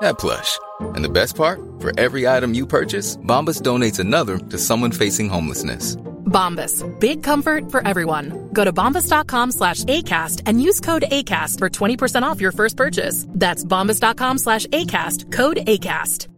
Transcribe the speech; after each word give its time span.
that 0.00 0.18
plush. 0.18 0.58
And 0.80 1.04
the 1.04 1.08
best 1.08 1.36
part? 1.36 1.60
For 1.78 1.98
every 1.98 2.26
item 2.28 2.54
you 2.54 2.66
purchase, 2.66 3.16
Bombas 3.18 3.62
donates 3.62 3.98
another 3.98 4.38
to 4.38 4.58
someone 4.58 4.92
facing 4.92 5.28
homelessness. 5.28 5.96
Bombas. 6.24 6.82
Big 7.00 7.22
comfort 7.22 7.70
for 7.70 7.86
everyone. 7.86 8.50
Go 8.52 8.64
to 8.64 8.72
bombas.com 8.72 9.52
slash 9.52 9.84
ACAST 9.84 10.42
and 10.46 10.60
use 10.60 10.80
code 10.80 11.04
ACAST 11.10 11.58
for 11.58 11.70
20% 11.70 12.22
off 12.22 12.40
your 12.40 12.52
first 12.52 12.76
purchase. 12.76 13.26
That's 13.28 13.64
bombas.com 13.64 14.38
slash 14.38 14.66
ACAST. 14.66 15.30
Code 15.32 15.58
ACAST. 15.58 16.28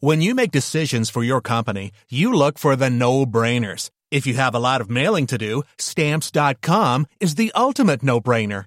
When 0.00 0.20
you 0.20 0.34
make 0.34 0.50
decisions 0.50 1.08
for 1.08 1.24
your 1.24 1.40
company, 1.40 1.90
you 2.10 2.34
look 2.34 2.58
for 2.58 2.76
the 2.76 2.90
no-brainers. 2.90 3.88
If 4.10 4.26
you 4.26 4.34
have 4.34 4.54
a 4.54 4.58
lot 4.58 4.82
of 4.82 4.90
mailing 4.90 5.26
to 5.28 5.38
do, 5.38 5.62
stamps.com 5.78 7.06
is 7.20 7.36
the 7.36 7.52
ultimate 7.54 8.02
no-brainer. 8.02 8.66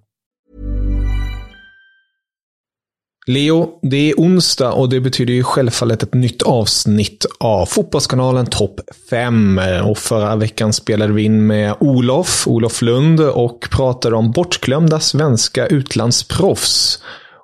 Leo, 3.31 3.69
det 3.81 4.09
är 4.09 4.15
onsdag 4.17 4.71
och 4.71 4.89
det 4.89 4.99
betyder 4.99 5.33
ju 5.33 5.43
självfallet 5.43 6.03
ett 6.03 6.13
nytt 6.13 6.41
avsnitt 6.41 7.25
av 7.39 7.65
Fotbollskanalen 7.65 8.45
Topp 8.45 8.79
5. 9.09 9.61
Och 9.85 9.97
förra 9.97 10.35
veckan 10.35 10.73
spelade 10.73 11.13
vi 11.13 11.23
in 11.23 11.47
med 11.47 11.75
Olof, 11.79 12.47
Olof 12.47 12.81
Lund 12.81 13.19
och 13.19 13.67
pratade 13.71 14.15
om 14.15 14.31
bortglömda 14.31 14.99
svenska 14.99 15.67
utlandsproffs. 15.67 16.99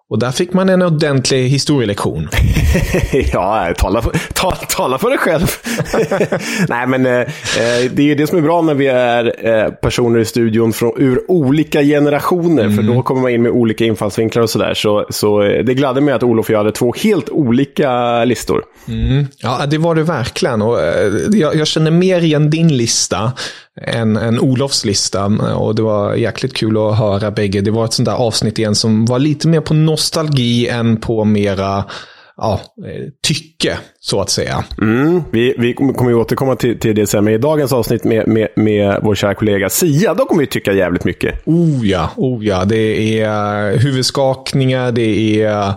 Och 0.10 0.20
där 0.20 0.32
fick 0.32 0.54
man 0.54 0.70
en 0.70 0.82
ordentlig 0.82 1.50
historielektion. 1.50 2.30
ja, 3.34 3.74
tala 3.78 4.02
för, 4.02 4.12
ta, 4.34 4.52
tala 4.52 4.98
för 4.98 5.10
dig 5.10 5.18
själv. 5.18 5.48
Nej, 6.70 6.88
men 6.88 7.06
eh, 7.06 7.28
det 7.92 8.02
är 8.02 8.06
ju 8.06 8.16
det 8.16 8.28
som 8.28 8.38
är 8.38 8.42
bra 8.42 8.62
när 8.62 8.74
vi 8.74 8.88
är 8.88 9.48
eh, 9.48 9.72
personer 9.72 10.20
i 10.20 10.26
studion 10.26 10.74
från, 10.74 10.92
ur 10.98 11.32
olika 11.32 11.82
generationer. 11.82 12.64
Mm. 12.64 12.76
För 12.76 12.84
då 12.84 13.02
kommer 13.02 13.22
man 13.22 13.32
in 13.32 13.42
med 13.42 13.52
olika 13.52 13.86
infallsvinklar 13.86 14.44
och 14.44 14.50
sådär. 14.50 14.74
Så, 14.74 15.06
så 15.10 15.42
eh, 15.42 15.64
det 15.64 15.74
gladde 15.74 16.02
mig 16.02 16.14
att 16.14 16.24
Olof 16.24 16.46
och 16.46 16.54
jag 16.54 16.58
hade 16.58 16.72
två 16.72 16.94
helt 17.04 17.30
olika 17.30 18.24
listor. 18.26 18.64
Mm. 18.88 19.26
Ja, 19.38 19.66
det 19.66 19.78
var 19.78 19.96
det 19.96 20.04
verkligen. 20.04 20.62
Och, 20.62 20.82
eh, 20.82 21.14
jag, 21.32 21.56
jag 21.56 21.68
känner 21.68 21.92
mer 21.92 22.22
igen 22.22 22.50
din 22.50 22.68
lista 22.68 23.32
en, 23.82 24.18
en 24.18 24.40
Olofs 24.40 24.86
lista. 24.86 25.26
Eh, 25.26 25.54
och 25.54 25.76
det 25.76 25.82
var 25.82 26.16
jäkligt 26.16 26.56
kul 26.56 26.78
att 26.78 26.98
höra 26.98 27.32
bägge. 27.32 27.62
Det 27.62 27.72
var 27.72 27.86
ett 27.86 27.94
sånt 27.94 28.06
där 28.06 28.16
avsnitt 28.16 28.60
igen 28.60 28.76
som 28.76 29.06
var 29.06 29.20
lite 29.20 29.48
mer 29.48 29.62
på 29.62 29.74
nostalgi 29.74 30.68
än 30.68 30.98
på 30.98 31.26
mera 31.26 31.84
ja, 32.38 32.62
tycke, 33.24 33.78
så 34.00 34.22
att 34.22 34.30
säga. 34.30 34.64
Mm, 34.82 35.24
vi, 35.32 35.56
vi 35.58 35.74
kommer 35.74 36.10
ju 36.10 36.16
återkomma 36.16 36.56
till, 36.56 36.80
till 36.80 36.96
det 36.96 37.08
sen, 37.08 37.24
men 37.24 37.34
i 37.34 37.38
dagens 37.38 37.74
avsnitt 37.74 38.04
med, 38.04 38.28
med, 38.28 38.48
med 38.56 39.00
vår 39.04 39.16
kära 39.16 39.34
kollega 39.34 39.70
Sia, 39.70 40.14
då 40.14 40.26
kommer 40.26 40.42
vi 40.42 40.48
tycka 40.48 40.74
jävligt 40.74 41.04
mycket. 41.04 41.48
Oh 41.48 41.88
ja, 41.88 42.10
oh 42.16 42.46
ja. 42.46 42.66
Det 42.66 43.22
är 43.22 43.78
huvudskakningar, 43.78 44.92
det 44.92 45.42
är 45.42 45.68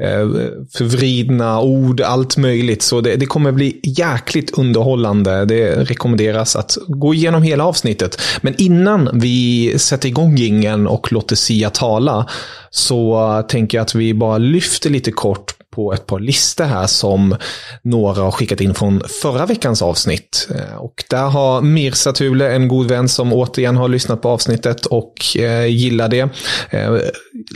eh, 0.00 0.28
förvridna 0.76 1.60
ord, 1.60 2.00
allt 2.00 2.36
möjligt. 2.36 2.82
Så 2.82 3.00
det, 3.00 3.16
det 3.16 3.26
kommer 3.26 3.52
bli 3.52 3.80
jäkligt 3.82 4.58
underhållande. 4.58 5.44
Det 5.44 5.74
rekommenderas 5.74 6.56
att 6.56 6.78
gå 6.88 7.14
igenom 7.14 7.42
hela 7.42 7.64
avsnittet. 7.64 8.20
Men 8.40 8.54
innan 8.58 9.10
vi 9.14 9.74
sätter 9.78 10.08
igång 10.08 10.36
gingen 10.36 10.86
och 10.86 11.12
låter 11.12 11.36
Sia 11.36 11.70
tala, 11.70 12.28
så 12.70 13.42
tänker 13.48 13.78
jag 13.78 13.82
att 13.82 13.94
vi 13.94 14.14
bara 14.14 14.38
lyfter 14.38 14.90
lite 14.90 15.12
kort 15.12 15.54
på 15.74 15.92
ett 15.92 16.06
par 16.06 16.20
listor 16.20 16.64
här 16.64 16.86
som 16.86 17.36
några 17.82 18.22
har 18.22 18.30
skickat 18.30 18.60
in 18.60 18.74
från 18.74 19.02
förra 19.22 19.46
veckans 19.46 19.82
avsnitt. 19.82 20.48
Eh, 20.54 20.76
och 20.76 21.04
där 21.10 21.24
har 21.24 21.62
Mirsa 21.62 22.12
Thule, 22.12 22.54
en 22.54 22.68
god 22.68 22.88
vän 22.88 23.08
som 23.08 23.32
återigen 23.32 23.76
har 23.76 23.88
lyssnat 23.88 24.22
på 24.22 24.28
avsnittet 24.28 24.86
och 24.86 25.36
eh, 25.36 25.66
gillar 25.66 26.08
det, 26.08 26.28
eh, 26.70 26.96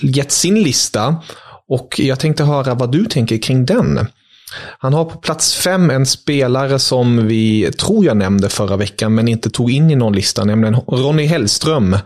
gett 0.03 0.33
sin 0.33 0.63
lista. 0.63 1.17
Och 1.69 1.95
jag 1.99 2.21
tänkte 2.21 2.45
höra 2.45 2.75
vad 2.75 2.93
du 2.93 3.05
tänker 3.05 3.39
kring 3.39 3.67
den. 3.67 4.07
Han 4.79 4.95
har 4.95 5.05
på 5.05 5.19
plats 5.19 5.55
fem 5.55 5.91
en 5.91 6.07
spelare 6.07 6.79
som 6.79 7.27
vi 7.27 7.73
tror 7.73 8.05
jag 8.05 8.17
nämnde 8.17 8.49
förra 8.49 8.77
veckan 8.77 9.15
men 9.15 9.29
inte 9.29 9.51
tog 9.51 9.71
in 9.71 9.91
i 9.91 9.97
någon 9.97 10.15
lista, 10.15 10.45
nämligen 10.45 10.75
Ronny 10.75 11.27
Hellström 11.27 11.97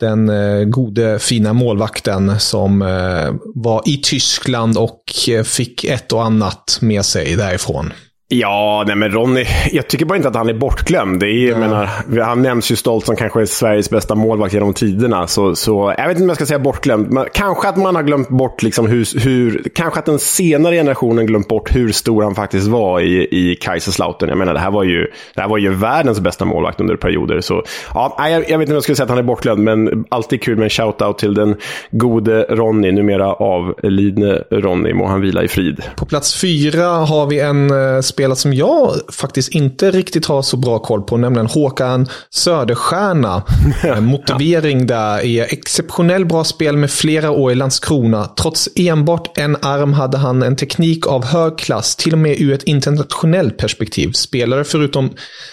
den 0.00 0.28
eh, 0.28 0.64
gode 0.64 1.18
fina 1.18 1.52
målvakten 1.52 2.40
som 2.40 2.82
eh, 2.82 3.34
var 3.54 3.82
i 3.86 3.96
Tyskland 3.96 4.78
och 4.78 5.02
eh, 5.28 5.42
fick 5.42 5.84
ett 5.84 6.12
och 6.12 6.24
annat 6.24 6.78
med 6.80 7.04
sig 7.04 7.36
därifrån. 7.36 7.92
Ja, 8.30 8.84
nej 8.86 8.96
men 8.96 9.10
Ronny, 9.10 9.44
jag 9.72 9.88
tycker 9.88 10.04
bara 10.04 10.16
inte 10.16 10.28
att 10.28 10.34
han 10.34 10.48
är 10.48 10.54
bortglömd. 10.54 11.20
Det 11.20 11.26
är, 11.26 11.48
ja. 11.48 11.58
menar, 11.58 11.88
han 12.22 12.42
nämns 12.42 12.70
ju 12.70 12.76
stolt 12.76 13.06
som 13.06 13.16
kanske 13.16 13.46
Sveriges 13.46 13.90
bästa 13.90 14.14
målvakt 14.14 14.54
genom 14.54 14.74
tiderna. 14.74 15.26
Så, 15.26 15.56
så, 15.56 15.94
jag 15.98 16.08
vet 16.08 16.16
inte 16.16 16.22
om 16.22 16.28
jag 16.28 16.36
ska 16.36 16.46
säga 16.46 16.58
bortglömd, 16.58 17.10
men 17.10 17.26
kanske 17.32 17.68
att 17.68 17.76
man 17.76 17.94
har 17.94 18.02
glömt 18.02 18.28
bort 18.28 18.62
liksom 18.62 18.86
hur, 18.86 19.20
hur... 19.20 19.62
Kanske 19.74 19.98
att 19.98 20.06
den 20.06 20.18
senare 20.18 20.74
generationen 20.74 21.26
glömt 21.26 21.48
bort 21.48 21.76
hur 21.76 21.92
stor 21.92 22.22
han 22.22 22.34
faktiskt 22.34 22.66
var 22.66 23.00
i, 23.00 23.28
i 23.30 23.56
Kaiserslautern. 23.56 24.28
Jag 24.28 24.38
menar, 24.38 24.54
det 24.54 24.60
här, 24.60 24.70
var 24.70 24.84
ju, 24.84 25.06
det 25.34 25.40
här 25.40 25.48
var 25.48 25.58
ju 25.58 25.74
världens 25.74 26.20
bästa 26.20 26.44
målvakt 26.44 26.80
under 26.80 26.96
perioder. 26.96 27.40
Så, 27.40 27.62
ja, 27.94 28.16
jag, 28.18 28.30
jag 28.30 28.38
vet 28.38 28.50
inte 28.50 28.72
om 28.72 28.74
jag 28.74 28.82
skulle 28.82 28.96
säga 28.96 29.04
att 29.04 29.10
han 29.10 29.18
är 29.18 29.22
bortglömd, 29.22 29.64
men 29.64 30.04
alltid 30.08 30.42
kul 30.42 30.56
med 30.56 30.64
en 30.64 30.70
shout-out 30.70 31.18
till 31.18 31.34
den 31.34 31.56
gode 31.90 32.42
Ronny, 32.42 32.92
numera 32.92 33.32
avlidne 33.32 34.42
Ronny. 34.50 34.92
Må 34.92 35.06
han 35.06 35.20
vila 35.20 35.42
i 35.42 35.48
frid. 35.48 35.82
På 35.96 36.06
plats 36.06 36.40
fyra 36.40 36.86
har 36.86 37.26
vi 37.26 37.40
en 37.40 37.70
uh, 37.70 38.00
spelare 38.18 38.36
som 38.36 38.54
jag 38.54 38.94
faktiskt 39.12 39.48
inte 39.48 39.90
riktigt 39.90 40.26
har 40.26 40.42
så 40.42 40.56
bra 40.56 40.78
koll 40.78 41.02
på, 41.02 41.16
nämligen 41.16 41.46
Håkan 41.46 42.08
Söderstjärna. 42.30 43.42
Motivering 44.00 44.86
där 44.86 45.24
är 45.24 45.42
exceptionell 45.42 46.26
bra 46.26 46.44
spel 46.44 46.76
med 46.76 46.90
flera 46.90 47.30
år 47.30 47.52
i 47.52 47.54
Landskrona. 47.54 48.24
Trots 48.24 48.68
enbart 48.76 49.38
en 49.38 49.56
arm 49.62 49.92
hade 49.92 50.18
han 50.18 50.42
en 50.42 50.56
teknik 50.56 51.06
av 51.06 51.24
hög 51.24 51.58
klass, 51.58 51.96
till 51.96 52.12
och 52.12 52.18
med 52.18 52.40
ur 52.40 52.52
ett 52.52 52.62
internationellt 52.62 53.56
perspektiv. 53.58 54.12
Spelare 54.12 54.64
förutom 54.64 55.10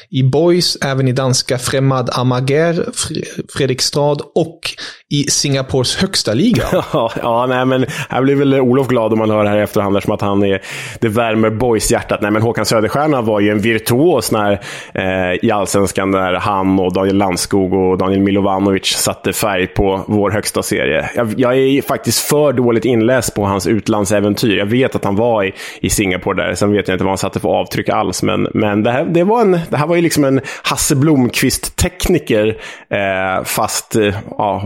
i 0.09 0.23
Boys, 0.23 0.77
även 0.81 1.07
i 1.07 1.11
danska 1.11 1.57
Fremad 1.57 2.09
Amager, 2.13 2.85
Fredrikstad 3.49 4.17
och 4.35 4.59
i 5.09 5.23
Singapores 5.23 5.95
högsta 5.95 6.33
liga. 6.33 6.63
ja, 6.93 7.45
nej 7.49 7.65
men 7.65 7.85
här 8.09 8.21
blir 8.21 8.35
väl 8.35 8.53
Olof 8.53 8.87
glad 8.87 9.13
om 9.13 9.19
man 9.19 9.29
hör 9.29 9.43
det 9.43 9.49
här 9.49 9.57
i 9.57 9.61
efterhand, 9.61 10.03
som 10.03 10.13
att 10.13 10.21
han 10.21 10.43
är, 10.43 10.61
det 10.99 11.07
värmer 11.07 11.49
Boys-hjärtat. 11.49 12.21
Nej 12.21 12.31
men 12.31 12.41
Håkan 12.55 12.65
Söderstjärna 12.65 13.21
var 13.21 13.39
ju 13.39 13.49
en 13.49 13.59
virtuos 13.59 14.31
när, 14.31 14.51
eh, 14.93 15.45
i 15.45 15.51
Allsvenskan 15.51 16.11
när 16.11 16.33
han 16.33 16.79
och 16.79 16.93
Daniel 16.93 17.17
Landskog 17.17 17.73
och 17.73 17.97
Daniel 17.97 18.21
Milovanovic 18.21 18.85
satte 18.85 19.33
färg 19.33 19.67
på 19.67 20.03
vår 20.07 20.31
högsta 20.31 20.63
serie. 20.63 21.09
Jag, 21.15 21.33
jag, 21.37 21.57
är 21.57 21.81
faktiskt 21.81 22.19
för 22.19 22.53
dåligt 22.53 22.85
inläst 22.85 23.35
på 23.35 23.45
hans 23.45 23.67
utlandsäventyr. 23.67 24.57
Jag 24.57 24.65
vet 24.65 24.95
att 24.95 25.03
han 25.03 25.15
var 25.15 25.43
i, 25.43 25.53
i 25.81 25.89
Singapore 25.89 26.43
där, 26.43 26.55
sen 26.55 26.71
vet 26.71 26.87
jag 26.87 26.95
inte 26.95 27.03
vad 27.03 27.11
han 27.11 27.17
satte 27.17 27.39
för 27.39 27.49
avtryck 27.49 27.89
alls. 27.89 28.23
Men, 28.23 28.47
men 28.53 28.83
det, 28.83 28.91
här, 28.91 29.05
det, 29.05 29.23
var 29.23 29.41
en, 29.41 29.59
det 29.69 29.77
här 29.77 29.87
var 29.87 29.95
ju 29.95 30.01
liksom 30.01 30.23
en 30.23 30.41
Hasse 30.63 30.95
Blomqvist-tekniker, 30.95 32.47
eh, 32.89 33.43
fast 33.43 33.95
eh, 33.95 34.15
ja, 34.37 34.63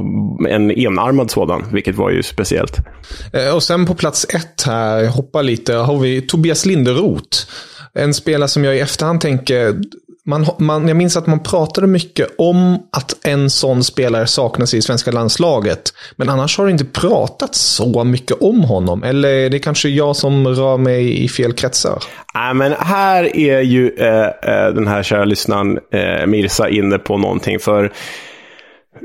en 0.50 0.72
enarmad 0.72 1.32
sådan, 1.32 1.66
vilket 1.72 1.96
var 1.96 2.10
ju 2.10 2.24
speciellt. 2.24 2.78
Eh, 3.34 3.56
och 3.56 3.64
sen 3.64 3.86
på 3.86 3.96
plats 3.96 4.26
ett 4.36 4.64
här, 4.66 5.08
hoppa 5.08 5.42
lite, 5.42 5.74
har 5.74 5.98
vi 5.98 6.22
Tobias 6.22 6.66
Linderoth. 6.66 7.38
En 7.94 8.14
spelare 8.14 8.50
som 8.50 8.64
jag 8.64 8.76
i 8.76 8.80
efterhand 8.80 9.22
tänker, 9.22 9.76
man, 10.26 10.46
man, 10.58 10.88
jag 10.88 10.98
minns 10.98 11.18
att 11.18 11.28
man 11.28 11.44
pratade 11.44 11.88
mycket 11.88 12.28
om 12.38 12.78
att 12.92 13.26
en 13.26 13.50
sån 13.50 13.84
spelare 13.84 14.28
saknas 14.28 14.74
i 14.74 14.82
svenska 14.82 15.12
landslaget. 15.12 15.94
Men 16.16 16.30
annars 16.30 16.58
har 16.58 16.66
det 16.66 16.72
inte 16.72 16.86
pratats 16.86 17.60
så 17.60 18.04
mycket 18.04 18.42
om 18.42 18.64
honom. 18.64 19.04
Eller 19.04 19.30
är 19.30 19.50
det 19.50 19.60
kanske 19.60 19.90
jag 19.90 20.16
som 20.16 20.48
rör 20.48 20.78
mig 20.78 21.24
i 21.24 21.30
fel 21.30 21.54
kretsar? 21.54 22.04
Nej, 22.34 22.54
men 22.54 22.74
här 22.80 23.38
är 23.38 23.62
ju 23.62 23.90
eh, 23.90 24.26
eh 24.26 24.74
den 24.74 24.88
här 24.88 25.04
kära 25.04 25.26
lyssnaren 25.26 25.80
eh, 25.94 26.26
Mirsa 26.28 26.70
inne 26.70 26.98
på 26.98 27.18
någonting. 27.18 27.60
För 27.60 27.94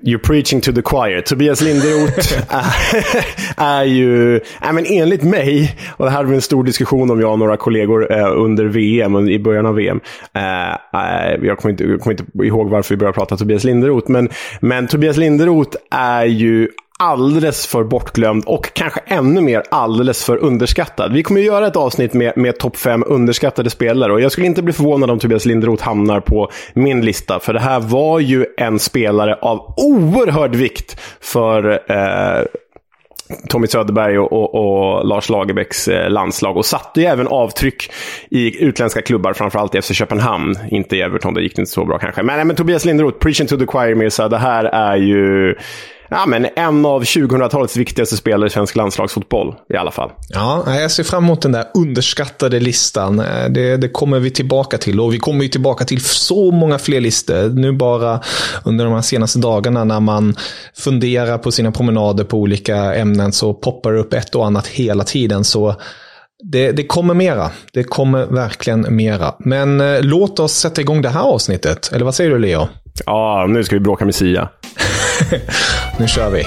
You're 0.02 0.18
preaching 0.18 0.60
to 0.60 0.72
the 0.72 0.82
choir. 0.82 1.20
Tobias 1.20 1.60
Linderoth 1.60 2.38
är, 2.48 3.80
är 3.80 3.84
ju, 3.84 4.36
äh, 4.36 4.72
men 4.72 4.86
enligt 4.86 5.22
mig, 5.22 5.76
och 5.96 6.04
det 6.04 6.10
här 6.10 6.16
hade 6.16 6.28
vi 6.28 6.34
en 6.34 6.42
stor 6.42 6.64
diskussion 6.64 7.10
om 7.10 7.20
jag 7.20 7.32
och 7.32 7.38
några 7.38 7.56
kollegor 7.56 8.12
eh, 8.12 8.32
under 8.36 8.64
VM, 8.64 9.28
i 9.28 9.38
början 9.38 9.66
av 9.66 9.74
VM. 9.74 10.00
Eh, 10.32 10.42
jag, 11.42 11.58
kommer 11.58 11.70
inte, 11.70 11.84
jag 11.84 12.00
kommer 12.00 12.20
inte 12.20 12.46
ihåg 12.46 12.70
varför 12.70 12.94
vi 12.94 12.98
började 12.98 13.14
prata 13.14 13.36
Tobias 13.36 13.64
Linderoth, 13.64 14.10
men, 14.10 14.28
men 14.60 14.86
Tobias 14.86 15.16
Linderoth 15.16 15.76
är 15.90 16.24
ju 16.24 16.68
alldeles 16.98 17.66
för 17.66 17.84
bortglömd 17.84 18.44
och 18.46 18.72
kanske 18.72 19.00
ännu 19.06 19.40
mer 19.40 19.62
alldeles 19.70 20.24
för 20.24 20.36
underskattad. 20.36 21.12
Vi 21.12 21.22
kommer 21.22 21.40
att 21.40 21.46
göra 21.46 21.66
ett 21.66 21.76
avsnitt 21.76 22.14
med, 22.14 22.32
med 22.36 22.58
topp 22.58 22.76
fem 22.76 23.04
underskattade 23.06 23.70
spelare 23.70 24.12
och 24.12 24.20
jag 24.20 24.32
skulle 24.32 24.46
inte 24.46 24.62
bli 24.62 24.72
förvånad 24.72 25.10
om 25.10 25.18
Tobias 25.18 25.44
Linderoth 25.44 25.84
hamnar 25.84 26.20
på 26.20 26.50
min 26.74 27.00
lista. 27.04 27.40
För 27.40 27.52
det 27.52 27.60
här 27.60 27.80
var 27.80 28.20
ju 28.20 28.46
en 28.56 28.78
spelare 28.78 29.34
av 29.34 29.74
oerhörd 29.76 30.54
vikt 30.54 31.00
för 31.20 31.82
eh, 31.92 32.44
Tommy 33.48 33.66
Söderberg 33.66 34.18
och, 34.18 34.32
och, 34.32 34.54
och, 34.54 35.06
Lars 35.06 35.28
Lagerbäcks 35.28 35.88
eh, 35.88 36.10
landslag 36.10 36.56
och 36.56 36.66
satte 36.66 37.00
ju 37.00 37.06
även 37.06 37.28
avtryck 37.28 37.90
i 38.30 38.64
utländska 38.64 39.02
klubbar, 39.02 39.32
framförallt 39.32 39.74
i 39.74 39.82
FC 39.82 39.92
Köpenhamn. 39.94 40.54
Inte 40.70 40.96
i 40.96 41.00
Everton, 41.00 41.34
det 41.34 41.42
gick 41.42 41.58
inte 41.58 41.70
så 41.70 41.84
bra 41.84 41.98
kanske. 41.98 42.22
Men, 42.22 42.46
men 42.46 42.56
Tobias 42.56 42.84
Linderoth, 42.84 43.18
preaching 43.18 43.46
to 43.46 43.56
the 43.56 43.66
choir 43.66 43.94
Mirza, 43.94 44.28
det 44.28 44.38
här 44.38 44.64
är 44.64 44.96
ju 44.96 45.54
ja, 46.10 46.26
men 46.26 46.46
en 46.56 46.86
av 46.86 47.02
2000-talets 47.02 47.76
viktigaste 47.76 48.16
spelare 48.16 48.46
i 48.46 48.50
svensk 48.50 48.76
landslagsfotboll 48.76 49.54
i 49.74 49.76
alla 49.76 49.90
fall. 49.90 50.10
Ja, 50.28 50.80
jag 50.80 50.90
ser 50.90 51.04
fram 51.04 51.24
emot 51.24 51.42
den 51.42 51.52
där 51.52 51.64
underskattade 51.74 52.60
listan. 52.60 53.20
Eh, 53.20 53.48
det, 53.50 53.76
det 53.76 53.88
kommer 53.88 54.18
vi 54.18 54.30
tillbaka 54.30 54.78
till 54.78 55.00
och 55.00 55.14
vi 55.14 55.18
kommer 55.18 55.42
ju 55.42 55.48
tillbaka 55.48 55.84
till 55.84 56.00
så 56.04 56.50
många 56.50 56.78
fler 56.78 57.00
listor. 57.00 57.48
Nu 57.48 57.72
bara 57.72 58.20
under 58.64 58.84
de 58.84 58.94
här 58.94 59.02
senaste 59.02 59.38
dagarna 59.38 59.84
när 59.84 60.00
man 60.00 60.36
funderar 60.76 61.38
på 61.38 61.52
sina 61.52 61.72
promenader 61.72 62.24
på 62.24 62.38
olika 62.38 62.94
ämnen 62.94 63.32
så 63.32 63.54
poppar 63.54 63.92
det 63.92 64.00
upp 64.00 64.12
ett 64.12 64.34
och 64.34 64.46
annat 64.46 64.66
hela 64.66 65.04
tiden. 65.04 65.44
Så 65.44 65.74
det, 66.42 66.72
det, 66.72 66.86
kommer 66.86 67.14
mera. 67.14 67.50
Det 67.72 67.84
kommer 67.84 68.26
verkligen 68.26 68.96
mera. 68.96 69.34
Men 69.38 69.80
eh, 69.80 70.02
låt 70.02 70.38
oss 70.38 70.52
sätta 70.52 70.80
igång 70.80 71.02
det 71.02 71.08
här 71.08 71.22
avsnittet. 71.22 71.90
Eller 71.92 72.04
vad 72.04 72.14
säger 72.14 72.30
du, 72.30 72.38
Leo? 72.38 72.68
Ja, 73.06 73.46
nu 73.48 73.64
ska 73.64 73.76
vi 73.76 73.80
bråka 73.80 74.04
med 74.04 74.14
Sia. 74.14 74.48
nu 75.98 76.08
kör 76.08 76.30
vi. 76.30 76.44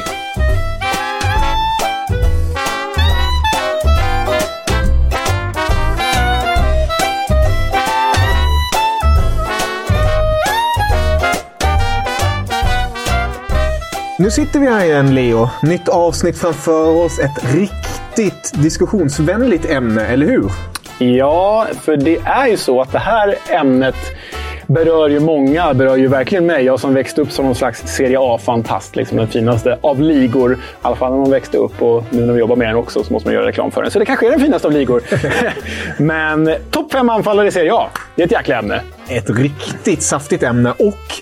Nu 14.19 14.31
sitter 14.31 14.59
vi 14.59 14.67
här 14.67 14.85
igen, 14.85 15.15
Leo. 15.15 15.49
Nytt 15.63 15.89
avsnitt 15.89 16.37
framför 16.37 17.05
oss. 17.05 17.19
Ett 17.19 17.55
riktigt 17.55 18.51
diskussionsvänligt 18.53 19.65
ämne, 19.65 20.05
eller 20.05 20.25
hur? 20.25 20.51
Ja, 20.97 21.67
för 21.81 21.97
det 21.97 22.17
är 22.17 22.47
ju 22.47 22.57
så 22.57 22.81
att 22.81 22.91
det 22.91 22.99
här 22.99 23.35
ämnet 23.49 23.95
berör 24.67 25.09
ju 25.09 25.19
många, 25.19 25.73
berör 25.73 25.95
ju 25.95 26.07
verkligen 26.07 26.45
mig. 26.45 26.65
Jag 26.65 26.79
som 26.79 26.93
växte 26.93 27.21
upp 27.21 27.31
som 27.31 27.45
någon 27.45 27.55
slags 27.55 27.95
Serie 27.95 28.17
A-fantast. 28.19 28.95
Liksom 28.95 29.17
den 29.17 29.27
finaste 29.27 29.77
av 29.81 30.01
ligor. 30.01 30.53
I 30.53 30.57
alla 30.81 30.95
fall 30.95 31.11
när 31.11 31.19
man 31.19 31.31
växte 31.31 31.57
upp 31.57 31.81
och 31.81 32.03
nu 32.09 32.25
när 32.25 32.33
vi 32.33 32.39
jobbar 32.39 32.55
med 32.55 32.67
den 32.67 32.75
också 32.75 33.03
så 33.03 33.13
måste 33.13 33.27
man 33.27 33.33
göra 33.33 33.45
reklam 33.45 33.71
för 33.71 33.81
den. 33.81 33.91
Så 33.91 33.99
det 33.99 34.05
kanske 34.05 34.27
är 34.27 34.31
den 34.31 34.39
finaste 34.39 34.67
av 34.67 34.73
ligor. 34.73 35.01
Men 36.01 36.55
topp 36.71 36.91
fem 36.91 37.09
anfallare 37.09 37.47
i 37.47 37.51
Serie 37.51 37.73
A. 37.73 37.89
Det 38.15 38.21
är 38.21 38.25
ett 38.25 38.31
jäkla 38.31 38.59
ämne. 38.59 38.81
Ett 39.09 39.29
riktigt 39.29 40.01
saftigt 40.01 40.43
ämne. 40.43 40.71
Och 40.71 41.21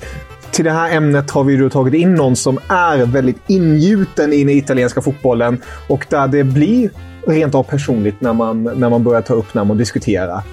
till 0.52 0.66
det 0.66 0.72
här 0.72 0.92
ämnet 0.92 1.32
har 1.32 1.44
vi 1.44 1.58
då 1.58 1.70
tagit 1.70 1.94
in 1.94 2.16
någon 2.16 2.36
som 2.36 2.60
är 2.68 3.06
väldigt 3.06 3.38
ingjuten 3.48 4.34
i 4.34 4.44
den 4.44 4.50
italienska 4.50 5.02
fotbollen 5.02 5.62
och 5.88 6.06
där 6.10 6.28
det 6.28 6.44
blir 6.44 6.90
rent 7.28 7.56
av 7.56 7.64
personligt 7.64 8.22
när 8.22 8.34
man, 8.34 8.64
när 8.64 8.90
man 8.90 9.04
börjar 9.04 9.22
ta 9.22 9.34
upp 9.34 9.54
namn 9.54 9.72
och 9.72 9.78
diskutera. 9.78 10.44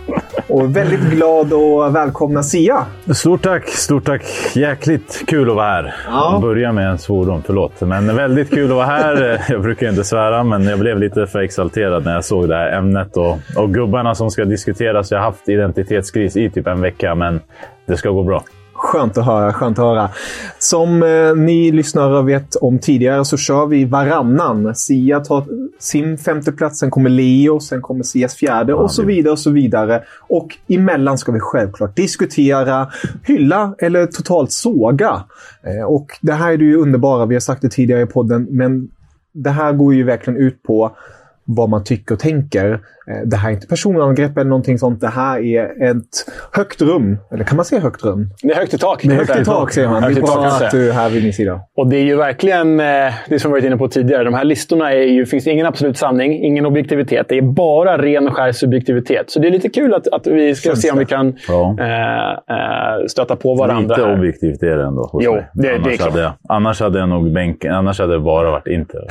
Och 0.52 0.76
väldigt 0.76 1.00
glad 1.00 1.52
att 1.52 1.92
välkomna 1.92 2.42
Sia. 2.42 2.86
Stort 3.14 3.42
tack! 3.42 3.68
Stort 3.68 4.04
tack! 4.04 4.22
Jäkligt 4.54 5.24
kul 5.26 5.50
att 5.50 5.56
vara 5.56 5.66
här. 5.66 5.94
Ja. 6.06 6.38
Börja 6.42 6.72
med 6.72 6.90
en 6.90 6.98
svordom, 6.98 7.42
förlåt. 7.46 7.80
Men 7.80 8.16
väldigt 8.16 8.50
kul 8.50 8.70
att 8.70 8.76
vara 8.76 8.86
här. 8.86 9.42
Jag 9.48 9.62
brukar 9.62 9.88
inte 9.88 10.04
svära, 10.04 10.44
men 10.44 10.64
jag 10.64 10.78
blev 10.78 10.98
lite 10.98 11.26
för 11.26 11.38
exalterad 11.38 12.04
när 12.04 12.14
jag 12.14 12.24
såg 12.24 12.48
det 12.48 12.54
här 12.54 12.72
ämnet 12.72 13.16
och, 13.16 13.38
och 13.56 13.74
gubbarna 13.74 14.14
som 14.14 14.30
ska 14.30 14.44
diskuteras. 14.44 15.10
Jag 15.10 15.18
har 15.18 15.24
haft 15.24 15.48
identitetskris 15.48 16.36
i 16.36 16.50
typ 16.50 16.66
en 16.66 16.80
vecka, 16.80 17.14
men 17.14 17.40
det 17.86 17.96
ska 17.96 18.10
gå 18.10 18.22
bra. 18.22 18.44
Skönt 18.82 19.18
att 19.18 19.24
höra, 19.26 19.52
skönt 19.52 19.78
att 19.78 19.84
höra. 19.84 20.10
Som 20.58 21.02
eh, 21.02 21.34
ni 21.36 21.72
lyssnare 21.72 22.22
vet 22.22 22.56
om 22.56 22.78
tidigare 22.78 23.24
så 23.24 23.36
kör 23.36 23.66
vi 23.66 23.84
varannan. 23.84 24.74
Sia 24.74 25.20
tar 25.20 25.44
sin 25.78 26.18
femte 26.18 26.52
plats, 26.52 26.78
sen 26.78 26.90
kommer 26.90 27.10
Leo, 27.10 27.60
sen 27.60 27.82
kommer 27.82 28.02
Sias 28.02 28.34
fjärde 28.34 28.74
och 28.74 28.90
så 28.90 29.02
vidare 29.02 29.32
och 29.32 29.38
så 29.38 29.50
vidare. 29.50 30.02
Och 30.20 30.58
emellan 30.68 31.18
ska 31.18 31.32
vi 31.32 31.40
självklart 31.40 31.96
diskutera, 31.96 32.90
hylla 33.24 33.74
eller 33.78 34.06
totalt 34.06 34.52
såga. 34.52 35.24
Eh, 35.62 35.84
och 35.84 36.06
det 36.20 36.32
här 36.32 36.52
är 36.52 36.56
det 36.56 36.64
ju 36.64 36.76
underbara, 36.76 37.26
vi 37.26 37.34
har 37.34 37.40
sagt 37.40 37.62
det 37.62 37.68
tidigare 37.68 38.02
i 38.02 38.06
podden, 38.06 38.46
men 38.50 38.88
det 39.32 39.50
här 39.50 39.72
går 39.72 39.94
ju 39.94 40.04
verkligen 40.04 40.40
ut 40.40 40.62
på 40.62 40.96
vad 41.44 41.68
man 41.68 41.84
tycker 41.84 42.14
och 42.14 42.20
tänker. 42.20 42.80
Eh, 43.12 43.26
det 43.26 43.36
här 43.36 43.48
är 43.48 43.54
inte 43.54 43.66
personangrepp 43.66 44.38
eller 44.38 44.50
någonting 44.50 44.78
sånt. 44.78 45.00
Det 45.00 45.08
här 45.08 45.40
är 45.40 45.90
ett 45.90 46.26
högt 46.52 46.82
rum. 46.82 47.18
Eller 47.30 47.44
kan 47.44 47.56
man 47.56 47.64
säga 47.64 47.80
högt 47.80 48.04
rum? 48.04 48.30
Det 48.42 48.52
är 48.52 48.56
högt 48.56 48.74
i 48.74 48.78
tak. 48.78 49.02
Det 49.02 49.12
är 49.12 49.16
högt 49.16 49.38
i 49.38 49.44
tak, 49.44 49.72
säger 49.72 49.88
man. 49.88 50.02
Det 50.02 50.08
är 50.08 50.22
bra 50.22 50.46
att 50.46 50.70
du 50.70 50.88
är 50.88 50.92
här 50.92 51.10
vid 51.10 51.22
min 51.22 51.32
sida. 51.32 51.60
Och 51.76 51.90
det 51.90 51.96
är 51.96 52.04
ju 52.04 52.16
verkligen 52.16 52.80
eh, 52.80 52.86
det 53.28 53.38
som 53.38 53.50
vi 53.50 53.52
varit 53.52 53.64
inne 53.64 53.76
på 53.76 53.88
tidigare. 53.88 54.24
De 54.24 54.34
här 54.34 54.44
listorna 54.44 54.92
är 54.92 55.02
ju, 55.02 55.26
finns 55.26 55.46
ingen 55.46 55.66
absolut 55.66 55.98
sanning, 55.98 56.44
ingen 56.44 56.66
objektivitet. 56.66 57.26
Det 57.28 57.38
är 57.38 57.42
bara 57.42 57.98
ren 57.98 58.28
och 58.28 58.36
skär 58.36 58.52
subjektivitet. 58.52 59.30
Så 59.30 59.40
det 59.40 59.48
är 59.48 59.52
lite 59.52 59.68
kul 59.68 59.94
att, 59.94 60.08
att 60.08 60.26
vi 60.26 60.54
ska 60.54 60.76
se 60.76 60.90
om 60.90 60.98
vi 60.98 61.06
kan 61.06 61.36
ja. 61.48 61.76
äh, 61.80 63.06
stöta 63.06 63.36
på 63.36 63.54
varandra. 63.54 63.96
Lite 63.96 64.08
här. 64.08 64.18
objektivt 64.18 64.62
är 64.62 64.76
det 64.76 64.84
ändå 64.84 65.08
hos 65.12 65.24
jo, 65.24 65.34
mig. 65.34 65.50
Det, 65.54 65.74
annars, 65.74 65.84
det 65.84 66.04
är 66.04 66.10
hade 66.10 66.20
jag, 66.20 66.32
annars 66.48 66.80
hade 66.80 66.98
jag 66.98 67.08
nog 67.08 67.32
bänken. 67.32 67.74
Annars 67.74 68.00
hade 68.00 68.12
det 68.12 68.20
bara 68.20 68.50
varit 68.50 68.66
Inter. 68.66 69.06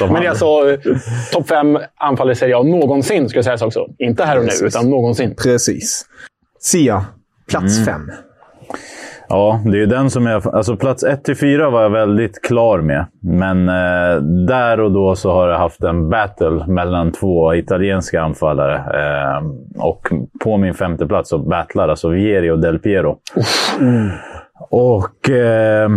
Men 0.12 0.20
det 0.20 0.26
är 0.26 0.30
alltså 0.30 0.46
topp 1.32 1.48
fem 1.48 1.78
anfallare 2.20 2.32
i 2.32 2.36
Serie 2.36 2.56
A 2.56 2.62
någonsin, 2.62 3.28
ska 3.28 3.42
sägas 3.42 3.62
också. 3.62 3.86
Inte 3.98 4.24
här 4.24 4.38
och 4.38 4.44
nu, 4.44 4.66
utan 4.66 4.90
någonsin. 4.90 5.34
Precis. 5.42 6.06
Sia, 6.60 7.04
plats 7.48 7.76
mm. 7.76 7.86
fem. 7.86 8.10
Ja, 9.28 9.60
det 9.64 9.82
är 9.82 9.86
den 9.86 10.10
som 10.10 10.26
är... 10.26 10.56
Alltså 10.56 10.76
plats 10.76 11.04
1 11.04 11.24
till 11.24 11.36
4 11.36 11.70
var 11.70 11.82
jag 11.82 11.90
väldigt 11.90 12.42
klar 12.42 12.80
med. 12.80 13.06
Men 13.22 13.68
eh, 13.68 14.22
där 14.46 14.80
och 14.80 14.92
då 14.92 15.16
så 15.16 15.32
har 15.32 15.48
jag 15.48 15.58
haft 15.58 15.82
en 15.82 16.10
battle 16.10 16.66
mellan 16.66 17.12
två 17.12 17.54
italienska 17.54 18.22
anfallare. 18.22 18.74
Eh, 18.76 19.46
och 19.82 20.08
på 20.44 20.56
min 20.56 20.74
femte 20.74 21.06
plats 21.06 21.30
så 21.30 21.38
battlar 21.38 21.88
alltså 21.88 22.08
Vieri 22.08 22.50
och 22.50 22.60
Del 22.60 22.78
Piero. 22.78 23.18
Mm. 23.80 24.10
Och 24.70 25.30
eh, 25.30 25.90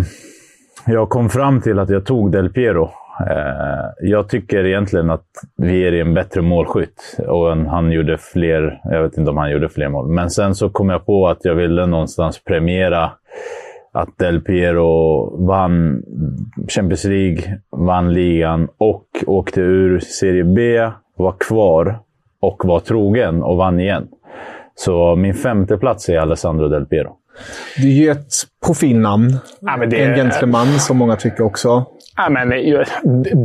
jag 0.85 1.09
kom 1.09 1.29
fram 1.29 1.61
till 1.61 1.79
att 1.79 1.89
jag 1.89 2.05
tog 2.05 2.31
Del 2.31 2.49
Piero. 2.49 2.91
Eh, 3.19 4.09
jag 4.09 4.29
tycker 4.29 4.65
egentligen 4.65 5.09
att 5.09 5.27
vi 5.57 5.87
är 5.87 5.93
en 5.93 6.13
bättre 6.13 6.41
målskytt 6.41 7.17
och 7.27 7.57
han 7.57 7.91
gjorde 7.91 8.17
fler. 8.17 8.81
Jag 8.83 9.03
vet 9.03 9.17
inte 9.17 9.31
om 9.31 9.37
han 9.37 9.51
gjorde 9.51 9.69
fler 9.69 9.89
mål, 9.89 10.07
men 10.07 10.29
sen 10.29 10.55
så 10.55 10.69
kom 10.69 10.89
jag 10.89 11.05
på 11.05 11.27
att 11.27 11.45
jag 11.45 11.55
ville 11.55 11.85
någonstans 11.85 12.43
premiera 12.43 13.11
att 13.91 14.17
Del 14.17 14.41
Piero 14.41 15.45
vann 15.45 16.03
Champions 16.67 17.03
League, 17.03 17.57
vann 17.71 18.13
ligan 18.13 18.67
och 18.77 19.07
åkte 19.25 19.61
ur 19.61 19.99
Serie 19.99 20.43
B, 20.43 20.91
var 21.17 21.35
kvar 21.39 21.99
och 22.39 22.61
var 22.65 22.79
trogen 22.79 23.43
och 23.43 23.57
vann 23.57 23.79
igen. 23.79 24.07
Så 24.75 25.15
min 25.15 25.33
femte 25.33 25.77
plats 25.77 26.09
är 26.09 26.17
Alessandro 26.17 26.67
Del 26.67 26.85
Piero. 26.85 27.17
Det 27.77 27.87
är 27.87 27.91
ju 27.91 28.09
ett 28.09 28.33
profilnamn. 28.65 29.37
Ja, 29.59 29.85
det... 29.85 30.03
En 30.03 30.15
gentleman, 30.15 30.67
som 30.67 30.97
många 30.97 31.15
tycker 31.15 31.43
också. 31.43 31.85
Ja, 32.17 32.29
men 32.29 32.49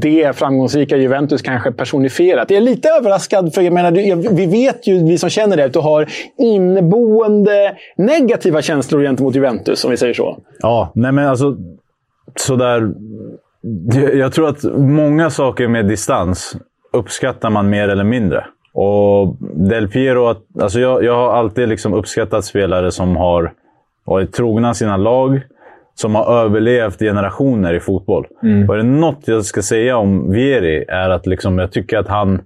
det 0.00 0.37
framgångsrika 0.37 0.96
Juventus 0.96 1.42
kanske 1.42 1.72
personifierat. 1.72 2.50
Jag 2.50 2.56
är 2.56 2.60
lite 2.60 2.88
överraskad, 2.88 3.54
för 3.54 3.62
jag 3.62 3.72
menar, 3.72 3.90
vi 4.34 4.46
vet 4.46 4.87
ju, 4.87 5.04
vi 5.04 5.18
som 5.18 5.30
känner 5.30 5.56
det, 5.56 5.64
att 5.64 5.72
du 5.72 5.78
har 5.78 6.08
inneboende 6.38 7.76
negativa 7.96 8.62
känslor 8.62 9.02
gentemot 9.02 9.34
Juventus, 9.34 9.84
om 9.84 9.90
vi 9.90 9.96
säger 9.96 10.14
så. 10.14 10.38
Ja, 10.60 10.92
nej 10.94 11.12
men 11.12 11.28
alltså 11.28 11.56
sådär... 12.37 12.92
Jag 14.14 14.32
tror 14.32 14.48
att 14.48 14.64
många 14.76 15.30
saker 15.30 15.68
med 15.68 15.87
distans 15.87 16.56
uppskattar 16.92 17.50
man 17.50 17.70
mer 17.70 17.88
eller 17.88 18.04
mindre. 18.04 18.44
Och 18.72 19.37
Del 19.40 19.88
Piero, 19.88 20.34
alltså 20.60 20.80
jag, 20.80 21.04
jag 21.04 21.16
har 21.16 21.32
alltid 21.32 21.68
liksom 21.68 21.94
uppskattat 21.94 22.44
spelare 22.44 22.90
som 22.92 23.16
har 23.16 23.52
varit 24.04 24.32
trogna 24.32 24.75
sina 24.75 24.96
lag, 24.96 25.40
som 26.00 26.14
har 26.14 26.45
överlevt 26.45 26.99
generationer 26.99 27.75
i 27.75 27.81
fotboll. 27.81 28.26
Och 28.69 28.75
är 28.75 28.78
det 28.78 28.83
något 28.83 29.28
jag 29.28 29.45
ska 29.45 29.62
säga 29.62 29.97
om 29.97 30.33
Vieri 30.33 30.85
är 30.88 31.11
att 31.11 31.26
liksom, 31.26 31.59
jag 31.59 31.73
tycker 31.73 31.99
att 31.99 32.09
han 32.09 32.40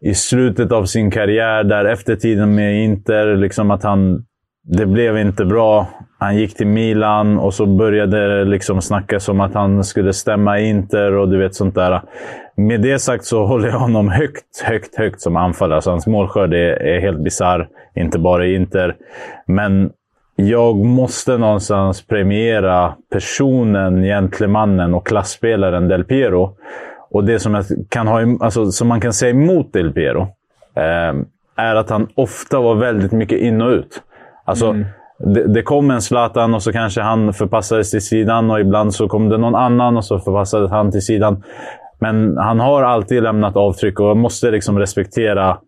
i 0.00 0.14
slutet 0.14 0.72
av 0.72 0.84
sin 0.84 1.10
karriär, 1.10 1.64
där 1.64 1.84
efter 1.84 2.16
tiden 2.16 2.54
med 2.54 2.84
Inter, 2.84 3.36
liksom 3.36 3.70
att 3.70 3.82
han... 3.82 4.24
Det 4.64 4.86
blev 4.86 5.18
inte 5.18 5.44
bra. 5.44 5.88
Han 6.18 6.36
gick 6.36 6.56
till 6.56 6.66
Milan 6.66 7.38
och 7.38 7.54
så 7.54 7.66
började 7.66 8.38
det 8.38 8.44
liksom 8.44 8.82
snackas 8.82 9.28
om 9.28 9.40
att 9.40 9.54
han 9.54 9.84
skulle 9.84 10.12
stämma 10.12 10.58
Inter 10.60 11.12
och 11.12 11.28
du 11.28 11.38
vet 11.38 11.54
sånt 11.54 11.74
där. 11.74 12.02
Med 12.56 12.80
det 12.80 12.98
sagt 12.98 13.24
så 13.24 13.46
håller 13.46 13.68
jag 13.68 13.78
honom 13.78 14.08
högt, 14.08 14.62
högt, 14.64 14.96
högt 14.96 15.20
som 15.20 15.36
anfallare. 15.36 15.76
Alltså 15.76 15.90
hans 15.90 16.06
målskörd 16.06 16.54
är, 16.54 16.82
är 16.82 17.00
helt 17.00 17.18
bisarr. 17.18 17.68
Inte 17.94 18.18
bara 18.18 18.46
i 18.46 18.54
Inter. 18.54 18.96
Men 19.46 19.90
jag 20.46 20.76
måste 20.76 21.38
någonstans 21.38 22.06
premiera 22.06 22.94
personen, 23.12 24.02
gentlemannen 24.02 24.94
och 24.94 25.06
klassspelaren 25.06 25.88
Del 25.88 26.04
Piero. 26.04 26.56
Och 27.10 27.24
det 27.24 27.38
som, 27.38 27.54
jag 27.54 27.64
kan 27.88 28.06
ha, 28.06 28.20
alltså, 28.40 28.70
som 28.70 28.88
man 28.88 29.00
kan 29.00 29.12
säga 29.12 29.30
emot 29.30 29.72
Del 29.72 29.92
Piero 29.92 30.20
eh, 30.76 31.14
är 31.56 31.74
att 31.74 31.90
han 31.90 32.08
ofta 32.14 32.60
var 32.60 32.74
väldigt 32.74 33.12
mycket 33.12 33.38
in 33.38 33.62
och 33.62 33.70
ut. 33.70 34.02
Alltså, 34.44 34.76
det, 35.18 35.46
det 35.54 35.62
kom 35.62 35.90
en 35.90 36.02
Zlatan 36.02 36.54
och 36.54 36.62
så 36.62 36.72
kanske 36.72 37.00
han 37.00 37.32
förpassades 37.32 37.90
till 37.90 38.06
sidan 38.06 38.50
och 38.50 38.60
ibland 38.60 38.94
så 38.94 39.08
kom 39.08 39.28
det 39.28 39.38
någon 39.38 39.54
annan 39.54 39.96
och 39.96 40.04
så 40.04 40.18
förpassades 40.18 40.70
han 40.70 40.90
till 40.90 41.02
sidan. 41.02 41.42
Men 41.98 42.36
han 42.36 42.60
har 42.60 42.82
alltid 42.82 43.22
lämnat 43.22 43.56
avtryck 43.56 44.00
och 44.00 44.08
jag 44.08 44.16
måste 44.16 44.50
liksom 44.50 44.78
respektera 44.78 45.58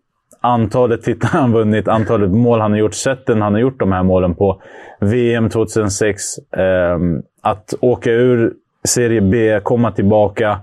antalet 0.45 1.03
titlar 1.03 1.29
han 1.29 1.51
vunnit, 1.51 1.87
antalet 1.87 2.31
mål 2.31 2.59
han 2.59 2.71
har 2.71 2.79
gjort, 2.79 2.93
sätten 2.93 3.41
han 3.41 3.53
har 3.53 3.61
gjort 3.61 3.79
de 3.79 3.91
här 3.91 4.03
målen 4.03 4.35
på. 4.35 4.61
VM 4.99 5.49
2006, 5.49 6.21
eh, 6.37 6.99
att 7.41 7.73
åka 7.81 8.11
ur 8.11 8.53
Serie 8.87 9.21
B, 9.21 9.59
komma 9.63 9.91
tillbaka, 9.91 10.59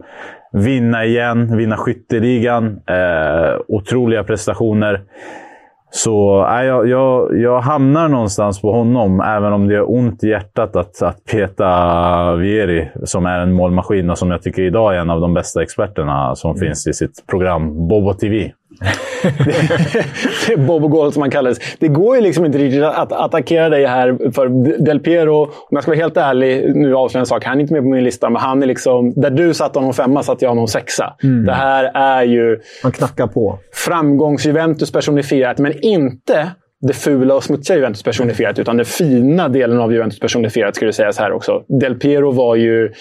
vinna 0.53 1.05
igen, 1.05 1.57
vinna 1.57 1.77
skytteligan. 1.77 2.81
Eh, 2.87 3.61
otroliga 3.69 4.25
prestationer. 4.25 5.03
Så 5.95 6.47
äh, 6.47 6.65
jag, 6.65 6.89
jag, 6.89 7.39
jag 7.39 7.61
hamnar 7.61 8.09
någonstans 8.09 8.61
på 8.61 8.73
honom, 8.73 9.21
även 9.21 9.53
om 9.53 9.69
det 9.69 9.75
gör 9.75 9.91
ont 9.91 10.25
i 10.25 10.29
hjärtat 10.29 10.77
att, 10.77 11.03
att 11.03 11.25
peta 11.25 12.37
Vieri, 12.37 12.89
som 13.05 13.27
är 13.27 13.39
en 13.39 13.53
målmaskin 13.53 14.11
och 14.11 14.19
som 14.19 14.31
jag 14.31 14.43
tycker 14.43 14.63
idag 14.63 14.97
är 14.97 14.99
en 14.99 15.11
av 15.11 15.21
de 15.21 15.35
bästa 15.35 15.63
experterna 15.63 16.35
som 16.37 16.57
finns 16.57 16.87
i 16.87 16.93
sitt 16.93 17.27
program 17.27 17.89
Bobo 17.89 18.15
TV. 18.15 18.53
Är 20.53 20.57
Bobo 20.57 20.89
Goal 20.89 21.13
som 21.13 21.23
han 21.23 21.31
kallades. 21.31 21.59
Det 21.79 21.89
går 21.89 22.17
ju 22.17 22.23
liksom 22.23 22.45
inte 22.45 22.59
riktigt 22.59 22.83
att 22.83 23.13
attackera 23.13 23.69
dig 23.69 23.87
här. 23.87 24.33
För 24.33 24.49
Del 24.85 25.01
Piero, 25.01 25.43
om 25.43 25.51
jag 25.71 25.83
ska 25.83 25.91
vara 25.91 26.01
helt 26.01 26.17
ärlig, 26.17 26.77
nu 26.77 26.95
avslöjar 26.95 27.23
en 27.23 27.27
sak. 27.27 27.45
Han 27.45 27.59
är 27.59 27.61
inte 27.61 27.73
med 27.75 27.83
på 27.83 27.89
min 27.89 28.05
lista, 28.05 28.31
men 28.31 28.43
han 28.43 28.63
är 28.63 28.67
liksom... 28.67 29.13
Där 29.17 29.31
du 29.31 29.55
satte 29.55 29.79
honom 29.79 29.95
femma 29.95 30.23
satte 30.23 30.45
jag 30.45 30.51
honom 30.51 30.69
sexa. 30.69 31.15
Det 31.47 31.53
här 31.53 31.91
är 31.95 32.23
ju... 32.23 32.59
Man 32.83 32.93
knackar 32.93 33.27
på. 33.27 33.59
Framgångs-Juventus 33.73 34.93
personifierat, 34.93 35.59
men 35.59 35.73
inte 35.85 36.51
det 36.87 36.93
fula 36.93 37.35
och 37.35 37.45
smutsiga 37.45 37.77
Juventus 37.77 38.03
personifierat, 38.03 38.59
utan 38.59 38.77
den 38.77 38.87
fina 38.87 39.49
delen 39.49 39.81
av 39.81 39.93
Juventus 39.93 40.21
personifierat, 40.21 40.77
skulle 40.77 40.93
sägas 40.93 41.19
här 41.19 41.33
också. 41.33 41.63
Del 41.81 41.95
Piero 41.95 42.31
var 42.31 42.57
ju 42.57 42.93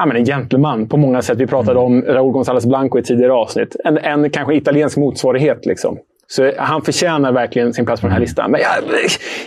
ja, 0.00 0.06
men 0.06 0.16
en 0.16 0.24
gentleman 0.24 0.88
på 0.88 0.96
många 0.96 1.22
sätt. 1.22 1.38
Vi 1.38 1.46
pratade 1.46 1.78
om 1.78 2.02
Raúl 2.02 2.32
González 2.34 2.68
Blanco 2.68 2.98
i 2.98 3.02
tidigare 3.02 3.32
avsnitt. 3.32 3.76
En, 3.84 3.98
en 3.98 4.30
kanske 4.30 4.54
italiensk 4.54 4.96
motsvarighet. 4.96 5.66
Liksom. 5.66 5.98
Så 6.26 6.52
han 6.58 6.82
förtjänar 6.82 7.32
verkligen 7.32 7.72
sin 7.72 7.86
plats 7.86 8.00
på 8.00 8.06
den 8.06 8.12
här 8.12 8.20
listan. 8.20 8.50
Men 8.50 8.60
ja, 8.60 8.68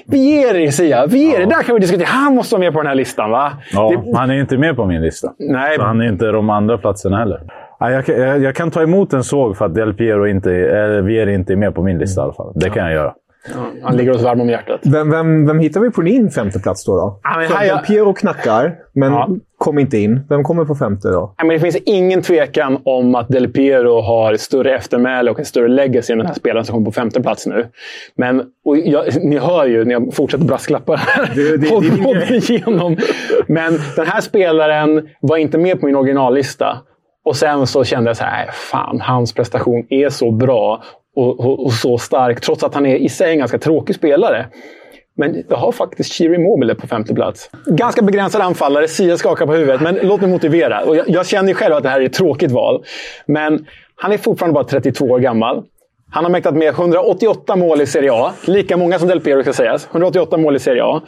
Vieri, 0.05 0.71
säger 0.71 0.97
jag. 0.97 1.07
Vieri, 1.07 1.45
där 1.45 1.63
kan 1.63 1.75
vi 1.75 1.81
diskutera. 1.81 2.07
Han 2.07 2.35
måste 2.35 2.55
vara 2.55 2.59
med 2.59 2.73
på 2.73 2.79
den 2.79 2.87
här 2.87 2.95
listan, 2.95 3.31
va? 3.31 3.51
Ja, 3.73 3.89
Det- 4.05 4.17
Han 4.17 4.29
är 4.31 4.39
inte 4.39 4.57
med 4.57 4.75
på 4.75 4.85
min 4.85 5.01
lista. 5.01 5.33
Nej. 5.39 5.75
Så 5.75 5.81
han 5.83 6.01
är 6.01 6.07
inte 6.07 6.25
de 6.25 6.49
andra 6.49 6.77
platserna 6.77 7.17
heller. 7.17 7.41
Ja, 7.79 7.91
jag, 7.91 8.05
kan- 8.05 8.15
jag, 8.21 8.39
jag 8.43 8.55
kan 8.55 8.71
ta 8.71 8.81
emot 8.83 9.13
en 9.13 9.23
såg 9.23 9.57
för 9.57 9.65
att 9.65 9.75
Del 9.75 9.93
Piero 9.93 10.27
inte, 10.27 10.51
eller 10.51 11.01
Vieri 11.01 11.33
inte 11.33 11.53
är 11.53 11.57
med 11.57 11.75
på 11.75 11.83
min 11.83 11.97
lista 11.97 12.21
i 12.21 12.23
alla 12.23 12.33
fall. 12.33 12.51
Det 12.55 12.69
kan 12.69 12.83
jag 12.85 12.93
göra. 12.93 13.13
Han 13.83 13.97
ligger 13.97 14.11
oss 14.11 14.21
varm 14.21 14.41
om 14.41 14.49
hjärtat. 14.49 14.79
Vem, 14.83 15.09
vem, 15.11 15.47
vem 15.47 15.59
hittar 15.59 15.81
vi 15.81 15.91
på 15.91 16.01
din 16.01 16.31
femte 16.31 16.59
plats 16.59 16.85
då? 16.85 16.95
då? 16.95 17.19
Ja, 17.23 17.37
men 17.39 17.51
här- 17.51 17.67
Del 17.67 17.77
Piero 17.77 18.13
knackar, 18.13 18.75
men 18.93 19.11
Ja. 19.13 19.29
kom 19.57 19.79
inte 19.79 19.97
in. 19.97 20.25
Vem 20.29 20.43
kommer 20.43 20.65
på 20.65 20.75
femte 20.75 21.07
då? 21.07 21.33
Nej, 21.37 21.47
men 21.47 21.49
det 21.55 21.59
finns 21.59 21.75
ingen 21.85 22.21
tvekan 22.21 22.77
om 22.85 23.15
att 23.15 23.27
Del 23.29 23.47
Piero 23.51 24.01
har 24.01 24.35
större 24.35 24.75
eftermäle 24.75 25.31
och 25.31 25.39
en 25.39 25.45
större 25.45 25.67
legacy 25.67 26.11
än 26.13 26.17
den 26.17 26.27
här 26.27 26.33
spelaren 26.33 26.65
som 26.65 26.73
kommer 26.73 26.85
på 26.85 26.91
femte 26.91 27.21
plats 27.21 27.47
nu. 27.47 27.67
Men 28.17 28.43
jag, 28.85 29.05
ni 29.23 29.37
hör 29.37 29.65
ju 29.65 29.85
när 29.85 29.91
jag 29.91 30.13
fortsätter 30.13 30.45
brasklappa. 30.45 30.99
Det- 31.35 31.57
det- 31.57 32.27
det 32.29 32.49
igenom. 32.49 32.97
Men 33.47 33.73
den 33.95 34.05
här 34.07 34.21
spelaren 34.21 35.07
var 35.21 35.37
inte 35.37 35.57
med 35.57 35.79
på 35.79 35.85
min 35.85 35.95
originallista. 35.95 36.77
Och 37.25 37.35
sen 37.35 37.67
så 37.67 37.83
kände 37.83 38.09
jag 38.09 38.17
så 38.17 38.23
här, 38.23 38.45
"Nej, 38.45 38.53
fan, 38.53 39.01
hans 39.01 39.33
prestation 39.33 39.85
är 39.89 40.09
så 40.09 40.31
bra 40.31 40.83
och, 41.15 41.39
och, 41.39 41.65
och 41.65 41.73
så 41.73 41.97
stark, 41.97 42.41
trots 42.41 42.63
att 42.63 42.73
han 42.73 42.85
är 42.85 42.95
i 42.95 43.09
sig 43.09 43.31
en 43.31 43.37
ganska 43.37 43.57
tråkig 43.57 43.95
spelare. 43.95 44.45
Men 45.17 45.43
jag 45.49 45.57
har 45.57 45.71
faktiskt 45.71 46.13
Chiri 46.13 46.37
Mobile 46.37 46.75
på 46.75 46.87
femte 46.87 47.13
plats. 47.13 47.49
Ganska 47.65 48.01
begränsad 48.01 48.41
anfallare. 48.41 48.87
Sia 48.87 49.17
skakar 49.17 49.45
på 49.45 49.53
huvudet, 49.53 49.81
men 49.81 49.99
låt 50.01 50.21
mig 50.21 50.29
motivera. 50.29 50.83
Och 50.83 50.95
jag, 50.95 51.09
jag 51.09 51.27
känner 51.27 51.49
ju 51.49 51.55
själv 51.55 51.75
att 51.75 51.83
det 51.83 51.89
här 51.89 52.01
är 52.01 52.05
ett 52.05 52.13
tråkigt 52.13 52.51
val. 52.51 52.83
Men 53.25 53.65
han 53.95 54.11
är 54.11 54.17
fortfarande 54.17 54.53
bara 54.53 54.63
32 54.63 55.05
år 55.05 55.19
gammal. 55.19 55.63
Han 56.11 56.23
har 56.23 56.31
mäktat 56.31 56.55
med 56.55 56.67
188 56.67 57.55
mål 57.55 57.81
i 57.81 57.85
Serie 57.85 58.13
A. 58.13 58.31
Lika 58.45 58.77
många 58.77 58.99
som 58.99 59.07
Del 59.07 59.21
Piero 59.21 59.41
ska 59.41 59.53
sägas. 59.53 59.87
188 59.91 60.37
mål 60.37 60.55
i 60.55 60.59
Serie 60.59 60.83
A. 60.83 61.01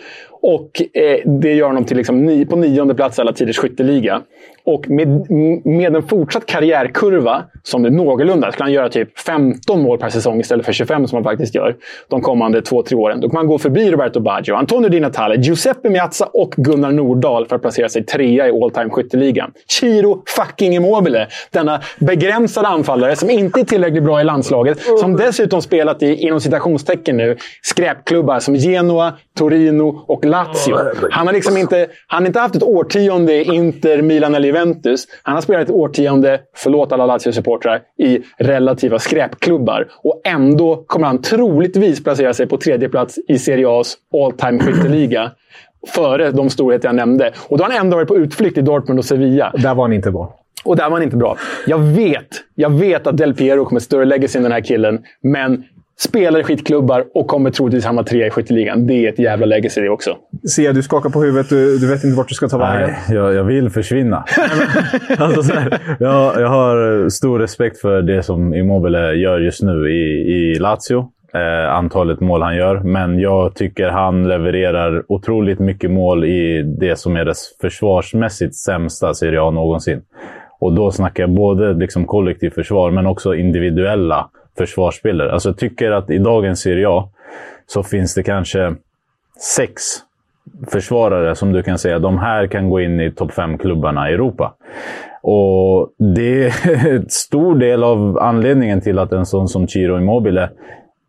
Och 0.48 0.82
eh, 0.94 1.20
det 1.26 1.54
gör 1.54 1.68
honom 1.68 1.86
till 1.86 1.98
liksom 1.98 2.26
ni, 2.26 2.46
på 2.46 2.56
nionde 2.56 2.96
plats 2.96 3.18
i 3.18 3.22
alla 3.22 3.34
tiders 3.34 3.58
skytteliga. 3.58 4.22
Och 4.66 4.90
med, 4.90 5.32
med 5.66 5.96
en 5.96 6.04
fortsatt 6.04 6.46
karriärkurva, 6.46 7.44
som 7.64 7.86
är 7.86 7.90
någorlunda, 7.90 8.52
skulle 8.52 8.64
han 8.64 8.74
göra 8.74 8.90
typ 8.90 9.20
15 9.20 9.82
mål 9.82 9.98
per 9.98 10.10
säsong 10.10 10.40
istället 10.40 10.66
för 10.66 10.74
25 10.74 11.08
som 11.08 11.16
han 11.16 11.24
faktiskt 11.24 11.56
gör 11.56 11.76
de 12.08 12.22
kommande 12.22 12.62
två, 12.62 12.84
tre 12.84 12.98
åren. 12.98 13.22
Då 13.22 13.30
kommer 13.30 13.40
han 13.40 13.48
gå 13.48 13.58
förbi 13.58 13.92
Roberto 13.92 14.20
Baggio, 14.20 14.56
Antonio 14.56 14.90
Di 14.90 15.00
Natale, 15.00 15.36
Giuseppe 15.36 15.90
Miazza 15.90 16.26
och 16.26 16.54
Gunnar 16.58 16.92
Nordahl 16.92 17.48
för 17.48 17.56
att 17.56 17.62
placera 17.62 17.90
sig 17.90 18.06
trea 18.06 18.48
i 18.48 18.52
all 18.52 18.72
time 18.72 18.90
skytteligan. 18.90 19.52
Chiro 19.68 20.24
fucking 20.28 20.74
Immobile! 20.74 21.28
Denna 21.52 21.82
begränsade 22.00 22.68
anfallare 22.68 23.16
som 23.16 23.30
inte 23.30 23.60
är 23.60 23.64
tillräckligt 23.64 24.04
bra 24.04 24.22
i 24.22 24.24
landslaget. 24.24 24.80
Som 25.00 25.16
dessutom 25.18 25.62
spelat 25.62 26.04
i, 26.04 26.16
inom 26.16 26.42
citationstecken 26.42 27.18
nu, 27.18 27.38
skräpklubbar 27.62 28.40
som 28.40 28.56
Genoa, 28.56 29.14
Torino 29.38 30.04
och 30.08 30.26
Lazio. 30.36 30.78
Han 31.12 31.28
har 31.28 31.34
liksom 31.34 31.58
inte, 31.58 31.88
han 32.08 32.24
har 32.24 32.28
inte 32.28 32.40
haft 32.40 32.56
ett 32.56 32.64
årtionde 32.64 33.34
i 33.34 33.44
Inter, 33.44 34.02
Milan 34.02 34.36
eller 34.36 34.48
Juventus. 34.48 35.08
Han 35.24 35.36
har 35.36 35.42
spelat 35.42 35.64
ett 35.64 35.76
årtionde, 35.76 36.40
förlåt 36.56 36.92
alla 36.92 37.06
Lazio-supportrar, 37.06 37.82
i 37.98 38.20
relativa 38.38 39.00
skräpklubbar. 39.00 39.88
Och 40.04 40.22
ändå 40.26 40.84
kommer 40.88 41.08
han 41.08 41.22
troligtvis 41.22 42.04
placera 42.04 42.34
sig 42.34 42.48
på 42.48 42.58
tredje 42.58 42.90
plats 42.90 43.20
i 43.28 43.40
Serie 43.40 43.68
A's 43.68 43.94
all 44.14 44.32
time 44.32 44.60
skytteliga. 44.60 45.32
Före 45.88 46.32
de 46.32 46.50
storheter 46.50 46.88
jag 46.88 46.96
nämnde. 46.96 47.34
Och 47.48 47.58
då 47.58 47.64
har 47.64 47.72
han 47.72 47.80
ändå 47.80 47.98
varit 47.98 48.08
på 48.08 48.18
utflykt 48.18 48.58
i 48.58 48.62
Dortmund 48.62 49.00
och 49.00 49.06
Sevilla. 49.06 49.54
Där 49.58 49.76
var 49.76 49.84
han 49.84 49.94
inte 49.94 50.12
bra. 50.12 50.36
Och 50.64 50.76
där 50.76 50.84
var 50.84 50.92
han 50.92 51.04
inte 51.04 51.18
bra. 51.18 51.38
Jag 51.68 51.78
vet, 51.78 52.28
jag 52.56 52.70
vet 52.70 53.08
att 53.08 53.18
Del 53.18 53.34
Piero 53.34 53.66
kommer 53.66 53.82
större 53.82 54.06
legacy 54.06 54.38
än 54.38 54.44
den 54.44 54.52
här 54.52 54.62
killen. 54.62 55.04
Men 55.22 55.64
spelar 56.00 56.40
i 56.40 56.44
skitklubbar 56.44 57.06
och 57.14 57.28
kommer 57.28 57.52
troligtvis 57.52 57.86
hamna 57.86 58.04
trea 58.04 58.28
i 58.28 58.30
skytteligan. 58.30 58.88
Det 58.88 58.94
är 58.94 59.10
ett 59.10 59.20
jävla 59.20 59.46
legacy 59.46 59.82
det 59.82 59.90
också. 59.90 60.18
Sia, 60.48 60.74
du 60.74 60.84
skakar 60.84 61.10
på 61.10 61.22
huvudet. 61.22 61.50
Du, 61.50 61.78
du 61.78 61.88
vet 61.88 62.04
inte 62.04 62.18
vart 62.18 62.28
du 62.28 62.36
ska 62.36 62.48
ta 62.48 62.58
vägen. 62.58 62.90
Nej, 62.90 63.18
jag, 63.18 63.34
jag 63.34 63.44
vill 63.44 63.70
försvinna. 63.70 64.18
alltså, 65.18 65.44
så 65.44 65.54
här, 65.54 65.80
jag, 66.00 66.42
jag 66.42 66.48
har 66.48 67.10
stor 67.10 67.40
respekt 67.40 67.82
för 67.82 68.02
det 68.02 68.24
som 68.24 68.54
Immobile 68.54 69.14
gör 69.14 69.40
just 69.40 69.64
nu 69.64 69.92
i, 69.92 70.34
i 70.34 70.60
Lazio. 70.60 71.12
Eh, 71.34 71.74
antalet 71.74 72.20
mål 72.20 72.42
han 72.42 72.56
gör. 72.56 72.80
Men 72.80 73.20
jag 73.20 73.56
tycker 73.56 73.90
han 73.90 74.28
levererar 74.28 75.04
otroligt 75.08 75.60
mycket 75.60 75.92
mål 75.92 76.26
i 76.26 76.64
det 76.80 77.00
som 77.00 77.16
är 77.16 77.26
det 77.26 77.34
försvarsmässigt 77.62 78.56
sämsta 78.56 79.14
Serie 79.14 79.42
A 79.42 79.52
någonsin. 79.52 80.02
Och 80.60 80.74
då 80.74 80.92
snackar 80.92 81.24
jag 81.24 81.30
både 81.30 81.74
liksom 81.74 82.06
kollektivt 82.06 82.54
försvar, 82.54 82.92
men 82.92 83.08
också 83.08 83.36
individuella 83.36 84.30
försvarsspelare. 84.58 85.32
Alltså 85.32 85.50
jag 85.50 85.58
tycker 85.58 85.92
att 85.92 86.10
i 86.10 86.18
dagens 86.18 86.62
Serie 86.62 86.90
A 86.90 87.10
så 87.68 87.84
finns 87.84 88.16
det 88.16 88.24
kanske 88.24 88.76
sex 89.58 89.82
försvarare 90.68 91.36
som 91.36 91.54
du 91.54 91.64
kan 91.64 91.80
säga, 91.80 92.00
de 92.00 92.18
här 92.18 92.48
kan 92.48 92.70
gå 92.70 92.82
in 92.82 93.00
i 93.00 93.12
topp 93.12 93.32
5-klubbarna 93.32 94.10
i 94.10 94.14
Europa. 94.14 94.56
Och 95.22 95.90
det 96.16 96.46
är 96.46 96.88
en 96.96 97.10
stor 97.10 97.56
del 97.56 97.84
av 97.84 98.18
anledningen 98.20 98.82
till 98.82 99.00
att 99.00 99.12
en 99.12 99.26
sån 99.26 99.48
som 99.48 99.68
Chiro 99.68 99.98
Immobile 99.98 100.50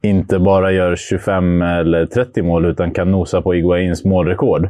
inte 0.02 0.38
bara 0.38 0.72
gör 0.72 0.96
25 0.96 1.62
eller 1.62 2.06
30 2.06 2.42
mål, 2.42 2.66
utan 2.66 2.90
kan 2.90 3.10
nosa 3.10 3.42
på 3.42 3.54
Iguains 3.54 4.04
målrekord, 4.04 4.68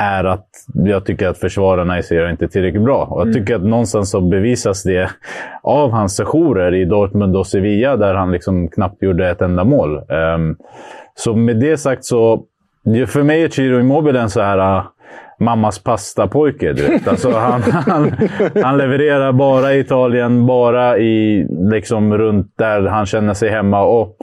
är 0.00 0.24
att 0.24 0.46
jag 0.74 1.04
tycker 1.04 1.28
att 1.28 1.38
försvararna 1.38 1.98
i 1.98 2.02
serien 2.02 2.30
inte 2.30 2.44
är 2.44 2.48
tillräckligt 2.48 2.84
bra. 2.84 3.04
Och 3.04 3.26
jag 3.26 3.34
tycker 3.34 3.54
att 3.54 3.64
någonstans 3.64 4.10
så 4.10 4.20
bevisas 4.20 4.82
det 4.82 5.10
av 5.62 5.90
hans 5.90 6.16
sessioner 6.16 6.74
i 6.74 6.84
Dortmund 6.84 7.36
och 7.36 7.46
Sevilla, 7.46 7.96
där 7.96 8.14
han 8.14 8.32
liksom 8.32 8.68
knappt 8.68 9.02
gjorde 9.02 9.30
ett 9.30 9.42
enda 9.42 9.64
mål. 9.64 9.96
Ehm, 10.08 10.56
så 11.14 11.36
med 11.36 11.60
det 11.60 11.76
sagt 11.76 12.04
så... 12.04 12.44
För 13.06 13.22
mig 13.22 13.42
är 13.42 13.48
Ciro 13.48 13.80
Immobile 13.80 14.20
en 14.20 14.30
så 14.30 14.40
här... 14.40 14.76
uh, 14.78 14.84
mammas 15.40 15.78
pastapojke, 15.78 16.72
du 16.72 16.82
vet. 16.82 17.08
Alltså, 17.08 17.30
han, 17.30 17.62
han, 17.86 18.12
han 18.62 18.78
levererar 18.78 19.32
bara 19.32 19.74
i 19.74 19.78
Italien, 19.78 20.46
bara 20.46 20.98
i, 20.98 21.46
liksom, 21.72 22.18
runt 22.18 22.52
där 22.58 22.82
han 22.82 23.06
känner 23.06 23.34
sig 23.34 23.50
hemma. 23.50 23.82
Och 23.82 24.16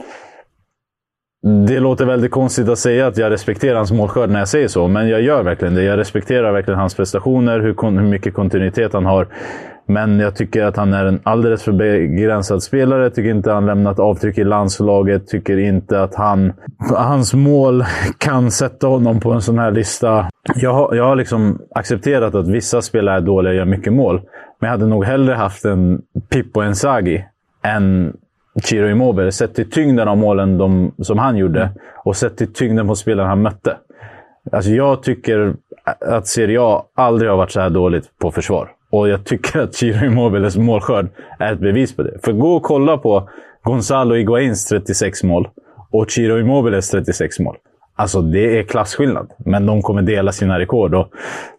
det 1.42 1.80
låter 1.80 2.06
väldigt 2.06 2.30
konstigt 2.30 2.68
att 2.68 2.78
säga 2.78 3.06
att 3.06 3.16
jag 3.16 3.30
respekterar 3.32 3.76
hans 3.76 3.92
målskörd 3.92 4.30
när 4.30 4.38
jag 4.38 4.48
säger 4.48 4.68
så, 4.68 4.88
men 4.88 5.08
jag 5.08 5.22
gör 5.22 5.42
verkligen 5.42 5.74
det. 5.74 5.82
Jag 5.82 5.98
respekterar 5.98 6.52
verkligen 6.52 6.80
hans 6.80 6.94
prestationer, 6.94 7.60
hur, 7.60 7.74
kon- 7.74 7.98
hur 7.98 8.08
mycket 8.08 8.34
kontinuitet 8.34 8.92
han 8.92 9.06
har. 9.06 9.28
Men 9.86 10.20
jag 10.20 10.36
tycker 10.36 10.64
att 10.64 10.76
han 10.76 10.94
är 10.94 11.04
en 11.04 11.20
alldeles 11.22 11.62
för 11.62 11.72
begränsad 11.72 12.62
spelare. 12.62 13.02
Jag 13.02 13.14
tycker 13.14 13.30
inte 13.30 13.52
han 13.52 13.66
lämnat 13.66 13.98
avtryck 13.98 14.38
i 14.38 14.44
landslaget. 14.44 15.26
Tycker 15.26 15.58
inte 15.58 16.02
att 16.02 16.14
han, 16.14 16.52
hans 16.96 17.34
mål 17.34 17.84
kan 18.18 18.50
sätta 18.50 18.86
honom 18.86 19.20
på 19.20 19.32
en 19.32 19.42
sån 19.42 19.58
här 19.58 19.70
lista. 19.70 20.28
Jag 20.54 20.72
har, 20.72 20.94
jag 20.94 21.04
har 21.04 21.16
liksom 21.16 21.58
accepterat 21.74 22.34
att 22.34 22.48
vissa 22.48 22.82
spelare 22.82 23.16
är 23.16 23.20
dåliga 23.20 23.50
och 23.50 23.56
gör 23.56 23.64
mycket 23.64 23.92
mål. 23.92 24.20
Men 24.60 24.68
jag 24.68 24.70
hade 24.70 24.86
nog 24.86 25.04
hellre 25.04 25.34
haft 25.34 25.64
en 25.64 26.02
Pippo 26.30 26.60
Enzagi 26.60 27.24
än 27.62 28.12
Ciro 28.62 28.88
Immobile. 28.88 29.32
Sett 29.32 29.54
till 29.54 29.70
tyngden 29.70 30.08
av 30.08 30.18
målen 30.18 30.58
de, 30.58 30.92
som 31.02 31.18
han 31.18 31.36
gjorde 31.36 31.70
och 31.94 32.16
sett 32.16 32.36
till 32.36 32.52
tyngden 32.52 32.88
på 32.88 32.94
spelarna 32.94 33.28
han 33.28 33.42
mötte. 33.42 33.76
Alltså 34.52 34.70
jag 34.70 35.02
tycker 35.02 35.54
att 36.00 36.26
Serie 36.26 36.58
A 36.60 36.84
aldrig 36.94 37.30
har 37.30 37.36
varit 37.36 37.50
så 37.50 37.60
här 37.60 37.70
dåligt 37.70 38.18
på 38.18 38.30
försvar. 38.30 38.70
Och 38.90 39.08
jag 39.08 39.24
tycker 39.24 39.60
att 39.60 39.74
Ciro 39.74 40.06
Immobiles 40.06 40.56
målskörd 40.56 41.08
är 41.38 41.52
ett 41.52 41.60
bevis 41.60 41.96
på 41.96 42.02
det. 42.02 42.18
För 42.24 42.32
gå 42.32 42.56
och 42.56 42.62
kolla 42.62 42.98
på 42.98 43.28
Gonzalo 43.62 44.14
Higuains 44.14 44.64
36 44.64 45.22
mål 45.22 45.48
och 45.90 46.10
Ciro 46.10 46.38
Immobiles 46.38 46.90
36 46.90 47.38
mål. 47.38 47.56
Alltså 47.98 48.22
det 48.22 48.58
är 48.58 48.62
klasskillnad. 48.62 49.30
Men 49.38 49.66
de 49.66 49.82
kommer 49.82 50.02
dela 50.02 50.32
sina 50.32 50.58
rekord. 50.58 50.94
Och 50.94 51.08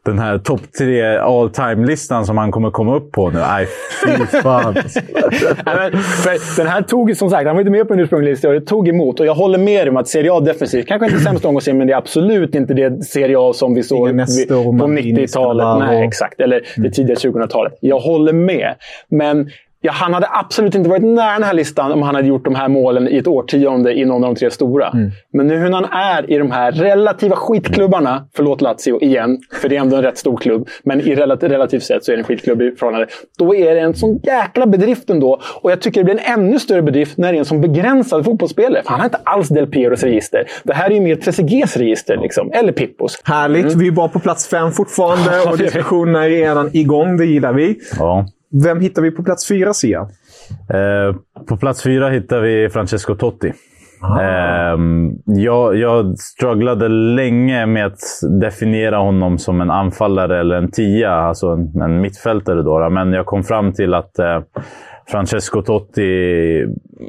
den 0.06 0.20
här 0.20 0.38
topp 0.38 0.62
tre 0.78 1.18
all 1.18 1.50
time-listan 1.50 2.26
som 2.26 2.38
han 2.38 2.52
kommer 2.52 2.72
komma 2.72 2.96
upp 2.96 3.12
på 3.12 3.30
nu. 3.30 3.40
Nej, 3.40 3.68
fy 4.06 4.26
fan. 4.26 4.74
Nej, 5.66 5.76
men, 5.76 6.02
för 6.02 6.62
den 6.62 6.68
här 6.72 6.82
tog, 6.82 7.18
som 7.18 7.30
sagt, 7.30 7.48
han 7.48 7.56
var 7.56 7.62
inte 7.62 7.72
med 7.72 7.88
på 7.88 7.94
den 7.94 8.04
ursprungliga 8.04 8.32
listan 8.32 8.52
och 8.52 8.60
det 8.60 8.66
tog 8.66 8.88
emot. 8.88 9.20
Och 9.20 9.26
jag 9.26 9.36
håller 9.36 9.58
med 9.58 9.86
dig 9.86 9.90
om 9.90 9.98
att 9.98 10.08
Serie 10.08 10.34
A 10.34 10.40
defensivt, 10.40 10.88
kanske 10.88 11.06
inte 11.06 11.20
sämst 11.20 11.44
någonsin, 11.44 11.78
men 11.78 11.88
det 11.88 11.94
är 11.94 11.98
absolut 11.98 12.56
inte 12.56 12.74
det 12.74 13.04
Serie 13.04 13.36
A 13.40 13.54
som 13.54 13.74
vi 13.74 13.84
såg 13.84 14.10
på 14.48 14.72
Maldini, 14.72 15.26
90-talet. 15.26 15.64
Cannavaro. 15.64 15.80
Nej, 15.80 16.08
exakt. 16.08 16.40
Eller 16.40 16.62
det 16.78 16.92
tidiga 16.92 17.16
2000-talet. 17.16 17.74
Jag 17.82 18.00
håller 18.00 18.34
med. 18.34 18.76
Men 19.10 19.50
ja, 19.82 19.92
han 19.92 20.14
hade 20.14 20.28
absolut 20.32 20.76
inte 20.76 20.90
varit 20.90 21.04
nära 21.04 21.34
den 21.34 21.44
här 21.44 21.54
listan 21.54 21.92
om 21.92 22.02
han 22.02 22.16
hade 22.16 22.28
gjort 22.28 22.46
de 22.46 22.56
här 22.56 22.68
målen 22.68 23.08
i 23.08 23.18
ett 23.18 23.28
årtionde 23.28 23.94
i 23.94 24.06
någon 24.06 24.24
av 24.24 24.34
de 24.34 24.40
tre 24.40 24.52
stora. 24.52 24.92
Men 25.34 25.48
nu 25.48 25.58
hur 25.58 25.72
han 25.72 25.86
är 25.86 26.32
i 26.32 26.38
de 26.38 26.52
här 26.52 26.72
relativa 26.72 27.36
skitklubbarna, 27.36 28.26
förlåt 28.36 28.62
Lazio 28.62 29.02
igen, 29.02 29.38
för 29.62 29.70
det 29.70 29.76
är 29.76 29.80
ändå 29.80 29.96
en 29.96 30.02
rätt 30.02 30.18
stor 30.18 30.38
klubb, 30.38 30.68
men 30.84 31.02
i 31.02 31.16
relativt, 31.16 31.52
relativt 31.52 31.84
sett 31.84 32.06
så 32.06 32.12
är 32.12 32.16
det 32.16 32.22
en 32.22 32.26
skitklubb 32.26 32.62
i 32.62 32.72
förhållande. 32.72 33.08
Då 33.40 33.56
är 33.56 33.76
det 33.76 33.82
en 33.82 33.94
sån 33.94 34.20
jäkla 34.24 34.66
bedrift 34.66 35.10
ändå. 35.10 35.42
Och 35.62 35.72
jag 35.72 35.82
tycker 35.82 36.02
det 36.02 36.06
blir 36.06 36.20
en 36.26 36.40
ännu 36.40 36.60
större 36.60 36.82
bedrift 36.82 37.18
när 37.18 37.32
det 37.32 37.38
är 37.38 37.40
en 37.40 37.46
sån 37.46 37.62
begränsad 37.62 38.26
fotbollsspelare. 38.26 38.84
För 38.84 38.90
han 38.90 39.00
har 39.00 39.06
inte 39.06 39.20
alls 39.24 39.50
Del 39.50 39.68
Pieros 39.68 40.04
register. 40.04 40.48
Det 40.64 40.74
här 40.74 40.90
är 40.90 40.96
ju 40.96 41.02
mer 41.02 41.16
Trezeguets 41.16 41.78
register, 41.78 42.18
liksom. 42.18 42.52
eller 42.54 42.72
Pippos. 42.72 43.22
Härligt. 43.24 43.76
Vi 43.76 43.88
är 43.88 43.92
bara 43.92 44.08
på 44.08 44.20
plats 44.20 44.48
fem 44.48 44.72
fortfarande 44.72 45.52
och 45.52 45.58
diskussionerna 45.58 46.26
är 46.26 46.30
redan 46.30 46.70
igång. 46.74 47.18
Det 47.18 47.26
gillar 47.26 47.54
vi. 47.54 47.80
Ja. 48.00 48.26
Vem 48.64 48.80
hittar 48.80 49.02
vi 49.02 49.12
på 49.12 49.24
plats 49.24 49.48
fyra, 49.48 49.74
Sia? 49.74 50.00
Eh, 50.74 51.16
på 51.48 51.58
plats 51.58 51.84
fyra 51.84 52.10
hittar 52.10 52.40
vi 52.40 52.70
Francesco 52.70 53.16
Totti. 53.16 53.54
Ehm, 54.22 55.12
jag, 55.26 55.76
jag 55.76 56.20
strugglade 56.20 56.88
länge 56.88 57.66
med 57.66 57.86
att 57.86 58.00
definiera 58.42 58.98
honom 58.98 59.38
som 59.38 59.62
en 59.62 59.72
anfallare 59.72 60.40
eller 60.40 60.56
en 60.56 60.72
tia, 60.72 61.12
alltså 61.12 61.48
en, 61.48 61.82
en 61.82 62.02
mittfältare. 62.02 62.62
Då, 62.62 62.90
men 62.90 63.14
jag 63.14 63.26
kom 63.26 63.44
fram 63.44 63.74
till 63.74 63.94
att 63.94 64.20
eh, 64.20 64.42
Francesco 65.08 65.62
Totti 65.62 66.66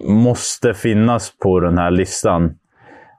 måste 0.08 0.74
finnas 0.74 1.32
på 1.42 1.60
den 1.60 1.78
här 1.78 1.90
listan. 1.90 2.54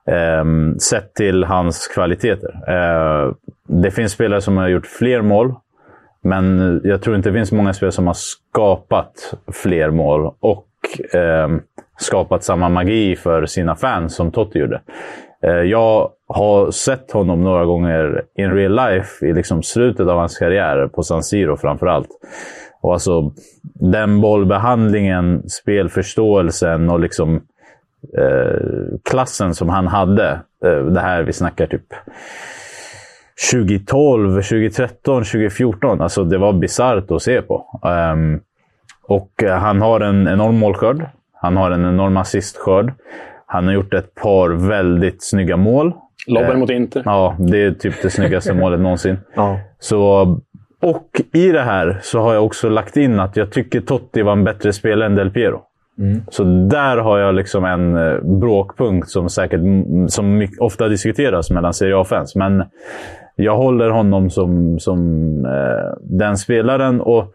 ehm, 0.07 0.79
sett 0.79 1.13
till 1.13 1.43
hans 1.43 1.87
kvaliteter. 1.87 2.51
Eh, 2.67 3.33
det 3.67 3.91
finns 3.91 4.11
spelare 4.11 4.41
som 4.41 4.57
har 4.57 4.67
gjort 4.67 4.85
fler 4.87 5.21
mål. 5.21 5.53
Men 6.23 6.81
jag 6.83 7.01
tror 7.01 7.15
inte 7.15 7.29
det 7.29 7.33
finns 7.33 7.51
många 7.51 7.73
spelare 7.73 7.91
som 7.91 8.07
har 8.07 8.13
skapat 8.13 9.33
fler 9.51 9.89
mål 9.89 10.33
och 10.39 10.67
eh, 11.15 11.49
skapat 11.99 12.43
samma 12.43 12.69
magi 12.69 13.15
för 13.15 13.45
sina 13.45 13.75
fans 13.75 14.15
som 14.15 14.31
Totti 14.31 14.59
gjorde. 14.59 14.81
Eh, 15.43 15.51
jag 15.51 16.09
har 16.27 16.71
sett 16.71 17.11
honom 17.11 17.43
några 17.43 17.65
gånger 17.65 18.23
in 18.35 18.51
real 18.51 18.75
life 18.75 19.25
i 19.25 19.33
liksom 19.33 19.63
slutet 19.63 20.07
av 20.07 20.17
hans 20.17 20.37
karriär, 20.37 20.87
på 20.87 21.03
San 21.03 21.23
Siro 21.23 21.57
framförallt. 21.57 22.09
Och 22.81 22.93
alltså, 22.93 23.33
den 23.73 24.21
bollbehandlingen, 24.21 25.49
spelförståelsen 25.49 26.89
och 26.89 26.99
liksom 26.99 27.35
eh, 28.17 28.59
klassen 29.09 29.53
som 29.53 29.69
han 29.69 29.87
hade. 29.87 30.29
Eh, 30.65 30.85
det 30.85 30.99
här 30.99 31.23
vi 31.23 31.33
snackar 31.33 31.67
typ 31.67 31.85
2012, 33.51 34.41
2013, 34.41 35.23
2014. 35.23 36.01
Alltså 36.01 36.23
det 36.23 36.37
var 36.37 36.53
bisarrt 36.53 37.11
att 37.11 37.21
se 37.21 37.41
på. 37.41 37.79
Ehm, 37.83 38.39
och 39.03 39.43
eh, 39.43 39.57
han 39.57 39.81
har 39.81 39.99
en 39.99 40.27
enorm 40.27 40.57
målskörd. 40.57 41.05
Han 41.33 41.57
har 41.57 41.71
en 41.71 41.85
enorm 41.85 42.17
assistskörd. 42.17 42.93
Han 43.45 43.65
har 43.65 43.73
gjort 43.73 43.93
ett 43.93 44.15
par 44.15 44.49
väldigt 44.49 45.23
snygga 45.23 45.57
mål. 45.57 45.93
Lobben 46.27 46.51
Eh, 46.51 46.57
mot 46.57 46.69
Inter. 46.69 47.01
Ja, 47.05 47.35
det 47.39 47.63
är 47.63 47.71
typ 47.71 48.01
det 48.01 48.09
snyggaste 48.09 48.53
målet 48.61 48.79
någonsin. 48.79 49.17
Ja. 49.35 49.59
Så, 49.79 50.21
och 50.81 51.21
i 51.33 51.51
det 51.51 51.61
här 51.61 51.99
så 52.01 52.19
har 52.19 52.33
jag 52.33 52.45
också 52.45 52.69
lagt 52.69 52.97
in 52.97 53.19
att 53.19 53.37
jag 53.37 53.51
tycker 53.51 53.81
Totti 53.81 54.21
var 54.21 54.31
en 54.31 54.43
bättre 54.43 54.73
spelare 54.73 55.05
än 55.05 55.15
Del 55.15 55.31
Piero. 55.31 55.61
Så 56.29 56.43
där 56.43 56.97
har 56.97 57.19
jag 57.19 57.35
liksom 57.35 57.65
en 57.65 57.97
eh, 57.97 58.19
bråkpunkt 58.39 59.09
som 59.09 59.29
säkert 59.29 59.61
som 60.07 60.37
mycket, 60.37 60.59
ofta 60.59 60.87
diskuteras 60.87 61.51
mellan 61.51 61.73
Serie 61.73 61.97
A-fans. 61.97 62.35
Men 62.35 62.63
jag 63.35 63.57
håller 63.57 63.89
honom 63.89 64.29
som, 64.29 64.79
som 64.79 64.99
eh, 65.45 65.97
den 66.01 66.37
spelaren. 66.37 67.01
och 67.01 67.33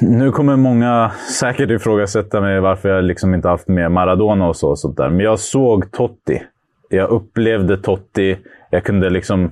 nu 0.00 0.30
kommer 0.30 0.56
många 0.56 1.10
säkert 1.40 1.70
ifrågasätta 1.70 2.40
mig 2.40 2.60
varför 2.60 2.88
jag 2.88 3.04
liksom 3.04 3.34
inte 3.34 3.48
haft 3.48 3.68
med 3.68 3.92
Maradona 3.92 4.48
och 4.48 4.56
så. 4.56 4.70
Och 4.70 4.78
sånt 4.78 4.96
där. 4.96 5.08
Men 5.08 5.20
jag 5.20 5.38
såg 5.38 5.92
Totti. 5.92 6.42
Jag 6.88 7.10
upplevde 7.10 7.76
Totti. 7.76 8.38
Jag 8.70 8.84
kunde 8.84 9.10
liksom, 9.10 9.50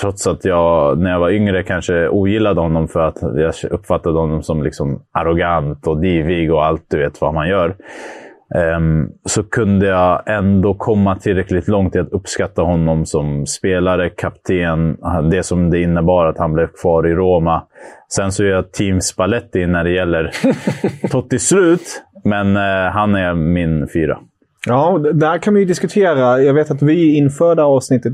trots 0.00 0.26
att 0.26 0.44
jag 0.44 0.98
när 0.98 1.10
jag 1.10 1.20
var 1.20 1.30
yngre 1.30 1.62
kanske 1.62 2.08
ogillade 2.08 2.60
honom 2.60 2.88
för 2.88 3.00
att 3.00 3.18
jag 3.22 3.54
uppfattade 3.70 4.18
honom 4.18 4.42
som 4.42 4.62
liksom 4.62 5.02
arrogant 5.12 5.86
och 5.86 6.00
divig 6.00 6.52
och 6.52 6.64
allt 6.64 6.84
du 6.88 6.98
vet 6.98 7.20
vad 7.20 7.34
man 7.34 7.48
gör. 7.48 7.76
Ehm, 8.54 9.08
så 9.24 9.42
kunde 9.42 9.86
jag 9.86 10.22
ändå 10.26 10.74
komma 10.74 11.16
tillräckligt 11.16 11.68
långt 11.68 11.96
i 11.96 11.98
att 11.98 12.12
uppskatta 12.12 12.62
honom 12.62 13.06
som 13.06 13.46
spelare, 13.46 14.10
kapten, 14.10 14.96
det 15.30 15.42
som 15.42 15.70
det 15.70 15.82
innebar 15.82 16.26
att 16.26 16.38
han 16.38 16.52
blev 16.52 16.66
kvar 16.66 17.08
i 17.08 17.14
Roma. 17.14 17.62
Sen 18.08 18.32
så 18.32 18.44
är 18.44 18.48
jag 18.48 18.72
team 18.72 19.00
Spalletti 19.00 19.66
när 19.66 19.84
det 19.84 19.90
gäller 19.90 20.30
Totti 21.10 21.38
slut, 21.38 22.02
men 22.24 22.56
eh, 22.56 22.92
han 22.92 23.14
är 23.14 23.34
min 23.34 23.88
fyra. 23.92 24.18
Ja, 24.66 25.00
där 25.12 25.38
kan 25.38 25.54
vi 25.54 25.60
ju 25.60 25.66
diskutera. 25.66 26.42
Jag 26.42 26.54
vet 26.54 26.70
att 26.70 26.82
vi 26.82 27.16
inför 27.16 27.54
det 27.54 27.62
här 27.62 27.68
avsnittet 27.68 28.12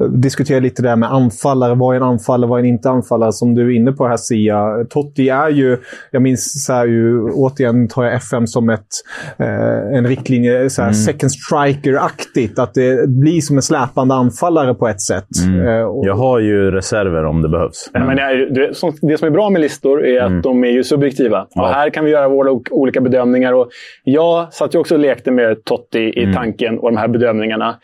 eh, 0.00 0.06
diskuterade 0.06 0.62
lite 0.62 0.82
det 0.82 0.88
här 0.88 0.96
med 0.96 1.12
anfallare. 1.12 1.74
Vad 1.74 1.94
är 1.94 1.96
en 1.96 2.02
anfallare? 2.06 2.50
Vad 2.50 2.58
är 2.58 2.64
en 2.64 2.68
inte 2.68 2.90
anfallare? 2.90 3.32
Som 3.32 3.54
du 3.54 3.72
är 3.72 3.76
inne 3.76 3.92
på 3.92 4.06
här 4.06 4.16
Sia. 4.16 4.84
Totti 4.90 5.28
är 5.28 5.48
ju, 5.48 5.78
jag 6.10 6.22
minns 6.22 6.64
så 6.66 6.72
här 6.72 6.86
ju, 6.86 7.22
återigen 7.22 7.88
tar 7.88 8.04
jag 8.04 8.14
FM 8.14 8.46
som 8.46 8.70
ett, 8.70 8.86
eh, 9.38 9.96
en 9.98 10.06
riktlinje, 10.06 10.70
så 10.70 10.82
här 10.82 10.92
second 10.92 11.32
striker-aktigt. 11.32 12.58
Att 12.58 12.74
det 12.74 13.08
blir 13.08 13.40
som 13.40 13.56
en 13.56 13.62
släpande 13.62 14.14
anfallare 14.14 14.74
på 14.74 14.88
ett 14.88 15.00
sätt. 15.00 15.28
Eh, 15.66 15.82
och, 15.82 16.06
Jag 16.06 16.14
har 16.14 16.38
ju 16.38 16.70
reserver 16.70 17.24
om 17.24 17.42
det 17.42 17.48
behövs. 17.48 17.90
Nej, 17.94 18.02
Men 18.06 18.16
det, 18.16 18.22
är, 18.22 18.68
det, 18.68 18.74
som, 18.74 18.88
är 18.88 19.30
bra 19.30 19.50
med 19.50 19.60
listor 19.60 20.06
är 20.06 20.22
att 20.22 20.42
de 20.42 20.64
är 20.64 20.70
ju 20.70 20.84
subjektiva. 20.84 21.46
Ja. 21.50 21.62
Och 21.62 21.68
här 21.68 21.90
kan 21.90 22.04
vi 22.04 22.10
göra 22.10 22.28
våra 22.28 22.60
olika 22.70 23.00
bedömningar. 23.00 23.52
Och 23.52 23.68
jag 24.04 24.52
satt 24.52 24.74
ju 24.74 24.78
också 24.78 24.94
och 24.94 25.00
lekte 25.00 25.30
med 25.30 25.64
Totti 25.64 25.85
Totti 25.86 25.98
i 25.98 26.22
Mm. 26.22 26.34
tanken 26.34 26.78
och 26.78 26.90
de 26.92 26.96
här 26.98 27.08
bedömningarna. 27.08 27.76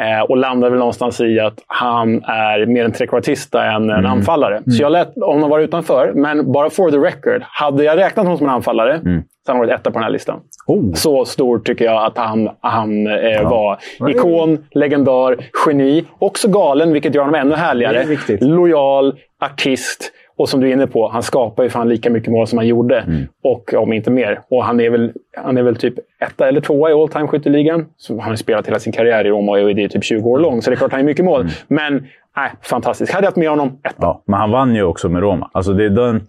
Eh, 0.00 0.22
och 0.30 0.36
landar 0.36 0.70
väl 0.70 0.78
någonstans 0.78 1.20
i 1.20 1.40
att 1.40 1.58
han 1.66 2.24
är 2.24 2.66
mer 2.66 2.84
en 2.84 2.92
trekvartista 2.92 3.64
än 3.64 3.82
Mm. 3.84 3.98
en 3.98 4.06
anfallare. 4.06 4.62
Så 4.66 4.82
jag 4.82 4.92
lät 4.92 5.14
honom 5.20 5.50
vara 5.50 5.62
utanför, 5.62 6.12
men 6.14 6.52
bara 6.52 6.70
for 6.70 6.90
the 6.90 6.96
record. 6.96 7.42
Hade 7.48 7.84
jag 7.84 7.98
räknat 7.98 8.24
honom 8.26 8.38
som 8.38 8.46
en 8.46 8.54
anfallare 8.54 8.94
Mm. 8.94 9.22
så 9.46 9.52
hade 9.52 9.58
han 9.58 9.58
varit 9.58 9.80
etta 9.80 9.90
på 9.90 9.98
den 9.98 10.02
här 10.04 10.10
listan. 10.10 10.40
Oh. 10.66 10.92
Så 10.94 11.24
stor 11.24 11.58
tycker 11.58 11.84
jag 11.84 12.04
att 12.04 12.18
han, 12.18 12.50
han 12.60 13.06
eh, 13.06 13.50
var. 13.50 13.78
Ikon, 14.08 14.64
legendar, 14.70 15.36
geni. 15.66 16.04
Också 16.18 16.48
galen, 16.48 16.92
vilket 16.92 17.14
gör 17.14 17.22
honom 17.22 17.40
ännu 17.40 17.54
härligare. 17.54 18.04
Lojal, 18.40 19.18
artist. 19.44 20.12
Och 20.38 20.48
som 20.48 20.60
du 20.60 20.68
är 20.68 20.72
inne 20.72 20.86
på, 20.86 21.08
han 21.08 21.22
skapar 21.22 21.62
ju 21.62 21.68
fan 21.70 21.88
lika 21.88 22.10
mycket 22.10 22.32
mål 22.32 22.46
som 22.46 22.58
han 22.58 22.66
gjorde. 22.66 22.98
Mm. 23.00 23.26
Och 23.42 23.74
om 23.74 23.92
inte 23.92 24.10
mer. 24.10 24.40
Och 24.50 24.64
han 24.64 24.80
är 24.80 24.90
väl, 24.90 25.12
han 25.36 25.58
är 25.58 25.62
väl 25.62 25.76
typ 25.76 25.94
etta 26.20 26.48
eller 26.48 26.60
tvåa 26.60 26.90
i 26.90 26.92
all 26.92 27.08
time 27.08 27.26
skytteligan. 27.26 27.86
Så 27.96 28.20
han 28.20 28.30
har 28.30 28.36
spelat 28.36 28.66
hela 28.66 28.78
sin 28.78 28.92
karriär 28.92 29.24
i 29.24 29.30
Roma 29.30 29.52
och 29.52 29.58
är 29.58 29.68
ju 29.68 29.88
typ 29.88 30.04
20 30.04 30.30
år 30.30 30.38
lång. 30.38 30.62
Så 30.62 30.70
det 30.70 30.74
är 30.74 30.76
klart 30.76 30.92
han 30.92 31.00
är 31.00 31.04
mycket 31.04 31.24
mål. 31.24 31.40
Mm. 31.40 31.52
Men, 31.68 32.06
nej, 32.36 32.50
fantastiskt. 32.62 33.12
Hade 33.12 33.24
jag 33.24 33.28
haft 33.28 33.36
med 33.36 33.48
honom, 33.48 33.80
etta. 33.82 33.96
Ja, 33.98 34.22
men 34.26 34.40
han 34.40 34.50
vann 34.50 34.74
ju 34.74 34.82
också 34.82 35.08
med 35.08 35.22
Roma. 35.22 35.50
Alltså 35.52 35.72
det 35.72 35.84
är 35.84 35.90
den, 35.90 36.26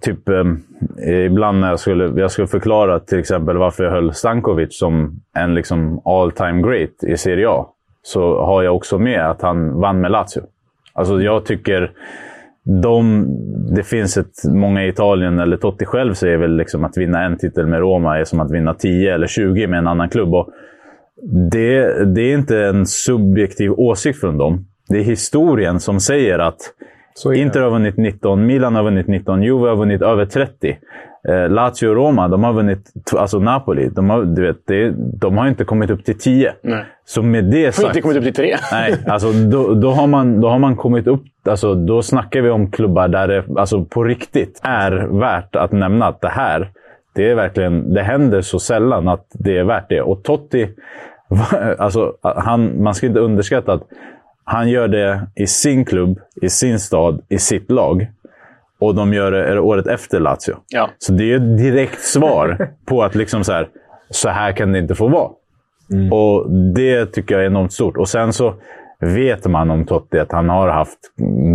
typ, 0.00 0.28
eh, 0.28 1.24
ibland 1.26 1.60
när 1.60 1.68
jag 1.68 1.80
skulle, 1.80 2.20
jag 2.20 2.30
skulle 2.30 2.46
förklara 2.46 3.00
till 3.00 3.18
exempel 3.18 3.56
varför 3.56 3.84
jag 3.84 3.90
höll 3.90 4.14
Stankovic 4.14 4.78
som 4.78 5.20
en 5.36 5.54
liksom 5.54 6.02
all 6.04 6.32
time 6.32 6.62
great 6.62 7.04
i 7.06 7.16
Serie 7.16 7.48
A. 7.48 7.66
Så 8.02 8.44
har 8.44 8.62
jag 8.62 8.76
också 8.76 8.98
med 8.98 9.30
att 9.30 9.42
han 9.42 9.80
vann 9.80 10.00
med 10.00 10.10
Lazio. 10.10 10.42
Alltså 10.92 11.20
jag 11.20 11.44
tycker 11.44 11.92
de, 12.64 13.26
det 13.74 13.82
finns 13.82 14.16
ett, 14.16 14.44
många 14.44 14.84
i 14.84 14.88
Italien, 14.88 15.38
eller 15.38 15.56
Totti 15.56 15.84
själv 15.84 16.14
säger 16.14 16.36
väl 16.36 16.56
liksom 16.56 16.84
att 16.84 16.96
vinna 16.96 17.24
en 17.24 17.38
titel 17.38 17.66
med 17.66 17.80
Roma 17.80 18.18
är 18.18 18.24
som 18.24 18.40
att 18.40 18.50
vinna 18.50 18.74
10 18.74 19.14
eller 19.14 19.26
20 19.26 19.66
med 19.66 19.78
en 19.78 19.86
annan 19.86 20.08
klubb. 20.08 20.34
Och 20.34 20.50
det, 21.50 22.04
det 22.14 22.22
är 22.22 22.34
inte 22.34 22.58
en 22.58 22.86
subjektiv 22.86 23.72
åsikt 23.72 24.20
från 24.20 24.38
dem. 24.38 24.66
Det 24.88 24.98
är 24.98 25.02
historien 25.02 25.80
som 25.80 26.00
säger 26.00 26.38
att 26.38 26.60
Inter 27.34 27.60
har 27.60 27.70
vunnit 27.70 27.96
19, 27.96 28.46
Milan 28.46 28.74
har 28.74 28.82
vunnit 28.82 29.06
19, 29.06 29.42
Juve 29.42 29.68
har 29.68 29.76
vunnit 29.76 30.02
över 30.02 30.26
30. 30.26 30.78
Eh, 31.28 31.50
Lazio 31.50 31.88
och 31.88 31.96
Roma, 31.96 32.28
de 32.28 32.44
har 32.44 32.52
vunnit... 32.52 32.92
Alltså 33.16 33.38
Napoli, 33.38 33.88
de 33.88 34.10
har, 34.10 34.24
du 34.24 34.42
vet, 34.42 34.66
det, 34.66 34.94
de 35.20 35.38
har 35.38 35.48
inte 35.48 35.64
kommit 35.64 35.90
upp 35.90 36.04
till 36.04 36.18
10. 36.18 36.52
Nej. 36.62 36.84
Så 37.04 37.22
med 37.22 37.44
det 37.44 37.64
Har 37.64 37.72
sagt... 37.72 37.86
inte 37.86 38.00
kommit 38.00 38.16
upp 38.16 38.24
till 38.24 38.34
tre. 38.34 38.56
Nej, 38.72 38.96
alltså 39.06 39.32
då, 39.32 39.74
då, 39.74 39.90
har 39.90 40.06
man, 40.06 40.40
då 40.40 40.48
har 40.48 40.58
man 40.58 40.76
kommit 40.76 41.06
upp... 41.06 41.22
Alltså, 41.48 41.74
då 41.74 42.02
snackar 42.02 42.40
vi 42.40 42.50
om 42.50 42.70
klubbar 42.70 43.08
där 43.08 43.28
det 43.28 43.44
alltså, 43.56 43.84
på 43.84 44.04
riktigt 44.04 44.60
är 44.62 45.20
värt 45.20 45.56
att 45.56 45.72
nämna 45.72 46.06
att 46.06 46.20
det 46.20 46.28
här, 46.28 46.70
det 47.14 47.30
är 47.30 47.34
verkligen... 47.34 47.94
Det 47.94 48.02
händer 48.02 48.40
så 48.40 48.58
sällan 48.58 49.08
att 49.08 49.26
det 49.32 49.58
är 49.58 49.64
värt 49.64 49.88
det. 49.88 50.02
Och 50.02 50.22
Totti, 50.22 50.68
alltså, 51.78 52.12
han, 52.22 52.82
man 52.82 52.94
ska 52.94 53.06
inte 53.06 53.20
underskatta 53.20 53.72
att 53.72 53.82
han 54.50 54.68
gör 54.68 54.88
det 54.88 55.26
i 55.36 55.46
sin 55.46 55.84
klubb, 55.84 56.18
i 56.42 56.48
sin 56.48 56.80
stad, 56.80 57.22
i 57.28 57.38
sitt 57.38 57.70
lag. 57.70 58.06
Och 58.80 58.94
de 58.94 59.12
gör 59.12 59.32
det 59.32 59.60
året 59.60 59.86
efter 59.86 60.20
Lazio. 60.20 60.56
Ja. 60.68 60.90
Så 60.98 61.12
det 61.12 61.32
är 61.32 61.36
ett 61.36 61.58
direkt 61.58 62.00
svar 62.00 62.68
på 62.86 63.02
att 63.02 63.14
liksom 63.14 63.44
så 63.44 63.52
här, 63.52 63.68
så 64.10 64.28
här 64.28 64.52
kan 64.52 64.72
det 64.72 64.78
inte 64.78 64.94
få 64.94 65.08
vara. 65.08 65.30
Och 66.12 66.50
Det 66.50 67.06
tycker 67.06 67.34
jag 67.34 67.42
är 67.42 67.46
enormt 67.46 67.72
stort. 67.72 67.96
Och 67.96 68.08
sen 68.08 68.32
så 68.32 68.54
vet 69.00 69.46
man 69.46 69.70
om 69.70 69.84
Totti 69.84 70.18
att 70.18 70.32
han 70.32 70.48
har 70.48 70.68
haft 70.68 70.98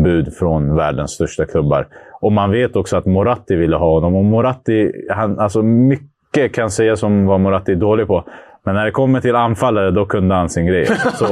bud 0.03 0.34
från 0.34 0.75
världens 0.75 1.12
största 1.12 1.45
klubbar. 1.45 1.88
Och 2.21 2.31
man 2.31 2.51
vet 2.51 2.75
också 2.75 2.97
att 2.97 3.05
Moratti 3.05 3.55
ville 3.55 3.75
ha 3.75 3.91
honom. 3.91 4.15
Och 4.15 4.25
Moratti, 4.25 4.91
han, 5.10 5.39
alltså 5.39 5.62
mycket 5.62 6.53
kan 6.53 6.71
sägas 6.71 7.03
om 7.03 7.25
vad 7.25 7.39
Moratti 7.39 7.71
är 7.71 7.75
dålig 7.75 8.08
på. 8.08 8.23
Men 8.65 8.75
när 8.75 8.86
det 8.86 8.91
kommer 8.91 9.21
till 9.21 9.36
anfallare, 9.36 9.91
då 9.91 10.06
kunde 10.06 10.36
han 10.36 10.49
sin 10.49 10.65
grej. 10.65 10.86
Så, 11.13 11.25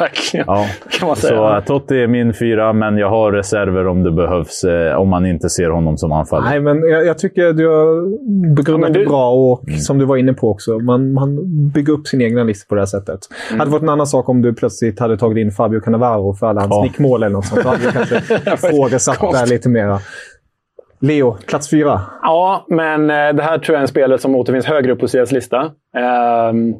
Verkligen. 0.00 0.44
ja. 0.48 0.66
Kan 0.90 1.06
man 1.08 1.16
säga. 1.16 1.36
så 1.36 1.54
eh, 1.56 1.60
Totti 1.64 2.02
är 2.02 2.06
min 2.06 2.34
fyra, 2.34 2.72
men 2.72 2.96
jag 2.98 3.10
har 3.10 3.32
reserver 3.32 3.86
om 3.86 4.02
det 4.02 4.10
behövs. 4.12 4.64
Eh, 4.64 4.94
om 5.00 5.08
man 5.08 5.26
inte 5.26 5.48
ser 5.48 5.68
honom 5.70 5.96
som 5.98 6.12
anfallare. 6.12 6.48
Nej, 6.50 6.60
men 6.60 6.88
jag, 6.90 7.06
jag 7.06 7.18
tycker 7.18 7.52
du 7.52 7.68
har 7.68 8.54
begrundat 8.54 8.90
men 8.90 9.00
du- 9.02 9.06
bra 9.06 9.30
och 9.32 9.62
som 9.86 9.98
du 9.98 10.04
var 10.04 10.16
inne 10.16 10.32
på 10.32 10.50
också. 10.50 10.78
Man, 10.78 11.12
man 11.12 11.38
bygger 11.72 11.92
upp 11.92 12.06
sin 12.06 12.20
egna 12.22 12.44
lista 12.44 12.68
på 12.68 12.74
det 12.74 12.80
här 12.80 12.86
sättet. 12.86 13.20
Det 13.50 13.58
hade 13.58 13.70
varit 13.70 13.82
en 13.82 13.88
annan 13.88 14.06
sak 14.06 14.28
om 14.28 14.42
du 14.42 14.54
plötsligt 14.54 15.00
hade 15.00 15.16
tagit 15.16 15.38
in 15.38 15.50
Fabio 15.52 15.80
Cannavaro 15.80 16.34
för 16.34 16.46
alla 16.46 16.60
hans 16.60 16.70
Ja. 16.74 16.82
nickmål 16.82 17.22
eller 17.22 17.32
något 17.36 17.46
sånt. 17.46 17.62
Då 17.62 17.68
hade 17.68 17.82
du 17.84 17.92
kanske 17.92 18.16
ifrågasatt 18.54 19.20
det 19.32 19.46
lite 19.50 19.68
mera. 19.68 19.98
Leo, 21.06 21.36
plats 21.46 21.70
fyra. 21.70 22.00
Ja, 22.22 22.64
men 22.68 23.10
eh, 23.10 23.32
det 23.32 23.42
här 23.42 23.58
tror 23.58 23.74
jag 23.74 23.78
är 23.78 23.82
en 23.82 23.88
spelare 23.88 24.18
som 24.18 24.34
återfinns 24.34 24.66
högre 24.66 24.92
upp 24.92 25.00
på 25.00 25.08
Sias 25.08 25.32
lista. 25.32 25.70
Ehm, 25.96 26.74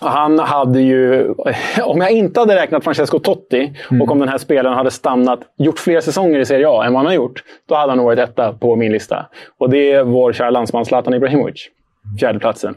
han 0.00 0.38
hade 0.38 0.80
ju, 0.80 1.34
om 1.82 2.00
jag 2.00 2.10
inte 2.10 2.40
hade 2.40 2.56
räknat 2.56 2.84
Francesco 2.84 3.18
Totti 3.18 3.72
och 4.00 4.10
om 4.10 4.18
den 4.18 4.28
här 4.28 4.38
spelaren 4.38 4.76
hade 4.76 4.90
stannat, 4.90 5.40
gjort 5.58 5.78
fler 5.78 6.00
säsonger 6.00 6.38
i 6.38 6.44
Serie 6.44 6.68
A 6.68 6.84
än 6.84 6.92
vad 6.92 7.00
han 7.00 7.06
har 7.06 7.14
gjort, 7.14 7.42
då 7.68 7.74
hade 7.74 7.90
han 7.90 7.96
nog 7.96 8.06
varit 8.06 8.18
etta 8.18 8.52
på 8.52 8.76
min 8.76 8.92
lista. 8.92 9.26
Och 9.58 9.70
det 9.70 9.92
är 9.92 10.02
vår 10.02 10.32
kära 10.32 10.50
landsman 10.50 10.84
Zlatan 10.84 11.14
Ibrahimovic. 11.14 11.68
Fjärdeplatsen. 12.20 12.74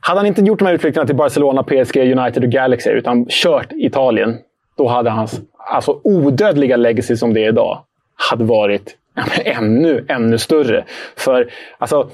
Hade 0.00 0.20
han 0.20 0.26
inte 0.26 0.40
gjort 0.40 0.58
de 0.58 0.66
här 0.66 0.74
utflykterna 0.74 1.06
till 1.06 1.16
Barcelona, 1.16 1.62
PSG, 1.62 1.96
United 1.96 2.44
och 2.44 2.50
Galaxy, 2.50 2.90
utan 2.90 3.26
kört 3.28 3.72
Italien, 3.72 4.38
då 4.76 4.88
hade 4.88 5.10
hans 5.10 5.40
alltså, 5.56 6.00
odödliga 6.04 6.76
legacy 6.76 7.16
som 7.16 7.34
det 7.34 7.44
är 7.44 7.48
idag 7.48 7.78
hade 8.30 8.44
varit 8.44 8.96
ännu, 9.44 10.04
ännu 10.08 10.38
större. 10.38 10.84
För 11.16 11.50
alltså, 11.78 12.10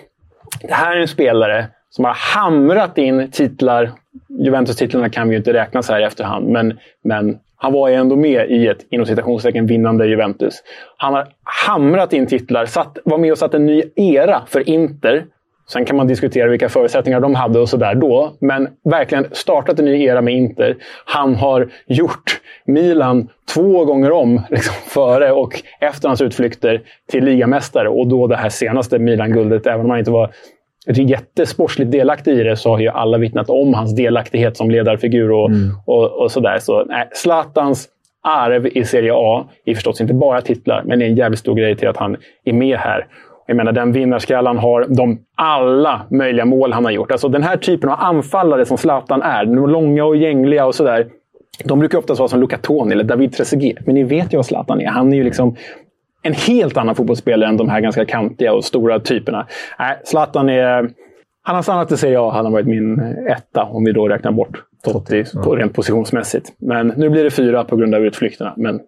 det 0.62 0.74
här 0.74 0.96
är 0.96 1.00
en 1.00 1.08
spelare 1.08 1.66
som 1.90 2.04
har 2.04 2.12
hamrat 2.14 2.98
in 2.98 3.30
titlar. 3.30 3.90
Juventus-titlarna 4.28 5.08
kan 5.08 5.28
vi 5.28 5.34
ju 5.34 5.38
inte 5.38 5.52
räkna 5.52 5.82
så 5.82 5.92
här 5.92 6.00
i 6.00 6.04
efterhand, 6.04 6.48
men, 6.48 6.78
men 7.04 7.38
han 7.56 7.72
var 7.72 7.88
ju 7.88 7.94
ändå 7.94 8.16
med 8.16 8.50
i 8.50 8.66
ett 8.66 8.86
inom 8.90 9.06
citationstecken 9.06 9.66
vinnande 9.66 10.06
Juventus. 10.06 10.62
Han 10.96 11.14
har 11.14 11.28
hamrat 11.66 12.12
in 12.12 12.26
titlar, 12.26 12.66
satt, 12.66 12.98
var 13.04 13.18
med 13.18 13.32
och 13.32 13.38
satt 13.38 13.54
en 13.54 13.66
ny 13.66 13.82
era 13.96 14.42
för 14.46 14.68
Inter. 14.68 15.26
Sen 15.72 15.84
kan 15.84 15.96
man 15.96 16.06
diskutera 16.06 16.48
vilka 16.48 16.68
förutsättningar 16.68 17.20
de 17.20 17.34
hade 17.34 17.58
och 17.58 17.68
sådär 17.68 17.94
då. 17.94 18.36
Men 18.40 18.68
verkligen 18.84 19.26
startat 19.32 19.78
en 19.78 19.84
ny 19.84 20.04
era 20.04 20.20
med 20.20 20.34
Inter. 20.34 20.76
Han 21.04 21.34
har 21.34 21.68
gjort 21.86 22.40
Milan 22.64 23.28
två 23.54 23.84
gånger 23.84 24.10
om, 24.12 24.42
liksom 24.50 24.74
före 24.86 25.32
och 25.32 25.62
efter 25.80 26.08
hans 26.08 26.20
utflykter 26.20 26.82
till 27.10 27.24
ligamästare. 27.24 27.88
Och 27.88 28.06
då 28.06 28.26
det 28.26 28.36
här 28.36 28.48
senaste 28.48 28.98
Milan-guldet, 28.98 29.66
även 29.66 29.80
om 29.80 29.90
han 29.90 29.98
inte 29.98 30.10
var 30.10 30.30
jättesportsligt 30.86 31.90
delaktig 31.90 32.32
i 32.32 32.42
det, 32.42 32.56
så 32.56 32.70
har 32.70 32.78
ju 32.78 32.88
alla 32.88 33.18
vittnat 33.18 33.50
om 33.50 33.74
hans 33.74 33.96
delaktighet 33.96 34.56
som 34.56 34.70
ledarfigur 34.70 35.30
och, 35.30 35.50
och, 35.86 36.22
och 36.22 36.30
sådär. 36.30 36.58
Så 36.58 36.84
nej, 36.84 37.08
Zlatans 37.12 37.88
arv 38.22 38.66
i 38.66 38.84
Serie 38.84 39.12
A 39.14 39.48
är 39.64 39.74
förstås 39.74 40.00
inte 40.00 40.14
bara 40.14 40.40
titlar, 40.40 40.82
men 40.86 40.98
det 40.98 41.04
är 41.04 41.08
en 41.08 41.16
jävligt 41.16 41.40
stor 41.40 41.54
grej 41.54 41.76
till 41.76 41.88
att 41.88 41.96
han 41.96 42.16
är 42.44 42.52
med 42.52 42.78
här. 42.78 43.06
Jag 43.50 43.56
menar, 43.56 43.72
den 43.72 43.92
vinnarskallan 43.92 44.58
har 44.58 44.86
de 44.88 45.18
alla 45.36 46.06
möjliga 46.10 46.44
mål 46.44 46.72
han 46.72 46.84
har 46.84 46.92
gjort. 46.92 47.12
Alltså 47.12 47.28
den 47.28 47.42
här 47.42 47.56
typen 47.56 47.90
av 47.90 47.96
anfallare 48.00 48.64
som 48.64 48.78
Zlatan 48.78 49.22
är, 49.22 49.44
de 49.44 49.68
långa 49.70 50.04
och 50.04 50.16
gängliga 50.16 50.66
och 50.66 50.74
sådär. 50.74 51.06
De 51.64 51.78
brukar 51.78 51.98
oftast 51.98 52.18
vara 52.18 52.28
som 52.28 52.40
Luca 52.40 52.58
Toni 52.58 52.92
eller 52.92 53.04
David 53.04 53.32
Trezeguet. 53.32 53.86
Men 53.86 53.94
ni 53.94 54.04
vet 54.04 54.32
ju 54.32 54.36
vad 54.36 54.46
Zlatan 54.46 54.80
är. 54.80 54.86
Han 54.86 55.12
är 55.12 55.16
ju 55.16 55.24
liksom 55.24 55.56
en 56.22 56.32
helt 56.32 56.76
annan 56.76 56.94
fotbollsspelare 56.94 57.48
än 57.50 57.56
de 57.56 57.68
här 57.68 57.80
ganska 57.80 58.04
kantiga 58.04 58.52
och 58.52 58.64
stora 58.64 59.00
typerna. 59.00 59.46
Nej, 59.78 60.00
Zlatan 60.04 60.48
är... 60.48 60.90
Han 61.42 61.56
har 61.56 61.62
stannat 61.62 61.92
i 61.92 61.96
Serie 61.96 62.20
A, 62.20 62.30
han 62.34 62.44
har 62.44 62.52
varit 62.52 62.66
min 62.66 63.00
etta 63.28 63.64
om 63.64 63.84
vi 63.84 63.92
då 63.92 64.08
räknar 64.08 64.32
bort 64.32 64.62
Totti 64.84 65.24
rent 65.56 65.74
positionsmässigt. 65.74 66.52
Men 66.58 66.92
nu 66.96 67.08
blir 67.08 67.24
det 67.24 67.30
fyra 67.30 67.64
på 67.64 67.76
grund 67.76 67.94
av 67.94 68.04
utflykterna. 68.04 68.54
Men 68.56 68.80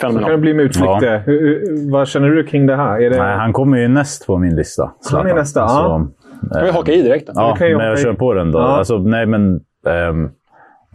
Så 0.00 0.18
kan 0.18 0.30
det 0.30 0.38
bli 0.38 0.54
med 0.54 0.64
utflykter. 0.64 1.22
Hur, 1.26 1.40
hur, 1.40 1.90
vad 1.90 2.08
känner 2.08 2.28
du 2.28 2.44
kring 2.44 2.66
det 2.66 2.76
här? 2.76 3.00
Är 3.00 3.10
det... 3.10 3.18
Nej, 3.18 3.36
han 3.36 3.52
kommer 3.52 3.78
ju 3.78 3.88
näst 3.88 4.26
på 4.26 4.38
min 4.38 4.56
lista. 4.56 4.92
Zlatan. 5.00 5.36
nästa, 5.36 5.60
ja. 5.60 6.08
Så, 6.40 6.54
Kan 6.54 6.64
vi 6.64 6.70
haka 6.70 6.92
i 6.92 7.02
direkt? 7.02 7.26
då? 7.26 7.32
Ja, 7.36 7.56
men 7.60 7.86
jag 7.86 7.98
kör 7.98 8.12
på 8.12 8.34
den 8.34 8.52
då. 8.52 8.58
Ja. 8.58 8.64
Alltså, 8.64 8.98
nej, 8.98 9.26
men, 9.26 9.60
ehm, 9.88 10.30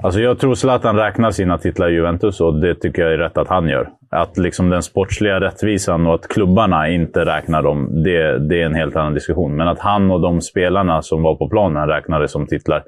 alltså 0.03 0.19
jag 0.19 0.39
tror 0.39 0.55
Zlatan 0.55 0.95
räknar 0.95 1.31
sina 1.31 1.57
titlar 1.57 1.89
i 1.89 1.93
Juventus 1.93 2.41
och 2.41 2.59
det 2.59 2.75
tycker 2.75 3.01
jag 3.01 3.13
är 3.13 3.17
rätt 3.17 3.37
att 3.37 3.47
han 3.47 3.69
gör. 3.69 3.89
Att 4.09 4.37
liksom 4.37 4.69
den 4.69 4.81
sportsliga 4.83 5.39
rättvisan 5.39 6.07
och 6.07 6.13
att 6.13 6.27
klubbarna 6.27 6.89
inte 6.89 7.25
räknar 7.25 7.61
dem, 7.61 8.03
det, 8.03 8.39
det 8.39 8.61
är 8.61 8.65
en 8.65 8.75
helt 8.75 8.95
annan 8.95 9.13
diskussion. 9.13 9.55
Men 9.55 9.67
att 9.67 9.79
han 9.79 10.11
och 10.11 10.21
de 10.21 10.41
spelarna 10.41 11.01
som 11.01 11.23
var 11.23 11.35
på 11.35 11.49
planen 11.49 11.87
räknade 11.87 12.27
som 12.27 12.47
titlar, 12.47 12.83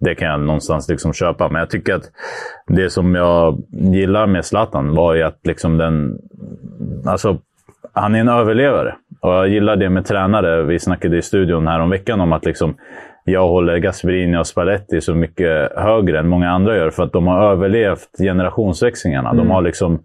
det 0.00 0.14
kan 0.14 0.28
jag 0.28 0.40
någonstans 0.40 0.88
liksom 0.88 1.12
köpa. 1.12 1.48
Men 1.48 1.58
jag 1.58 1.70
tycker 1.70 1.94
att 1.94 2.10
det 2.66 2.90
som 2.90 3.14
jag 3.14 3.62
gillar 3.70 4.26
med 4.26 4.44
Zlatan 4.44 4.94
var 4.94 5.14
ju 5.14 5.22
att 5.22 5.40
liksom 5.42 5.78
den... 5.78 6.18
Alltså, 7.06 7.38
han 7.92 8.14
är 8.14 8.20
en 8.20 8.28
överlevare. 8.28 8.94
Och 9.20 9.32
jag 9.32 9.48
gillar 9.48 9.76
det 9.76 9.90
med 9.90 10.06
tränare. 10.06 10.62
Vi 10.62 10.78
snackade 10.78 11.16
i 11.16 11.22
studion 11.22 11.66
här 11.66 11.80
om 11.80 11.90
veckan 11.90 12.20
om 12.20 12.32
att 12.32 12.44
liksom, 12.44 12.76
jag 13.24 13.48
håller 13.48 13.76
Gasperini 13.78 14.38
och 14.38 14.46
Spalletti 14.46 15.00
så 15.00 15.14
mycket 15.14 15.72
högre 15.76 16.18
än 16.18 16.28
många 16.28 16.50
andra 16.50 16.76
gör. 16.76 16.90
För 16.90 17.02
att 17.02 17.12
de 17.12 17.26
har 17.26 17.50
överlevt 17.50 18.18
generationsväxlingarna. 18.18 19.34
De 19.34 19.50
har 19.50 19.62
liksom 19.62 20.02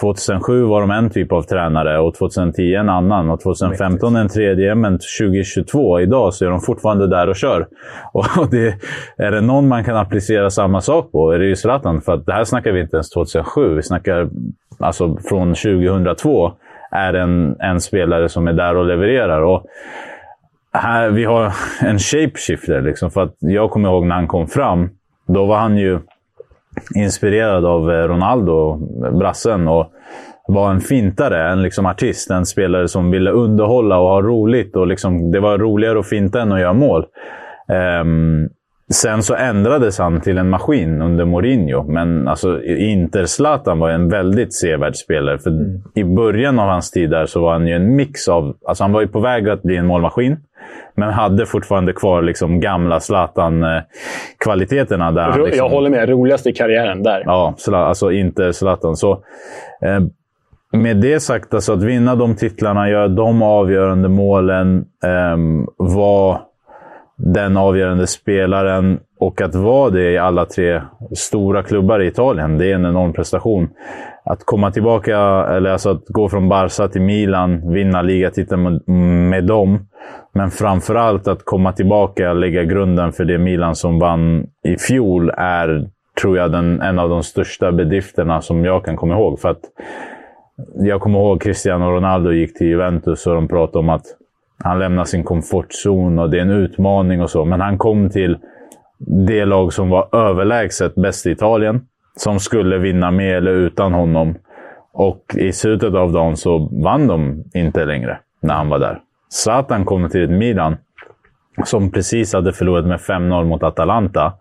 2007 0.00 0.64
var 0.64 0.80
de 0.80 0.90
en 0.90 1.10
typ 1.10 1.32
av 1.32 1.42
tränare 1.42 1.98
och 1.98 2.14
2010 2.14 2.74
en 2.74 2.88
annan 2.88 3.30
och 3.30 3.40
2015 3.40 4.16
en 4.16 4.28
tredje. 4.28 4.74
Men 4.74 4.98
2022, 5.20 6.00
idag, 6.00 6.34
så 6.34 6.44
är 6.44 6.50
de 6.50 6.60
fortfarande 6.60 7.06
där 7.06 7.28
och 7.28 7.36
kör. 7.36 7.66
Och 8.12 8.50
det, 8.50 8.74
är 9.16 9.30
det 9.30 9.40
någon 9.40 9.68
man 9.68 9.84
kan 9.84 9.96
applicera 9.96 10.50
samma 10.50 10.80
sak 10.80 11.12
på 11.12 11.32
är 11.32 11.38
det 11.38 11.46
ju 11.46 11.56
Zlatan. 11.56 12.00
För 12.00 12.12
att 12.12 12.26
det 12.26 12.32
här 12.32 12.44
snackar 12.44 12.72
vi 12.72 12.80
inte 12.80 12.96
ens 12.96 13.10
2007. 13.10 13.74
Vi 13.74 13.82
snackar 13.82 14.28
alltså 14.78 15.16
från 15.28 15.54
2002 15.54 16.52
är 16.90 17.14
en, 17.14 17.56
en 17.60 17.80
spelare 17.80 18.28
som 18.28 18.48
är 18.48 18.52
där 18.52 18.76
och 18.76 18.86
levererar. 18.86 19.42
Och 19.42 19.66
här, 20.72 21.10
vi 21.10 21.24
har 21.24 21.52
en 21.82 21.98
shapeshifter. 21.98 22.82
Liksom, 22.82 23.10
för 23.10 23.22
att 23.22 23.34
jag 23.38 23.70
kommer 23.70 23.88
ihåg 23.88 24.06
när 24.06 24.14
han 24.14 24.28
kom 24.28 24.46
fram. 24.46 24.90
Då 25.26 25.46
var 25.46 25.56
han 25.56 25.76
ju 25.76 26.00
inspirerad 26.94 27.64
av 27.64 27.90
eh, 27.90 28.08
Ronaldo, 28.08 28.76
brassen. 29.18 29.68
Och 29.68 29.92
var 30.50 30.70
en 30.70 30.80
fintare, 30.80 31.52
en 31.52 31.62
liksom 31.62 31.86
artist. 31.86 32.30
En 32.30 32.46
spelare 32.46 32.88
som 32.88 33.10
ville 33.10 33.30
underhålla 33.30 33.98
och 33.98 34.08
ha 34.08 34.22
roligt. 34.22 34.76
Och 34.76 34.86
liksom, 34.86 35.30
det 35.30 35.40
var 35.40 35.58
roligare 35.58 35.98
att 35.98 36.08
finta 36.08 36.40
än 36.40 36.52
att 36.52 36.60
göra 36.60 36.72
mål. 36.72 37.06
Um, 38.02 38.48
sen 38.92 39.22
så 39.22 39.34
ändrades 39.34 39.98
han 39.98 40.20
till 40.20 40.38
en 40.38 40.50
maskin 40.50 41.02
under 41.02 41.24
Mourinho. 41.24 41.82
Men 41.82 42.28
alltså, 42.28 42.62
Inter-Zlatan 42.62 43.78
var 43.78 43.90
en 43.90 44.08
väldigt 44.08 44.54
sevärd 44.54 44.96
spelare. 44.96 45.38
För 45.38 45.50
mm. 45.50 45.82
I 45.94 46.04
början 46.04 46.58
av 46.58 46.68
hans 46.68 46.90
tid 46.90 47.10
där 47.10 47.26
så 47.26 47.40
var 47.40 47.52
han 47.52 47.66
ju 47.66 47.74
en 47.74 47.96
mix 47.96 48.28
av... 48.28 48.56
Alltså 48.66 48.84
han 48.84 48.92
var 48.92 49.00
ju 49.00 49.08
på 49.08 49.20
väg 49.20 49.48
att 49.48 49.62
bli 49.62 49.76
en 49.76 49.86
målmaskin. 49.86 50.36
Men 51.00 51.12
hade 51.12 51.46
fortfarande 51.46 51.92
kvar 51.92 52.22
liksom 52.22 52.60
gamla 52.60 53.00
Zlatan-kvaliteterna. 53.00 55.12
Där 55.12 55.38
liksom, 55.38 55.58
jag 55.58 55.68
håller 55.68 55.90
med. 55.90 56.08
Roligast 56.08 56.46
i 56.46 56.52
karriären 56.52 57.02
där. 57.02 57.22
Ja, 57.26 57.54
alltså 57.72 58.12
inte 58.12 58.52
Zlatan. 58.52 58.96
Så, 58.96 59.12
eh, 59.82 60.00
med 60.72 60.96
det 60.96 61.20
sagt, 61.20 61.54
alltså 61.54 61.72
att 61.72 61.82
vinna 61.82 62.14
de 62.14 62.36
titlarna, 62.36 62.90
göra 62.90 63.08
de 63.08 63.42
avgörande 63.42 64.08
målen, 64.08 64.84
eh, 65.04 65.36
vara 65.76 66.40
den 67.16 67.56
avgörande 67.56 68.06
spelaren 68.06 69.00
och 69.20 69.40
att 69.40 69.54
vara 69.54 69.90
det 69.90 70.10
i 70.10 70.18
alla 70.18 70.44
tre 70.44 70.82
stora 71.16 71.62
klubbar 71.62 72.00
i 72.00 72.06
Italien, 72.06 72.58
det 72.58 72.70
är 72.70 72.74
en 72.74 72.86
enorm 72.86 73.12
prestation. 73.12 73.68
Att 74.24 74.44
komma 74.44 74.70
tillbaka, 74.70 75.18
eller 75.48 75.70
alltså 75.70 75.90
att 75.90 76.06
gå 76.08 76.28
från 76.28 76.48
Barca 76.48 76.88
till 76.88 77.02
Milan, 77.02 77.72
vinna 77.72 78.02
ligatiteln 78.02 78.62
med, 78.62 78.88
med 79.28 79.44
dem. 79.44 79.78
Men 80.32 80.50
framförallt 80.50 81.28
att 81.28 81.44
komma 81.44 81.72
tillbaka 81.72 82.30
och 82.30 82.36
lägga 82.36 82.64
grunden 82.64 83.12
för 83.12 83.24
det 83.24 83.38
Milan 83.38 83.76
som 83.76 83.98
vann 83.98 84.46
i 84.64 84.76
fjol 84.76 85.30
är, 85.36 85.88
tror 86.20 86.36
jag, 86.38 86.52
den, 86.52 86.80
en 86.80 86.98
av 86.98 87.08
de 87.08 87.22
största 87.22 87.72
bedrifterna 87.72 88.40
som 88.40 88.64
jag 88.64 88.84
kan 88.84 88.96
komma 88.96 89.14
ihåg. 89.14 89.40
För 89.40 89.48
att 89.48 89.60
jag 90.74 91.00
kommer 91.00 91.18
ihåg 91.18 91.42
Cristiano 91.42 91.90
Ronaldo 91.90 92.32
gick 92.32 92.58
till 92.58 92.66
Juventus 92.66 93.26
och 93.26 93.34
de 93.34 93.48
pratade 93.48 93.78
om 93.78 93.88
att 93.88 94.04
han 94.64 94.78
lämnar 94.78 95.04
sin 95.04 95.24
komfortzon 95.24 96.18
och 96.18 96.30
det 96.30 96.38
är 96.38 96.42
en 96.42 96.50
utmaning 96.50 97.22
och 97.22 97.30
så. 97.30 97.44
Men 97.44 97.60
han 97.60 97.78
kom 97.78 98.10
till 98.10 98.38
det 98.98 99.44
lag 99.44 99.72
som 99.72 99.90
var 99.90 100.08
överlägset 100.12 100.94
bäst 100.94 101.26
i 101.26 101.30
Italien. 101.30 101.86
Som 102.20 102.40
skulle 102.40 102.78
vinna 102.78 103.10
med 103.10 103.36
eller 103.36 103.50
utan 103.50 103.92
honom. 103.92 104.34
Och 104.92 105.24
i 105.34 105.52
slutet 105.52 105.94
av 105.94 106.12
dagen 106.12 106.36
så 106.36 106.68
vann 106.72 107.06
de 107.06 107.44
inte 107.54 107.84
längre 107.84 108.18
när 108.40 108.54
han 108.54 108.68
var 108.68 108.78
där. 108.78 109.00
Zlatan 109.28 109.84
kom 109.84 110.08
till 110.08 110.24
ett 110.24 110.30
Milan 110.30 110.76
som 111.64 111.90
precis 111.90 112.32
hade 112.32 112.52
förlorat 112.52 112.86
med 112.86 113.00
5-0 113.00 113.44
mot 113.44 113.62
Atalanta. 113.62 114.32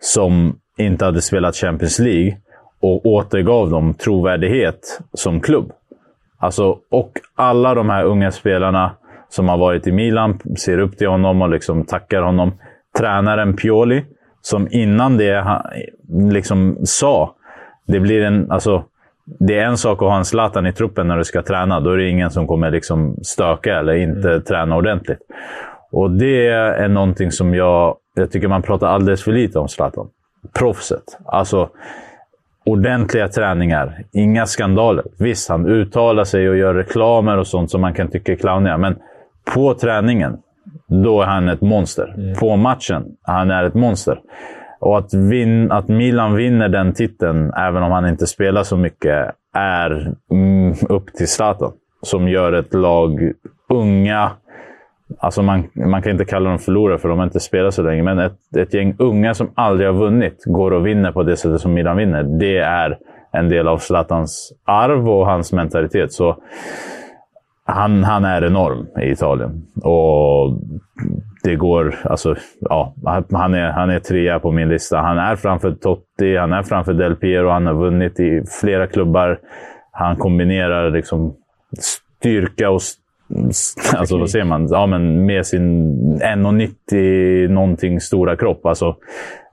Som 0.00 0.58
inte 0.78 1.04
hade 1.04 1.20
spelat 1.20 1.56
Champions 1.56 1.98
League 1.98 2.36
och 2.80 3.06
återgav 3.06 3.70
dem 3.70 3.94
trovärdighet 3.94 5.00
som 5.12 5.40
klubb. 5.40 5.72
Alltså, 6.38 6.78
och 6.90 7.12
alla 7.34 7.74
de 7.74 7.90
här 7.90 8.04
unga 8.04 8.30
spelarna 8.30 8.90
som 9.28 9.48
har 9.48 9.58
varit 9.58 9.86
i 9.86 9.92
Milan 9.92 10.38
ser 10.58 10.78
upp 10.78 10.98
till 10.98 11.08
honom 11.08 11.42
och 11.42 11.50
liksom 11.50 11.84
tackar 11.84 12.22
honom. 12.22 12.52
Tränaren 12.98 13.56
Pioli, 13.56 14.04
som 14.42 14.68
innan 14.70 15.16
det 15.16 15.62
liksom 16.30 16.78
sa 16.84 17.34
det 17.86 18.00
blir 18.00 18.24
en, 18.24 18.50
alltså, 18.50 18.84
det 19.24 19.58
är 19.58 19.64
en 19.64 19.78
sak 19.78 20.02
att 20.02 20.08
ha 20.08 20.16
en 20.16 20.24
Zlatan 20.24 20.66
i 20.66 20.72
truppen 20.72 21.08
när 21.08 21.18
du 21.18 21.24
ska 21.24 21.42
träna. 21.42 21.80
Då 21.80 21.90
är 21.90 21.96
det 21.96 22.08
ingen 22.08 22.30
som 22.30 22.46
kommer 22.46 22.70
liksom 22.70 23.16
stöka 23.22 23.78
eller 23.78 23.94
inte 23.94 24.30
mm. 24.30 24.42
träna 24.42 24.76
ordentligt. 24.76 25.18
Och 25.92 26.10
det 26.10 26.48
är 26.48 26.88
någonting 26.88 27.32
som 27.32 27.54
jag, 27.54 27.96
jag 28.14 28.30
tycker 28.30 28.48
man 28.48 28.62
pratar 28.62 28.86
alldeles 28.86 29.22
för 29.22 29.32
lite 29.32 29.58
om 29.58 29.68
Zlatan. 29.68 30.08
Proffset. 30.58 31.18
Alltså, 31.24 31.68
ordentliga 32.64 33.28
träningar. 33.28 34.04
Inga 34.12 34.46
skandaler. 34.46 35.04
Visst, 35.18 35.48
han 35.48 35.66
uttalar 35.66 36.24
sig 36.24 36.48
och 36.48 36.56
gör 36.56 36.74
reklamer 36.74 37.38
och 37.38 37.46
sånt 37.46 37.70
som 37.70 37.80
man 37.80 37.94
kan 37.94 38.08
tycka 38.08 38.32
är 38.32 38.36
clowniga. 38.36 38.78
Men 38.78 38.96
på 39.54 39.74
träningen, 39.74 40.38
då 40.86 41.22
är 41.22 41.26
han 41.26 41.48
ett 41.48 41.60
monster. 41.60 42.14
Mm. 42.16 42.34
På 42.34 42.56
matchen, 42.56 43.04
han 43.22 43.50
är 43.50 43.64
ett 43.64 43.74
monster. 43.74 44.20
Och 44.80 44.98
att, 44.98 45.14
vin, 45.14 45.72
att 45.72 45.88
Milan 45.88 46.34
vinner 46.34 46.68
den 46.68 46.92
titeln, 46.94 47.52
även 47.56 47.82
om 47.82 47.92
han 47.92 48.08
inte 48.08 48.26
spelar 48.26 48.62
så 48.62 48.76
mycket, 48.76 49.30
är 49.54 50.14
mm, 50.30 50.74
upp 50.88 51.12
till 51.12 51.28
Zlatan. 51.28 51.72
Som 52.02 52.28
gör 52.28 52.52
ett 52.52 52.74
lag 52.74 53.32
unga. 53.68 54.30
Alltså 55.18 55.42
man, 55.42 55.68
man 55.74 56.02
kan 56.02 56.12
inte 56.12 56.24
kalla 56.24 56.50
dem 56.50 56.58
förlorare 56.58 56.98
för 56.98 57.08
de 57.08 57.18
har 57.18 57.24
inte 57.24 57.40
spelat 57.40 57.74
så 57.74 57.82
länge. 57.82 58.02
Men 58.02 58.18
ett, 58.18 58.56
ett 58.56 58.74
gäng 58.74 58.96
unga 58.98 59.34
som 59.34 59.50
aldrig 59.54 59.88
har 59.88 59.94
vunnit 59.94 60.42
går 60.46 60.70
och 60.70 60.86
vinner 60.86 61.12
på 61.12 61.22
det 61.22 61.36
sättet 61.36 61.60
som 61.60 61.74
Milan 61.74 61.96
vinner. 61.96 62.22
Det 62.22 62.58
är 62.58 62.98
en 63.32 63.48
del 63.48 63.68
av 63.68 63.78
Zlatans 63.78 64.52
arv 64.64 65.08
och 65.08 65.26
hans 65.26 65.52
mentalitet. 65.52 66.12
Så 66.12 66.36
han, 67.64 68.04
han 68.04 68.24
är 68.24 68.44
enorm 68.44 68.86
i 69.02 69.10
Italien. 69.10 69.62
Och 69.82 70.58
det 71.42 71.56
går... 71.56 71.94
Alltså, 72.04 72.34
ja, 72.60 72.94
han, 73.32 73.54
är, 73.54 73.72
han 73.72 73.90
är 73.90 73.98
trea 73.98 74.38
på 74.38 74.52
min 74.52 74.68
lista. 74.68 74.98
Han 74.98 75.18
är 75.18 75.36
framför 75.36 75.72
Totti, 75.72 76.36
han 76.36 76.52
är 76.52 76.62
framför 76.62 76.92
Del 76.92 77.16
Piero. 77.16 77.48
Han 77.48 77.66
har 77.66 77.74
vunnit 77.74 78.20
i 78.20 78.42
flera 78.60 78.86
klubbar. 78.86 79.38
Han 79.92 80.16
kombinerar 80.16 80.90
liksom 80.90 81.34
styrka 82.18 82.70
och 82.70 82.80
Alltså 83.96 84.18
vad 84.18 84.30
säger 84.30 84.44
man? 84.44 84.68
Ja, 84.70 84.86
men 84.86 85.26
med 85.26 85.46
sin 85.46 85.94
1,90 86.20 87.48
någonting 87.48 88.00
stora 88.00 88.36
kropp. 88.36 88.66
Alltså, 88.66 88.96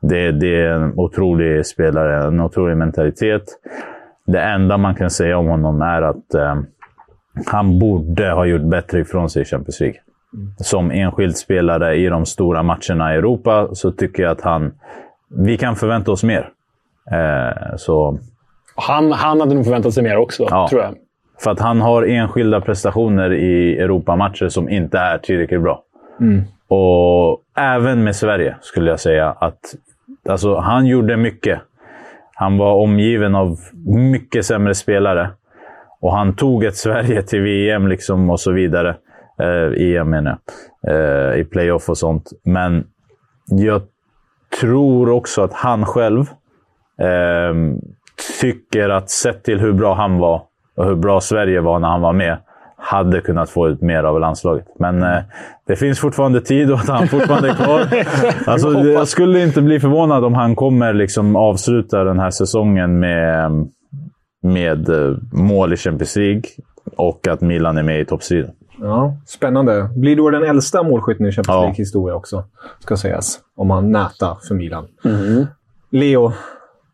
det, 0.02 0.32
det 0.32 0.62
är 0.62 0.70
en 0.70 0.94
otrolig 0.96 1.66
spelare, 1.66 2.28
en 2.28 2.40
otrolig 2.40 2.78
mentalitet. 2.78 3.44
Det 4.26 4.42
enda 4.42 4.78
man 4.78 4.96
kan 4.96 5.10
säga 5.10 5.38
om 5.38 5.48
honom 5.48 5.82
är 5.82 6.02
att 6.02 6.34
eh, 6.34 6.56
han 7.46 7.80
borde 7.80 8.32
ha 8.32 8.46
gjort 8.46 8.62
bättre 8.62 9.00
ifrån 9.00 9.30
sig 9.30 9.42
i 9.42 9.46
Champions 9.46 9.80
League. 9.80 10.00
Som 10.58 10.92
enskild 10.92 11.38
spelare 11.38 11.96
i 11.96 12.08
de 12.08 12.26
stora 12.26 12.64
matcherna 12.64 13.14
i 13.14 13.18
Europa 13.18 13.70
så 13.74 13.92
tycker 13.92 14.24
jag 14.24 14.32
att 14.32 14.42
han... 14.42 14.74
Vi 15.30 15.58
kan 15.58 15.76
förvänta 15.76 16.12
oss 16.12 16.24
mer. 16.24 16.50
Eh, 17.12 17.76
så... 17.78 18.20
Han, 18.76 19.12
han 19.12 19.40
hade 19.40 19.56
nog 19.56 19.64
förväntat 19.64 19.94
sig 19.94 20.04
mer 20.04 20.18
också, 20.18 20.48
ja, 20.50 20.68
tror 20.70 20.82
jag. 20.82 20.96
För 21.44 21.52
att 21.52 21.60
han 21.60 21.82
har 21.82 22.04
enskilda 22.04 22.62
prestationer 22.62 23.34
i 23.34 23.80
Europamatcher 23.80 24.50
som 24.50 24.70
inte 24.70 24.98
är 24.98 25.18
tillräckligt 25.18 25.62
bra. 25.62 25.84
Mm. 26.20 26.44
Och 26.68 27.42
även 27.58 28.04
med 28.04 28.16
Sverige 28.16 28.56
skulle 28.62 28.90
jag 28.90 29.00
säga 29.00 29.30
att 29.30 29.60
alltså, 30.30 30.56
han 30.56 30.86
gjorde 30.86 31.18
mycket. 31.18 31.62
Han 32.34 32.58
var 32.58 32.74
omgiven 32.74 33.36
av 33.36 33.58
mycket 33.86 34.46
sämre 34.46 34.76
spelare. 34.76 35.30
Och 36.02 36.14
han 36.14 36.36
tog 36.36 36.64
ett 36.64 36.76
Sverige 36.76 37.22
till 37.22 37.42
VM 37.42 37.88
liksom 37.88 38.30
och 38.30 38.40
så 38.40 38.52
vidare. 38.52 38.96
Eh, 39.40 39.84
EM 39.86 40.10
menar 40.10 40.38
jag. 40.82 40.96
Eh, 40.96 41.40
I 41.40 41.44
playoff 41.44 41.90
och 41.90 41.98
sånt. 41.98 42.30
Men 42.44 42.84
jag 43.50 43.82
tror 44.60 45.10
också 45.10 45.42
att 45.42 45.54
han 45.54 45.86
själv 45.86 46.20
eh, 47.02 47.54
tycker 48.42 48.90
att 48.90 49.10
sett 49.10 49.44
till 49.44 49.60
hur 49.60 49.74
bra 49.74 49.94
han 49.94 50.18
var 50.18 50.42
och 50.78 50.86
hur 50.86 50.96
bra 50.96 51.22
Sverige 51.22 51.62
var 51.62 51.80
när 51.80 51.88
han 51.88 52.02
var 52.02 52.14
med, 52.14 52.38
hade 52.78 53.22
kunnat 53.22 53.50
få 53.50 53.70
ut 53.70 53.82
mer 53.82 54.04
av 54.04 54.20
landslaget. 54.20 54.66
Men 54.80 55.04
eh, 55.04 55.20
det 55.68 55.76
finns 55.76 56.00
fortfarande 56.00 56.42
tid 56.42 56.72
och 56.72 56.80
att 56.80 56.88
han 56.88 57.08
fortfarande 57.08 57.50
är 57.50 57.54
kvar. 57.54 57.82
Alltså, 58.52 58.72
jag 58.72 59.08
skulle 59.08 59.44
inte 59.44 59.62
bli 59.62 59.80
förvånad 59.80 60.26
om 60.26 60.34
han 60.34 60.56
kommer 60.56 60.94
liksom 60.94 61.36
avsluta 61.36 62.04
den 62.04 62.20
här 62.20 62.30
säsongen 62.30 63.00
med 63.00 63.52
med 64.42 64.90
eh, 64.90 65.18
mål 65.32 65.74
i 65.74 65.78
Champions 65.78 66.16
League 66.16 66.44
och 66.98 67.28
att 67.28 67.42
Milan 67.42 67.78
är 67.78 67.84
med 67.84 68.02
i 68.02 68.06
toppstriden. 68.06 68.52
Ja, 68.82 69.18
spännande. 69.26 69.90
Blir 69.96 70.16
då 70.16 70.30
den 70.30 70.44
äldsta 70.44 70.84
målskytten 70.84 71.26
i 71.26 71.32
Champions 71.32 71.62
League-historia 71.62 72.16
också, 72.16 72.44
ska 72.80 72.98
sägas. 72.98 73.40
Om 73.56 73.70
han 73.70 73.92
nätar 73.92 74.38
för 74.48 74.56
Milan. 74.56 74.88
Mm. 75.06 75.46
Leo. 75.90 76.34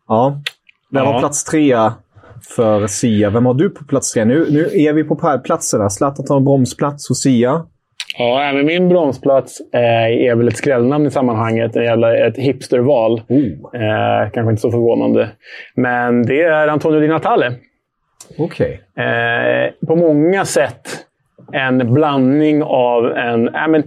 Ja, 0.08 0.40
det 0.90 1.00
var 1.00 1.12
ja. 1.12 1.18
plats 1.18 1.44
trea 1.44 1.94
för 2.56 2.86
Sia. 2.86 3.30
Vem 3.30 3.46
har 3.46 3.54
du 3.54 3.70
på 3.70 3.84
plats 3.84 4.12
tre? 4.12 4.24
Nu, 4.24 4.46
nu 4.50 4.70
är 4.72 4.92
vi 4.92 5.04
på 5.04 5.16
pärlplatserna. 5.16 5.90
Zlatan 5.90 6.26
tar 6.26 6.36
en 6.36 6.44
bromsplats 6.44 7.08
hos 7.08 7.18
Sia. 7.18 7.66
Ja, 8.18 8.52
men 8.52 8.66
min 8.66 8.88
bromsplats 8.88 9.60
eh, 9.72 10.26
är 10.26 10.34
väl 10.34 10.48
ett 10.48 10.56
skrällnamn 10.56 11.06
i 11.06 11.10
sammanhanget. 11.10 11.76
En 11.76 11.84
jävla, 11.84 12.16
ett 12.16 12.36
hipsterval. 12.36 13.22
Oh. 13.28 13.82
Eh, 13.82 14.30
kanske 14.30 14.50
inte 14.50 14.62
så 14.62 14.70
förvånande. 14.70 15.28
Men 15.74 16.26
det 16.26 16.42
är 16.42 16.68
Antonio 16.68 17.00
Di 17.00 17.08
Natale. 17.08 17.52
Okej. 18.38 18.80
Eh, 18.96 19.86
på 19.86 19.96
många 19.96 20.44
sätt 20.44 21.06
en 21.52 21.94
blandning 21.94 22.62
av 22.62 23.12
en... 23.12 23.54
Äh, 23.54 23.68
men, 23.68 23.82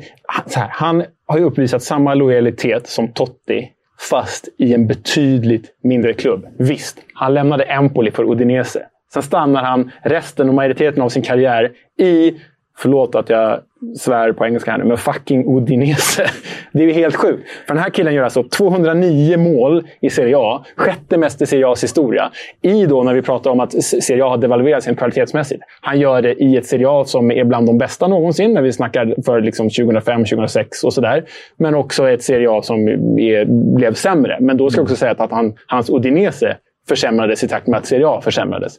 så 0.45 0.59
här, 0.59 0.69
han 0.71 1.03
har 1.27 1.37
ju 1.37 1.43
uppvisat 1.43 1.83
samma 1.83 2.13
lojalitet 2.13 2.87
som 2.87 3.07
Totti, 3.07 3.69
fast 4.09 4.49
i 4.57 4.73
en 4.73 4.87
betydligt 4.87 5.77
mindre 5.83 6.13
klubb. 6.13 6.47
Visst, 6.57 6.97
han 7.13 7.33
lämnade 7.33 7.63
Empoli 7.63 8.11
för 8.11 8.31
Udinese. 8.31 8.85
Sen 9.13 9.23
stannar 9.23 9.63
han 9.63 9.91
resten 10.01 10.49
och 10.49 10.55
majoriteten 10.55 11.01
av 11.01 11.09
sin 11.09 11.23
karriär 11.23 11.71
i 11.99 12.33
Förlåt 12.81 13.15
att 13.15 13.29
jag 13.29 13.59
svär 13.97 14.31
på 14.31 14.45
engelska 14.45 14.71
här 14.71 14.77
nu, 14.77 14.83
men 14.83 14.97
fucking 14.97 15.57
Udinese. 15.57 16.29
Det 16.71 16.83
är 16.83 16.87
ju 16.87 16.93
helt 16.93 17.15
sjukt. 17.15 17.49
För 17.67 17.73
den 17.73 17.83
här 17.83 17.89
killen 17.89 18.13
gör 18.13 18.23
alltså 18.23 18.43
209 18.43 19.37
mål 19.37 19.87
i 20.01 20.09
Serie 20.09 20.37
A. 20.37 20.63
Sjätte 20.75 21.17
mest 21.17 21.41
i 21.41 21.45
Serie 21.45 21.65
A's 21.65 21.81
historia. 21.81 22.31
I 22.61 22.85
då, 22.85 23.03
när 23.03 23.13
vi 23.13 23.21
pratar 23.21 23.51
om 23.51 23.59
att 23.59 23.83
Serie 23.83 24.25
A 24.25 24.29
har 24.29 24.37
devalverats 24.37 24.87
kvalitetsmässigt. 24.97 25.61
Han 25.81 25.99
gör 25.99 26.21
det 26.21 26.33
i 26.33 26.57
ett 26.57 26.65
Serie 26.65 26.89
A 26.89 27.05
som 27.05 27.31
är 27.31 27.43
bland 27.43 27.67
de 27.67 27.77
bästa 27.77 28.07
någonsin, 28.07 28.53
när 28.53 28.61
vi 28.61 28.73
snackar 28.73 29.15
för 29.25 29.41
liksom 29.41 29.69
2005, 29.69 30.25
2006 30.25 30.83
och 30.83 30.93
sådär. 30.93 31.25
Men 31.57 31.75
också 31.75 32.09
ett 32.09 32.23
Serie 32.23 32.49
A 32.51 32.61
som 32.61 32.87
är, 33.19 33.45
blev 33.75 33.93
sämre. 33.93 34.37
Men 34.39 34.57
då 34.57 34.69
ska 34.69 34.79
jag 34.79 34.83
också 34.83 34.95
säga 34.95 35.11
att 35.11 35.31
han, 35.31 35.53
hans 35.67 35.89
Udinese 35.89 36.57
försämrades 36.87 37.43
i 37.43 37.47
takt 37.47 37.67
med 37.67 37.77
att 37.77 37.85
Serie 37.85 38.07
A 38.07 38.21
försämrades. 38.21 38.73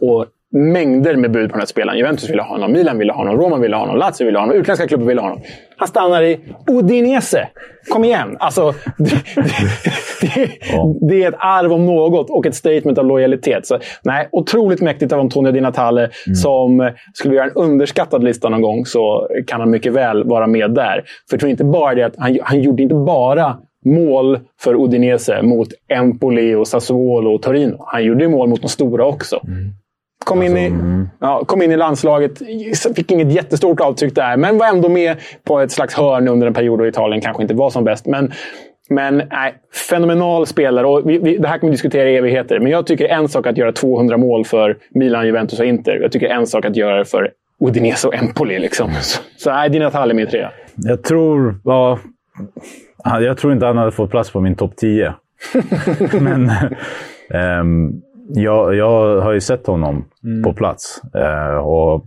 Och 0.00 0.26
mängder 0.52 1.16
med 1.16 1.30
bud 1.30 1.48
på 1.48 1.52
den 1.52 1.60
här 1.60 1.66
spelaren. 1.66 1.98
Juventus 1.98 2.30
ville 2.30 2.42
ha 2.42 2.48
honom, 2.48 2.72
Milan 2.72 2.98
ville 2.98 3.12
ha 3.12 3.18
honom, 3.18 3.36
Roma 3.36 3.56
ville 3.56 3.76
ha 3.76 3.82
honom, 3.82 3.96
Lazio 3.96 4.24
ville 4.24 4.38
ha 4.38 4.42
honom, 4.42 4.56
utländska 4.56 4.88
klubbar 4.88 5.06
ville 5.06 5.20
ha 5.20 5.28
honom. 5.28 5.42
Han 5.76 5.88
stannar 5.88 6.22
i 6.22 6.40
Udinese. 6.70 7.48
Kom 7.88 8.04
igen! 8.04 8.36
Alltså, 8.38 8.74
det, 8.98 9.22
det, 10.20 10.50
det, 11.08 11.24
är 11.24 11.28
ett 11.28 11.38
arv 11.38 11.72
om 11.72 11.86
något 11.86 12.30
och 12.30 12.46
ett 12.46 12.54
statement 12.54 12.98
av 12.98 13.06
lojalitet. 13.06 13.66
Så, 13.66 13.78
nej, 14.02 14.28
otroligt 14.32 14.80
mäktigt 14.80 15.12
av 15.12 15.20
Antonio 15.20 15.52
Di 15.52 15.60
Natale. 15.60 16.00
Mm. 16.00 16.34
Som 16.34 16.90
skulle 17.14 17.30
vi 17.30 17.36
göra 17.36 17.46
en 17.46 17.54
underskattad 17.54 18.24
lista 18.24 18.48
någon 18.48 18.62
gång 18.62 18.86
så 18.86 19.28
kan 19.46 19.60
han 19.60 19.70
mycket 19.70 19.92
väl 19.92 20.24
vara 20.24 20.46
med 20.46 20.70
där. 20.70 21.04
För 21.30 21.36
jag 21.36 21.40
tror 21.40 21.50
inte 21.50 21.64
bara 21.64 21.94
det 21.94 22.02
att 22.02 22.14
han, 22.18 22.38
han 22.42 22.60
gjorde 22.60 22.82
inte 22.82 22.94
bara 22.94 23.56
mål 23.84 24.38
för 24.60 24.74
Udinese 24.84 25.42
mot 25.42 25.68
Empoli, 25.88 26.54
och 26.54 26.68
Sassuolo 26.68 27.34
och 27.34 27.42
Torino. 27.42 27.76
Han 27.86 28.04
gjorde 28.04 28.28
mål 28.28 28.48
mot 28.48 28.62
de 28.62 28.68
stora 28.68 29.06
också. 29.06 29.40
Mm. 29.46 29.72
Kom, 30.24 30.42
in 30.42 30.56
i, 30.56 30.64
alltså, 30.64 30.80
mm. 30.80 31.08
ja, 31.20 31.44
kom 31.44 31.62
in 31.62 31.72
i 31.72 31.76
landslaget, 31.76 32.38
fick 32.96 33.10
inget 33.10 33.32
jättestort 33.32 33.80
avtryck 33.80 34.14
där, 34.14 34.36
men 34.36 34.58
var 34.58 34.66
ändå 34.66 34.88
med 34.88 35.16
på 35.44 35.60
ett 35.60 35.72
slags 35.72 35.94
hörn 35.94 36.28
under 36.28 36.46
en 36.46 36.54
period 36.54 36.78
då 36.78 36.86
Italien 36.86 37.20
kanske 37.20 37.42
inte 37.42 37.54
var 37.54 37.70
som 37.70 37.84
bäst. 37.84 38.06
Men, 38.06 38.32
men 38.90 39.16
nej, 39.16 39.54
fenomenal 39.90 40.46
spelare. 40.46 40.86
Och 40.86 41.10
vi, 41.10 41.18
vi, 41.18 41.36
det 41.36 41.48
här 41.48 41.58
kan 41.58 41.68
vi 41.68 41.70
diskutera 41.70 42.10
i 42.10 42.16
evigheter, 42.16 42.60
men 42.60 42.72
jag 42.72 42.86
tycker 42.86 43.08
en 43.08 43.28
sak 43.28 43.46
att 43.46 43.58
göra 43.58 43.72
200 43.72 44.16
mål 44.16 44.44
för 44.44 44.76
Milan, 44.90 45.26
Juventus 45.26 45.60
och 45.60 45.66
Inter. 45.66 45.98
Jag 46.02 46.12
tycker 46.12 46.28
en 46.28 46.46
sak 46.46 46.64
att 46.64 46.76
göra 46.76 46.98
det 46.98 47.04
för 47.04 47.30
Udinese 47.60 48.08
och 48.08 48.14
Empoli. 48.14 48.58
Liksom. 48.58 48.90
Så, 49.00 49.22
så 49.36 49.50
nej, 49.50 49.70
Di 49.70 49.78
Natale 49.78 50.12
är 50.12 50.14
min 50.14 50.26
trea. 50.26 50.50
Jag 50.76 51.02
tror... 51.02 51.60
Ja, 51.64 51.98
jag 53.04 53.38
tror 53.38 53.52
inte 53.52 53.66
han 53.66 53.78
hade 53.78 53.92
fått 53.92 54.10
plats 54.10 54.30
på 54.30 54.40
min 54.40 54.54
topp 54.54 54.76
10. 54.76 55.14
men... 56.20 56.50
Um, 57.60 58.02
jag, 58.34 58.74
jag 58.74 59.20
har 59.20 59.32
ju 59.32 59.40
sett 59.40 59.66
honom 59.66 60.04
mm. 60.24 60.42
på 60.42 60.52
plats. 60.52 61.02
Eh, 61.14 61.56
och 61.56 62.06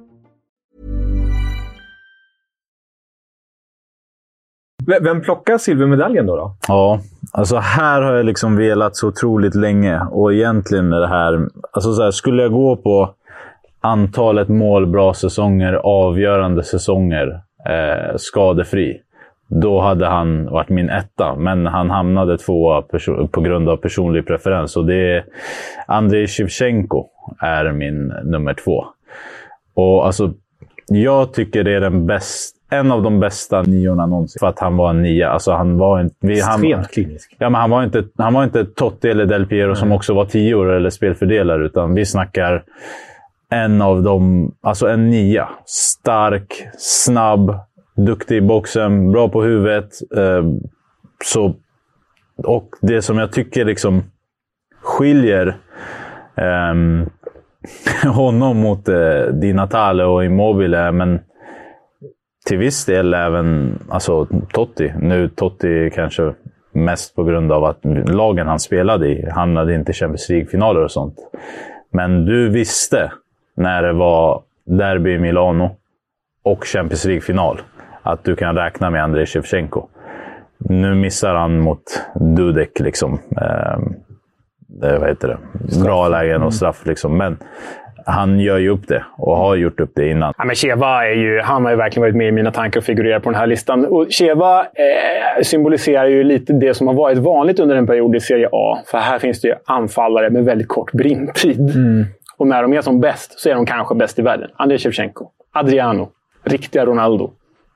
Vem 5.01 5.21
plockar 5.21 5.57
silvermedaljen 5.57 6.25
då? 6.25 6.35
då? 6.35 6.55
Ja, 6.67 6.99
Alltså 7.33 7.57
här 7.57 8.01
har 8.01 8.13
jag 8.13 8.25
liksom 8.25 8.57
velat 8.57 8.95
så 8.95 9.07
otroligt 9.07 9.55
länge. 9.55 9.99
Och 10.11 10.33
egentligen 10.33 10.93
är 10.93 10.99
det 10.99 11.07
här... 11.07 11.47
Alltså 11.71 11.93
så 11.93 12.03
här, 12.03 12.11
skulle 12.11 12.41
jag 12.41 12.51
gå 12.51 12.75
på 12.75 13.09
antalet 13.81 14.49
mål, 14.49 14.87
bra 14.87 15.13
säsonger, 15.13 15.73
avgörande 15.73 16.63
säsonger. 16.63 17.41
eh, 17.69 18.15
skadefri, 18.15 19.01
då 19.47 19.81
hade 19.81 20.07
han 20.07 20.45
varit 20.45 20.69
min 20.69 20.89
etta. 20.89 21.35
Men 21.35 21.65
han 21.65 21.89
hamnade 21.89 22.37
tvåa 22.37 22.81
på 23.31 23.41
grund 23.41 23.69
av 23.69 23.77
personlig 23.77 24.27
preferens. 24.27 24.77
Och 24.77 24.85
det 24.85 25.15
är 25.15 25.25
Andrei 25.87 26.27
Shevchenko 26.27 27.07
är 27.39 27.71
min 27.71 28.07
nummer 28.23 28.53
två. 28.53 28.85
Och 29.75 30.05
alltså, 30.05 30.33
jag 30.87 31.33
tycker 31.33 31.63
det 31.63 31.73
är 31.75 31.81
den 31.81 32.05
bästa 32.05 32.60
en 32.71 32.91
av 32.91 33.03
de 33.03 33.19
bästa 33.19 33.61
niorna 33.61 34.05
någonsin. 34.05 34.39
För 34.39 34.47
att 34.47 34.59
han 34.59 34.77
var 34.77 34.89
en 34.89 35.01
nia. 35.01 35.29
Alltså 35.29 35.51
han 35.51 35.77
var 35.77 35.99
en, 35.99 36.11
vi, 36.19 36.33
Extremt 36.33 36.91
klinisk. 36.91 37.35
Ja, 37.39 37.49
men 37.49 37.61
han 37.61 37.69
var 37.69 37.83
inte, 37.83 38.03
han 38.17 38.33
var 38.33 38.43
inte 38.43 38.65
Totti 38.65 39.09
eller 39.09 39.25
Del 39.25 39.45
Piero 39.45 39.67
Nej. 39.67 39.75
som 39.75 39.91
också 39.91 40.13
var 40.13 40.25
tior 40.25 40.71
eller 40.71 40.89
spelfördelare. 40.89 41.65
Utan 41.65 41.93
vi 41.93 42.05
snackar 42.05 42.63
en 43.49 43.81
av 43.81 44.03
dem, 44.03 44.55
alltså 44.61 44.87
en 44.87 45.09
nia. 45.09 45.49
Stark, 45.65 46.67
snabb, 46.77 47.59
duktig 47.95 48.37
i 48.37 48.41
boxen, 48.41 49.11
bra 49.11 49.29
på 49.29 49.43
huvudet. 49.43 49.89
Eh, 50.17 50.43
så, 51.25 51.55
och 52.37 52.69
det 52.81 53.01
som 53.01 53.17
jag 53.17 53.31
tycker 53.31 53.65
liksom 53.65 54.03
skiljer 54.81 55.57
eh, 56.35 56.73
honom 58.11 58.57
mot 58.57 58.89
eh, 58.89 59.23
Di 59.33 59.53
Natale 59.53 60.03
och 60.03 60.25
Immobile, 60.25 60.91
men 60.91 61.19
till 62.45 62.57
viss 62.57 62.85
del 62.85 63.13
även 63.13 63.79
alltså, 63.89 64.27
Totti. 64.53 64.93
Nu 64.99 65.29
Totti 65.29 65.91
kanske 65.95 66.33
mest 66.73 67.15
på 67.15 67.23
grund 67.23 67.51
av 67.51 67.63
att 67.63 67.79
lagen 68.05 68.47
han 68.47 68.59
spelade 68.59 69.07
i 69.07 69.29
hamnade 69.29 69.75
inte 69.75 69.91
i 69.91 69.93
Champions 69.93 70.29
League-finaler 70.29 70.83
och 70.83 70.91
sånt. 70.91 71.15
Men 71.91 72.25
du 72.25 72.49
visste 72.49 73.11
när 73.55 73.83
det 73.83 73.93
var 73.93 74.41
derby 74.65 75.13
i 75.13 75.19
Milano 75.19 75.75
och 76.43 76.65
Champions 76.65 77.05
League-final 77.05 77.61
att 78.03 78.23
du 78.23 78.35
kan 78.35 78.55
räkna 78.55 78.89
med 78.89 79.03
Andrei 79.03 79.25
Shevchenko. 79.25 79.87
Nu 80.57 80.95
missar 80.95 81.35
han 81.35 81.59
mot 81.59 81.83
Dudek, 82.15 82.79
liksom. 82.79 83.19
Eh, 83.41 83.79
vad 84.99 85.09
heter 85.09 85.27
det? 85.27 85.37
Bra 85.83 86.07
lägen 86.07 86.43
och 86.43 86.53
straff. 86.53 86.85
Liksom. 86.85 87.17
Men 87.17 87.37
han 88.05 88.39
gör 88.39 88.57
ju 88.57 88.69
upp 88.69 88.87
det 88.87 89.03
och 89.17 89.37
har 89.37 89.55
gjort 89.55 89.79
upp 89.79 89.91
det 89.95 90.09
innan. 90.09 90.33
Ja, 90.37 90.43
men 90.43 90.55
Cheva 90.55 91.07
är 91.07 91.13
ju, 91.13 91.41
han 91.41 91.63
har 91.63 91.71
ju 91.71 91.77
verkligen 91.77 92.01
varit 92.01 92.15
med 92.15 92.27
i 92.27 92.31
mina 92.31 92.51
tankar 92.51 92.79
och 92.79 92.83
figurerar 92.83 93.19
på 93.19 93.29
den 93.29 93.39
här 93.39 93.47
listan. 93.47 93.85
Och 93.85 94.07
Cheva 94.09 94.59
eh, 94.59 95.41
symboliserar 95.43 96.05
ju 96.05 96.23
lite 96.23 96.53
det 96.53 96.73
som 96.73 96.87
har 96.87 96.93
varit 96.93 97.17
vanligt 97.17 97.59
under 97.59 97.75
en 97.75 97.87
period 97.87 98.15
i 98.15 98.19
Serie 98.19 98.49
A. 98.51 98.77
För 98.85 98.97
här 98.97 99.19
finns 99.19 99.41
det 99.41 99.47
ju 99.47 99.53
anfallare 99.65 100.29
med 100.29 100.45
väldigt 100.45 100.67
kort 100.67 100.91
brintid. 100.91 101.75
Mm. 101.75 102.05
Och 102.37 102.47
när 102.47 102.61
de 102.61 102.73
är 102.73 102.81
som 102.81 102.99
bäst 102.99 103.39
så 103.39 103.49
är 103.49 103.55
de 103.55 103.65
kanske 103.65 103.95
bäst 103.95 104.19
i 104.19 104.21
världen. 104.21 104.49
Andrei 104.55 104.77
Shevchenko, 104.77 105.29
Adriano, 105.53 106.09
riktiga 106.43 106.85
Ronaldo. 106.85 107.31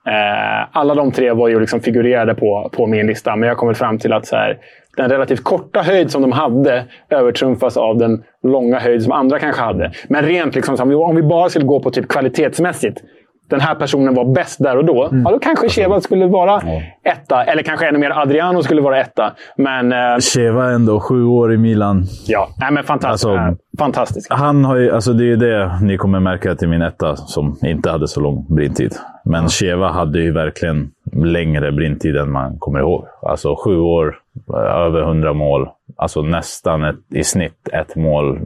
Eh, 0.07 0.67
alla 0.71 0.95
de 0.95 1.11
tre 1.11 1.31
var 1.31 1.47
ju 1.47 1.59
liksom 1.59 1.79
figurerade 1.79 2.35
på, 2.35 2.69
på 2.73 2.87
min 2.87 3.07
lista, 3.07 3.35
men 3.35 3.49
jag 3.49 3.57
kommit 3.57 3.77
fram 3.77 3.99
till 3.99 4.13
att 4.13 4.25
så 4.25 4.35
här, 4.35 4.57
den 4.95 5.09
relativt 5.09 5.43
korta 5.43 5.81
höjd 5.81 6.11
som 6.11 6.21
de 6.21 6.31
hade 6.31 6.85
övertrumfas 7.09 7.77
av 7.77 7.97
den 7.97 8.23
långa 8.43 8.79
höjd 8.79 9.03
som 9.03 9.11
andra 9.11 9.39
kanske 9.39 9.61
hade. 9.61 9.91
Men 10.07 10.25
rent 10.25 10.55
liksom, 10.55 10.93
om 10.93 11.15
vi 11.15 11.21
bara 11.21 11.49
skulle 11.49 11.65
gå 11.65 11.79
på 11.79 11.91
typ 11.91 12.07
kvalitetsmässigt 12.07 13.01
den 13.49 13.59
här 13.59 13.75
personen 13.75 14.13
var 14.13 14.33
bäst 14.33 14.63
där 14.63 14.77
och 14.77 14.85
då, 14.85 15.07
mm. 15.07 15.23
ja, 15.25 15.31
då 15.31 15.39
kanske 15.39 15.69
Cheva 15.69 16.01
skulle 16.01 16.27
vara 16.27 16.61
etta. 17.03 17.43
Eller 17.43 17.63
kanske 17.63 17.87
ännu 17.87 17.99
mer 17.99 18.09
Adriano 18.09 18.63
skulle 18.63 18.81
vara 18.81 18.99
etta. 18.99 19.33
Men... 19.57 19.91
Eh, 19.91 20.17
Cheva 20.33 20.71
ändå 20.71 20.99
sju 20.99 21.23
år 21.25 21.53
i 21.53 21.57
Milan. 21.57 22.03
Ja, 22.27 22.49
nej, 22.57 22.71
men 22.71 22.83
fantastiskt. 22.83 23.25
Alltså, 23.25 23.57
fantastisk. 23.79 24.27
Han 24.31 24.65
har 24.65 24.75
ju, 24.75 24.91
alltså 24.91 25.13
det 25.13 25.23
är 25.23 25.27
ju 25.27 25.35
det 25.35 25.79
ni 25.81 25.97
kommer 25.97 26.19
märka 26.19 26.55
till 26.55 26.69
min 26.69 26.81
etta, 26.81 27.15
som 27.15 27.57
inte 27.61 27.91
hade 27.91 28.07
så 28.07 28.19
lång 28.19 28.45
brintid. 28.49 28.93
Men 29.25 29.39
mm. 29.39 29.49
Cheva 29.49 29.91
hade 29.91 30.19
ju 30.19 30.31
verkligen 30.31 30.91
längre 31.13 31.71
brintid 31.71 32.15
än 32.15 32.31
man 32.31 32.57
kommer 32.59 32.79
ihåg. 32.79 33.05
Alltså 33.21 33.55
sju 33.65 33.79
år, 33.79 34.15
över 34.53 35.01
hundra 35.01 35.33
mål. 35.33 35.67
Alltså 35.97 36.21
nästan 36.21 36.83
ett, 36.83 36.95
i 37.13 37.23
snitt 37.23 37.69
ett 37.73 37.95
mål 37.95 38.39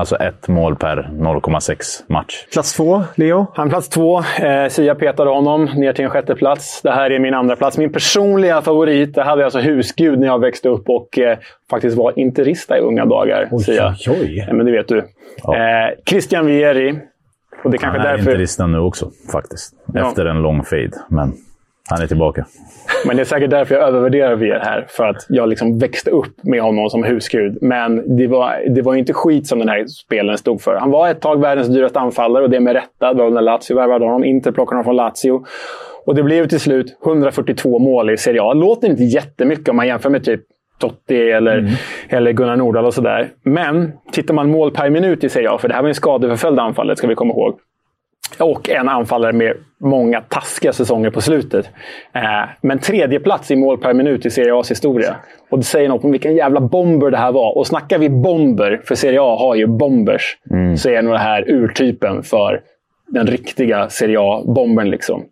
Alltså 0.00 0.16
ett 0.16 0.48
mål 0.48 0.76
per 0.76 1.10
0,6 1.12 1.74
match. 2.08 2.46
Plats 2.52 2.76
två, 2.76 3.02
Leo? 3.14 3.46
Han 3.54 3.68
plats 3.70 3.88
två. 3.88 4.18
Eh, 4.18 4.68
Sia 4.68 4.94
petade 4.94 5.30
honom 5.30 5.64
ner 5.64 5.92
till 5.92 6.04
en 6.04 6.10
sjätte 6.10 6.34
plats. 6.34 6.82
Det 6.82 6.90
här 6.90 7.10
är 7.10 7.18
min 7.18 7.34
andra 7.34 7.56
plats. 7.56 7.78
Min 7.78 7.92
personliga 7.92 8.62
favorit. 8.62 9.14
Det 9.14 9.22
hade 9.22 9.40
jag 9.40 9.44
alltså 9.44 9.58
husgud 9.58 10.18
när 10.18 10.26
jag 10.26 10.40
växte 10.40 10.68
upp 10.68 10.88
och 10.88 11.18
eh, 11.18 11.38
faktiskt 11.70 11.96
var 11.96 12.18
interista 12.18 12.78
i 12.78 12.80
unga 12.80 13.06
dagar. 13.06 13.48
Oj, 13.50 13.64
Sia. 13.64 13.94
oj. 14.08 14.46
Eh, 14.48 14.54
men 14.54 14.66
det 14.66 14.72
vet 14.72 14.88
du. 14.88 15.04
Ja. 15.42 15.56
Eh, 15.56 15.94
Christian 16.06 16.46
Vieri. 16.46 16.98
Och 17.64 17.70
det 17.70 17.78
kanske 17.78 17.98
Han 17.98 18.06
är 18.06 18.10
därför... 18.10 18.30
interista 18.30 18.66
nu 18.66 18.78
också, 18.78 19.10
faktiskt. 19.32 19.74
Efter 19.94 20.24
ja. 20.24 20.30
en 20.30 20.42
lång 20.42 20.64
fade. 20.64 20.92
Men 21.08 21.32
han 21.90 22.02
är 22.02 22.06
tillbaka. 22.06 22.46
Men 23.06 23.16
det 23.16 23.22
är 23.22 23.24
säkert 23.24 23.50
därför 23.50 23.74
jag 23.74 23.88
övervärderar 23.88 24.36
VR 24.36 24.60
här. 24.64 24.86
För 24.88 25.06
att 25.06 25.26
jag 25.28 25.48
liksom 25.48 25.78
växte 25.78 26.10
upp 26.10 26.34
med 26.42 26.62
honom 26.62 26.90
som 26.90 27.04
husgud. 27.04 27.58
Men 27.60 28.16
det 28.16 28.26
var, 28.26 28.74
det 28.74 28.82
var 28.82 28.94
inte 28.94 29.12
skit 29.12 29.46
som 29.46 29.58
den 29.58 29.68
här 29.68 29.86
spelen 29.86 30.38
stod 30.38 30.60
för. 30.60 30.74
Han 30.74 30.90
var 30.90 31.08
ett 31.08 31.20
tag 31.20 31.40
världens 31.40 31.68
dyraste 31.68 32.00
anfallare 32.00 32.44
och 32.44 32.50
det 32.50 32.60
med 32.60 32.72
rätta. 32.72 33.14
Det 33.14 33.22
var 33.22 33.30
när 33.30 33.40
Lazio 33.40 33.74
värvade 33.74 34.04
honom. 34.04 34.24
Inte 34.24 34.52
plockade 34.52 34.76
honom 34.76 34.84
från 34.84 34.96
Lazio. 34.96 35.44
Och 36.06 36.14
det 36.14 36.22
blev 36.22 36.48
till 36.48 36.60
slut 36.60 36.98
142 37.06 37.78
mål 37.78 38.10
i 38.10 38.16
Serie 38.16 38.42
A. 38.42 38.54
Det 38.54 38.60
låter 38.60 38.88
inte 38.88 39.04
jättemycket 39.04 39.68
om 39.68 39.76
man 39.76 39.86
jämför 39.86 40.10
med 40.10 40.24
typ 40.24 40.40
Totti 40.80 41.30
eller, 41.30 41.58
mm. 41.58 41.72
eller 42.08 42.32
Gunnar 42.32 42.56
Nordahl 42.56 42.84
och 42.84 42.94
sådär. 42.94 43.28
Men 43.42 43.92
tittar 44.12 44.34
man 44.34 44.50
mål 44.50 44.70
per 44.70 44.90
minut 44.90 45.24
i 45.24 45.28
Serie 45.28 45.50
A, 45.50 45.58
för 45.58 45.68
det 45.68 45.74
här 45.74 45.82
var 45.82 45.88
en 45.88 45.94
skadeförföljd 45.94 46.58
anfallet 46.58 46.98
ska 46.98 47.06
vi 47.06 47.14
komma 47.14 47.34
ihåg. 47.34 47.58
Och 48.38 48.70
en 48.70 48.88
anfallare 48.88 49.32
med 49.32 49.52
många 49.80 50.20
taskiga 50.20 50.72
säsonger 50.72 51.10
på 51.10 51.20
slutet. 51.20 51.70
Eh, 52.14 52.48
men 52.60 52.78
tredje 52.78 53.20
plats 53.20 53.50
i 53.50 53.56
mål 53.56 53.78
per 53.78 53.94
minut 53.94 54.26
i 54.26 54.30
Serie 54.30 54.52
A's 54.52 54.68
historia. 54.68 55.16
Och 55.50 55.58
det 55.58 55.64
säger 55.64 55.88
något 55.88 56.04
om 56.04 56.12
vilken 56.12 56.36
jävla 56.36 56.60
bomber 56.60 57.10
det 57.10 57.16
här 57.16 57.32
var. 57.32 57.58
Och 57.58 57.66
snackar 57.66 57.98
vi 57.98 58.08
bomber, 58.08 58.80
för 58.84 58.94
Serie 58.94 59.20
A 59.22 59.36
har 59.38 59.54
ju 59.54 59.66
bombers, 59.66 60.38
mm. 60.50 60.76
så 60.76 60.90
är 60.90 61.02
nog 61.02 61.14
det 61.14 61.18
här 61.18 61.50
urtypen 61.50 62.22
för 62.22 62.60
den 63.10 63.26
riktiga 63.26 63.88
Serie 63.88 64.20
A-bombern. 64.20 64.90
Liksom. 64.90 65.24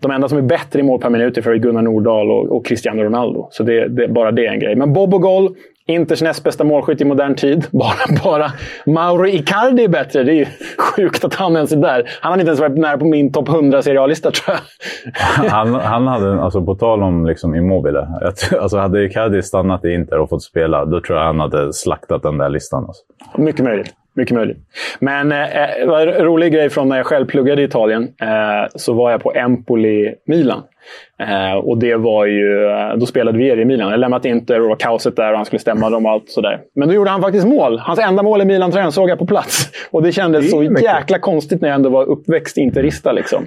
De 0.00 0.10
enda 0.10 0.28
som 0.28 0.38
är 0.38 0.42
bättre 0.42 0.80
i 0.80 0.82
mål 0.82 1.00
per 1.00 1.10
minut 1.10 1.38
är 1.38 1.42
för 1.42 1.54
Gunnar 1.54 1.82
Nordahl 1.82 2.30
och, 2.30 2.56
och 2.56 2.66
Cristiano 2.66 3.02
Ronaldo. 3.02 3.48
Så 3.50 3.62
det, 3.62 3.88
det, 3.88 4.08
bara 4.08 4.32
det 4.32 4.46
är 4.46 4.52
en 4.52 4.60
grej. 4.60 4.76
Men 4.76 4.92
Bob 4.92 5.14
och 5.14 5.22
Goal, 5.22 5.56
Inters 5.88 6.22
näst 6.22 6.44
bästa 6.44 6.64
målskytt 6.64 7.00
i 7.00 7.04
modern 7.04 7.34
tid. 7.34 7.66
Bara, 7.72 8.22
bara 8.24 8.52
Mauro 8.86 9.26
Icardi 9.26 9.84
är 9.84 9.88
bättre. 9.88 10.22
Det 10.22 10.32
är 10.32 10.34
ju 10.34 10.46
sjukt 10.78 11.24
att 11.24 11.34
han 11.34 11.56
ens 11.56 11.72
är 11.72 11.76
där. 11.76 12.08
Han 12.20 12.32
har 12.32 12.38
inte 12.38 12.48
ens 12.48 12.60
varit 12.60 12.78
nära 12.78 12.98
på 12.98 13.04
min 13.04 13.32
topp 13.32 13.48
100 13.48 13.82
serialista 13.82 14.30
tror 14.30 14.56
jag. 14.56 14.62
Han, 15.50 15.74
han 15.74 16.06
hade, 16.06 16.42
alltså 16.42 16.64
på 16.64 16.74
tal 16.74 17.02
om 17.02 17.26
liksom 17.26 17.54
Immobile. 17.54 18.08
Alltså 18.60 18.78
hade 18.78 19.04
Icardi 19.04 19.42
stannat 19.42 19.84
i 19.84 19.92
Inter 19.92 20.18
och 20.18 20.28
fått 20.28 20.42
spela, 20.42 20.84
då 20.84 21.00
tror 21.00 21.18
jag 21.18 21.26
han 21.26 21.40
hade 21.40 21.72
slaktat 21.72 22.22
den 22.22 22.38
där 22.38 22.48
listan. 22.48 22.84
Alltså. 22.84 23.02
Mycket 23.36 23.64
möjligt. 23.64 23.94
Mycket 24.16 24.34
möjligt. 24.34 24.58
Men 24.98 25.32
eh, 25.32 25.62
eh 25.62 26.22
rolig 26.22 26.52
grej 26.52 26.70
från 26.70 26.88
när 26.88 26.96
jag 26.96 27.06
själv 27.06 27.26
pluggade 27.26 27.62
i 27.62 27.64
Italien. 27.64 28.02
Eh, 28.02 28.68
så 28.74 28.92
var 28.92 29.10
jag 29.10 29.22
på 29.22 29.32
Empoli-Milan. 29.32 30.62
Eh, 31.18 31.56
och 31.56 31.78
det 31.78 31.96
var 31.96 32.26
ju, 32.26 32.66
eh, 32.66 32.96
då 32.96 33.06
spelade 33.06 33.38
vi 33.38 33.52
i 33.52 33.64
Milan. 33.64 33.90
Jag 33.90 34.00
lämnat 34.00 34.24
Inter 34.24 34.70
och 34.70 34.80
kaoset 34.80 35.16
där 35.16 35.30
och 35.30 35.36
han 35.36 35.46
skulle 35.46 35.60
stämma 35.60 35.90
dem 35.90 36.06
och 36.06 36.12
allt 36.12 36.30
sådär. 36.30 36.60
Men 36.74 36.88
då 36.88 36.94
gjorde 36.94 37.10
han 37.10 37.22
faktiskt 37.22 37.46
mål. 37.46 37.78
Hans 37.78 37.98
enda 37.98 38.22
mål 38.22 38.42
i 38.42 38.44
Milan-tröjan 38.44 38.92
såg 38.92 39.10
jag 39.10 39.18
på 39.18 39.26
plats. 39.26 39.70
Och 39.90 40.02
det 40.02 40.12
kändes 40.12 40.44
det 40.44 40.50
så 40.50 40.60
mycket. 40.60 40.82
jäkla 40.82 41.18
konstigt 41.18 41.60
när 41.60 41.68
jag 41.68 41.76
ändå 41.76 41.90
var 41.90 42.04
uppväxt 42.04 42.56
interista. 42.56 43.12
Liksom. 43.12 43.46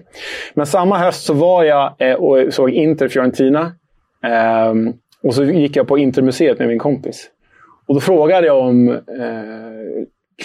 Men 0.53 0.65
samma 0.65 0.97
höst 0.97 1.25
så 1.25 1.33
var 1.33 1.63
jag 1.63 1.93
eh, 1.97 2.13
och 2.13 2.53
såg 2.53 2.69
Inter 2.69 3.07
Fiorentina. 3.07 3.71
Ehm, 4.23 4.93
och 5.23 5.35
så 5.35 5.43
gick 5.43 5.75
jag 5.75 5.87
på 5.87 5.97
Intermuseet 5.97 6.59
med 6.59 6.67
min 6.67 6.79
kompis. 6.79 7.29
Och 7.87 7.95
då 7.95 8.01
frågade 8.01 8.47
jag 8.47 8.57
om 8.57 8.89
eh, 8.89 8.95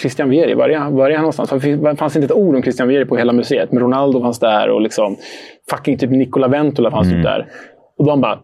Christian 0.01 0.29
Vieri, 0.29 0.53
var 0.53 0.69
är, 0.69 0.89
var 0.89 1.09
är 1.09 1.15
han 1.15 1.21
någonstans? 1.21 1.63
Det 1.63 1.95
fanns 1.95 2.15
inte 2.15 2.25
ett 2.25 2.31
ord 2.31 2.55
om 2.55 2.63
Christian 2.63 2.87
Vieri 2.87 3.05
på 3.05 3.17
hela 3.17 3.33
museet. 3.33 3.71
Men 3.71 3.83
Ronaldo 3.83 4.21
fanns 4.21 4.39
där 4.39 4.69
och 4.69 4.81
liksom 4.81 5.17
fucking 5.69 5.97
typ 5.97 6.09
Nicola 6.09 6.47
Ventola 6.47 6.91
fanns 6.91 7.07
typ 7.07 7.13
mm. 7.13 7.23
där. 7.23 7.47
Och 7.97 8.05
de 8.05 8.21
bara 8.21 8.39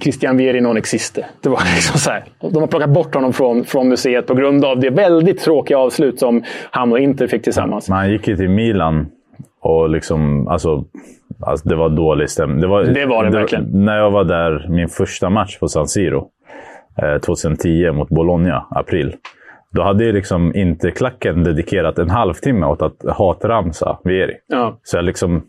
Christian 0.00 0.36
Vieri 0.36 0.60
non 0.60 0.76
existe. 0.76 1.26
Det 1.42 1.48
var 1.48 1.58
liksom 1.74 1.98
så 1.98 2.10
här. 2.10 2.24
De 2.40 2.56
har 2.56 2.66
plockat 2.66 2.90
bort 2.90 3.14
honom 3.14 3.32
från, 3.32 3.64
från 3.64 3.88
museet 3.88 4.26
på 4.26 4.34
grund 4.34 4.64
av 4.64 4.80
det 4.80 4.90
väldigt 4.90 5.40
tråkiga 5.40 5.78
avslut 5.78 6.18
som 6.18 6.42
han 6.70 6.92
och 6.92 6.98
Inter 6.98 7.26
fick 7.26 7.42
tillsammans. 7.42 7.88
Man 7.88 8.10
gick 8.10 8.28
ju 8.28 8.36
till 8.36 8.50
Milan 8.50 9.06
och 9.60 9.90
liksom, 9.90 10.48
alltså, 10.48 10.84
alltså 11.40 11.68
det 11.68 11.76
var 11.76 11.88
dålig 11.88 12.30
stämning. 12.30 12.60
Det 12.60 12.66
var 12.66 12.84
det, 12.84 13.06
var 13.06 13.24
det, 13.24 13.30
det 13.30 13.38
verkligen. 13.38 13.84
När 13.84 13.96
jag 13.96 14.10
var 14.10 14.24
där, 14.24 14.66
min 14.68 14.88
första 14.88 15.30
match 15.30 15.58
på 15.58 15.68
San 15.68 15.88
Siro, 15.88 16.28
eh, 17.02 17.20
2010 17.20 17.92
mot 17.92 18.08
Bologna, 18.08 18.66
april. 18.70 19.14
Då 19.74 19.82
hade 19.82 20.04
ju 20.04 20.12
liksom 20.12 20.54
inte 20.54 20.90
klacken 20.90 21.44
dedikerat 21.44 21.98
en 21.98 22.10
halvtimme 22.10 22.66
åt 22.66 22.82
att 22.82 23.16
hatramsa 23.16 23.98
Vieri. 24.04 24.34
Ja. 24.46 24.78
Så 24.82 24.96
jag 24.96 25.04
liksom... 25.04 25.42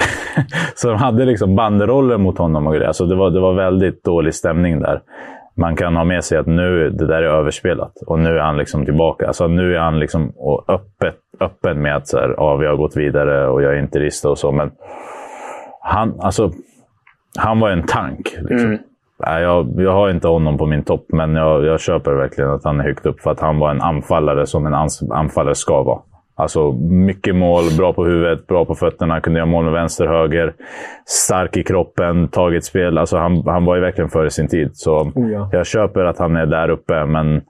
så 0.74 0.88
de 0.88 0.96
hade 0.96 1.24
liksom 1.24 1.56
banderoller 1.56 2.18
mot 2.18 2.38
honom 2.38 2.66
och 2.66 2.74
grejer. 2.74 2.92
Så 2.92 3.04
det 3.04 3.16
var, 3.16 3.30
det 3.30 3.40
var 3.40 3.54
väldigt 3.54 4.04
dålig 4.04 4.34
stämning 4.34 4.80
där. 4.80 5.02
Man 5.56 5.76
kan 5.76 5.96
ha 5.96 6.04
med 6.04 6.24
sig 6.24 6.38
att 6.38 6.46
nu 6.46 6.90
det 6.90 7.06
där 7.06 7.22
är 7.22 7.38
överspelat 7.38 7.92
och 8.06 8.18
nu 8.18 8.38
är 8.38 8.42
han 8.42 8.56
liksom 8.56 8.84
tillbaka. 8.84 9.26
Alltså 9.26 9.46
nu 9.46 9.74
är 9.74 9.80
han 9.80 10.00
liksom 10.00 10.32
öppet, 10.68 11.16
öppen 11.40 11.82
med 11.82 11.96
att 11.96 12.08
så 12.08 12.18
här, 12.18 12.34
ja, 12.36 12.56
vi 12.56 12.66
har 12.66 12.76
gått 12.76 12.96
vidare 12.96 13.48
och 13.48 13.62
jag 13.62 13.74
är 13.74 13.78
inte 13.78 13.98
rista 13.98 14.30
och 14.30 14.38
så. 14.38 14.52
Men 14.52 14.70
han, 15.80 16.20
alltså, 16.20 16.52
han 17.38 17.60
var 17.60 17.70
en 17.70 17.86
tank. 17.86 18.36
Liksom. 18.50 18.78
Nej, 19.18 19.42
jag, 19.42 19.74
jag 19.76 19.92
har 19.92 20.10
inte 20.10 20.28
honom 20.28 20.58
på 20.58 20.66
min 20.66 20.84
topp, 20.84 21.06
men 21.08 21.34
jag, 21.34 21.64
jag 21.64 21.80
köper 21.80 22.12
verkligen 22.12 22.50
att 22.50 22.64
han 22.64 22.80
är 22.80 22.84
högt 22.84 23.06
upp 23.06 23.20
för 23.20 23.30
att 23.30 23.40
han 23.40 23.58
var 23.58 23.70
en 23.70 23.82
anfallare 23.82 24.46
som 24.46 24.66
en 24.66 24.74
anfallare 25.10 25.54
ska 25.54 25.82
vara. 25.82 26.00
Alltså 26.38 26.72
mycket 26.72 27.34
mål, 27.34 27.64
bra 27.78 27.92
på 27.92 28.04
huvudet, 28.04 28.46
bra 28.46 28.64
på 28.64 28.74
fötterna, 28.74 29.20
kunde 29.20 29.38
göra 29.38 29.46
mål 29.46 29.64
med 29.64 29.72
vänster, 29.72 30.06
höger. 30.06 30.54
Stark 31.06 31.56
i 31.56 31.62
kroppen, 31.62 32.28
tagit 32.28 32.64
spel. 32.64 32.98
Alltså 32.98 33.16
han, 33.16 33.42
han 33.46 33.64
var 33.64 33.74
ju 33.74 33.80
verkligen 33.80 34.10
före 34.10 34.30
sin 34.30 34.48
tid. 34.48 34.70
Så 34.74 35.12
Oh 35.14 35.32
ja. 35.32 35.48
jag 35.52 35.66
köper 35.66 36.04
att 36.04 36.18
han 36.18 36.36
är 36.36 36.46
där 36.46 36.68
uppe, 36.68 37.06
men 37.06 37.42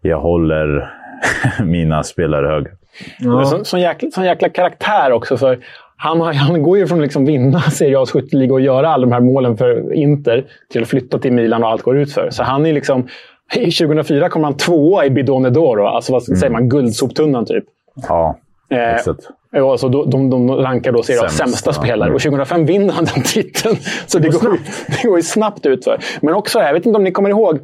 jag 0.00 0.20
håller 0.20 0.90
mina 1.64 2.02
spelare 2.02 2.46
högre. 2.46 2.70
Ja. 3.18 3.44
Sån, 3.44 3.64
sån, 3.64 3.80
jäkla, 3.80 4.10
sån 4.10 4.24
jäkla 4.24 4.48
karaktär 4.48 5.12
också. 5.12 5.36
För 5.36 5.58
han, 5.98 6.20
han 6.20 6.62
går 6.62 6.78
ju 6.78 6.86
från 6.86 6.98
att 6.98 7.02
liksom 7.02 7.24
vinna 7.24 7.60
Serie 7.70 7.96
A's 7.98 8.12
skytteliga 8.12 8.52
och 8.52 8.60
göra 8.60 8.88
alla 8.88 9.06
de 9.06 9.12
här 9.12 9.20
målen 9.20 9.56
för 9.56 9.94
Inter 9.94 10.44
till 10.72 10.82
att 10.82 10.88
flytta 10.88 11.18
till 11.18 11.32
Milan 11.32 11.62
och 11.62 11.70
allt 11.70 11.82
går 11.82 11.98
ut 11.98 12.12
för. 12.12 12.30
Så 12.30 12.42
han 12.42 12.66
är 12.66 12.72
liksom... 12.72 13.08
i 13.54 13.70
2004 13.70 14.28
kom 14.28 14.44
han 14.44 14.56
tvåa 14.56 15.04
i 15.04 15.10
Bidone 15.10 15.50
d'Oro. 15.50 15.86
Alltså 15.86 16.12
vad 16.12 16.22
säger 16.22 16.50
man? 16.50 16.68
Guldsoptunnan 16.68 17.44
typ. 17.46 17.64
Ja, 18.08 18.38
Eh, 18.70 18.94
exakt. 18.94 19.20
Ja, 19.50 19.70
alltså 19.72 19.88
de, 19.88 20.10
de, 20.10 20.30
de 20.30 20.50
rankar 20.50 20.92
då 20.92 21.02
Serie 21.02 21.20
A's 21.20 21.28
Sämsta. 21.28 21.72
spelare. 21.72 22.14
Och 22.14 22.20
2005 22.20 22.66
vinner 22.66 22.92
han 22.92 23.04
den 23.04 23.22
titeln. 23.26 23.76
Så 24.06 24.18
det 24.18 24.28
går, 24.28 24.50
det 25.02 25.08
går 25.08 25.16
ju 25.16 25.22
snabbt 25.22 25.66
utför. 25.66 25.98
Men 26.20 26.34
också, 26.34 26.58
jag 26.58 26.72
vet 26.72 26.86
inte 26.86 26.96
om 26.96 27.04
ni 27.04 27.12
kommer 27.12 27.30
ihåg 27.30 27.58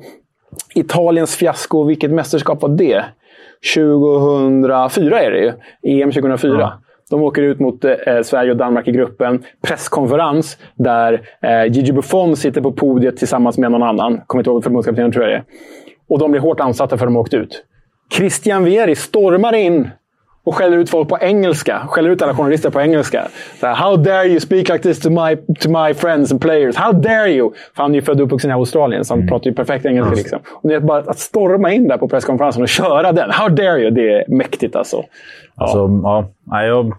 Italiens 0.74 1.36
fiasko. 1.36 1.84
Vilket 1.84 2.10
mästerskap 2.10 2.62
var 2.62 2.68
det? 2.68 3.04
2004 3.74 5.22
är 5.22 5.30
det 5.30 5.38
ju. 5.38 5.52
EM 6.02 6.12
2004. 6.12 6.72
De 7.10 7.22
åker 7.22 7.42
ut 7.42 7.60
mot 7.60 7.84
eh, 7.84 7.92
Sverige 8.24 8.50
och 8.50 8.56
Danmark 8.56 8.88
i 8.88 8.92
gruppen. 8.92 9.42
Presskonferens 9.62 10.58
där 10.74 11.28
eh, 11.42 11.64
Gigi 11.72 11.92
Buffon 11.92 12.36
sitter 12.36 12.60
på 12.60 12.72
podiet 12.72 13.16
tillsammans 13.16 13.58
med 13.58 13.70
någon 13.70 13.82
annan. 13.82 14.20
Kommer 14.26 14.40
inte 14.40 14.50
ihåg 14.50 14.64
förbundskaptenen, 14.64 15.12
tror 15.12 15.24
jag 15.24 15.32
det 15.32 15.36
är. 15.36 15.44
Och 16.08 16.18
de 16.18 16.30
blir 16.30 16.40
hårt 16.40 16.60
ansatta 16.60 16.98
för 16.98 17.06
att 17.06 17.10
de 17.10 17.14
har 17.14 17.22
åkt 17.22 17.34
ut. 17.34 17.64
Christian 18.12 18.64
Vieri 18.64 18.94
stormar 18.94 19.52
in 19.54 19.90
och 20.44 20.54
skäller 20.54 20.76
ut 20.76 20.90
folk 20.90 21.08
på 21.08 21.18
engelska. 21.20 21.86
Skäller 21.88 22.10
ut 22.10 22.22
alla 22.22 22.34
journalister 22.34 22.70
på 22.70 22.80
engelska. 22.80 23.28
Så 23.60 23.66
här, 23.66 23.74
How 23.74 23.96
dare 23.96 24.26
you 24.26 24.40
speak 24.40 24.68
like 24.68 24.78
this 24.78 25.00
to 25.00 25.10
my, 25.10 25.36
to 25.36 25.68
my 25.68 25.94
friends 25.94 26.32
and 26.32 26.40
players? 26.40 26.76
How 26.76 26.92
dare 26.92 27.30
you? 27.30 27.52
För 27.76 27.82
han 27.82 27.90
är 27.90 27.94
ju 27.94 28.02
född 28.02 28.20
och 28.20 28.26
uppvuxen 28.26 28.50
i 28.50 28.54
Australien, 28.54 29.04
så 29.04 29.14
han 29.14 29.28
pratar 29.28 29.50
ju 29.50 29.54
perfekt 29.56 29.86
engelska. 29.86 30.14
Liksom. 30.14 30.38
Och 30.52 30.68
det 30.68 30.74
är 30.74 30.80
bara 30.80 30.98
att 30.98 31.18
storma 31.18 31.72
in 31.72 31.88
där 31.88 31.98
på 31.98 32.08
presskonferensen 32.08 32.62
och 32.62 32.68
köra 32.68 33.12
den. 33.12 33.30
How 33.30 33.48
dare 33.48 33.80
you? 33.80 33.90
Det 33.90 34.12
är 34.12 34.24
mäktigt 34.28 34.76
alltså. 34.76 35.04
Alltså, 35.54 36.00
ja. 36.02 36.28
Jag, 36.50 36.92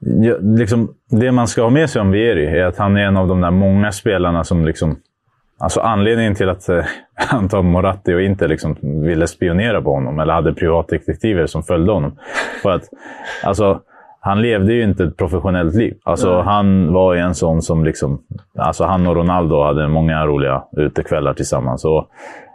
jag, 0.00 0.58
liksom, 0.58 0.94
det 1.10 1.32
man 1.32 1.48
ska 1.48 1.62
ha 1.62 1.70
med 1.70 1.90
sig 1.90 2.02
om 2.02 2.10
Vieri 2.10 2.46
är 2.46 2.64
att 2.64 2.78
han 2.78 2.96
är 2.96 3.00
en 3.00 3.16
av 3.16 3.28
de 3.28 3.40
där 3.40 3.50
många 3.50 3.92
spelarna 3.92 4.44
som... 4.44 4.64
Liksom, 4.64 4.96
alltså 5.64 5.80
anledningen 5.80 6.34
till 6.34 6.48
att 6.48 6.68
eh, 6.68 6.84
antar 7.30 7.62
Moratti 7.62 8.14
och 8.14 8.22
inte 8.22 8.48
liksom 8.48 8.76
ville 8.82 9.26
spionera 9.26 9.82
på 9.82 9.94
honom, 9.94 10.18
eller 10.18 10.34
hade 10.34 10.54
privatdetektiver 10.54 11.46
som 11.46 11.62
följde 11.62 11.92
honom. 11.92 12.18
För 12.62 12.70
att, 12.70 12.82
alltså, 13.44 13.80
han 14.20 14.42
levde 14.42 14.72
ju 14.72 14.82
inte 14.82 15.04
ett 15.04 15.16
professionellt 15.16 15.74
liv. 15.74 15.94
Alltså, 16.04 16.40
han 16.40 16.92
var 16.92 17.14
ju 17.14 17.20
en 17.20 17.34
sån 17.34 17.62
som... 17.62 17.84
Liksom, 17.84 18.22
alltså, 18.58 18.84
han 18.84 19.06
och 19.06 19.16
Ronaldo 19.16 19.62
hade 19.62 19.88
många 19.88 20.26
roliga 20.26 20.62
utekvällar 20.76 21.34
tillsammans. 21.34 21.84
Och, 21.84 22.08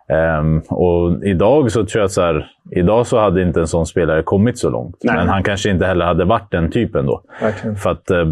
Ehm, 0.10 0.62
och 0.70 1.24
idag 1.24 1.72
så 1.72 1.86
tror 1.86 2.02
jag 2.02 2.12
så 2.12 2.22
här, 2.22 2.48
idag 2.72 3.08
så 3.08 3.20
hade 3.20 3.42
inte 3.42 3.60
en 3.60 3.68
sån 3.68 3.86
spelare 3.86 4.24
kommit 4.24 4.58
så 4.58 4.70
långt. 4.70 4.96
Nej. 5.04 5.16
Men 5.16 5.28
han 5.28 5.44
kanske 5.44 5.70
inte 5.70 5.86
heller 5.86 6.06
hade 6.06 6.26
varit 6.26 6.52
den 6.52 6.72
typen 6.72 7.06
då. 7.06 7.22
Verkligen. 7.42 7.76
För 7.76 7.90
att 7.90 8.12
eh, 8.12 8.26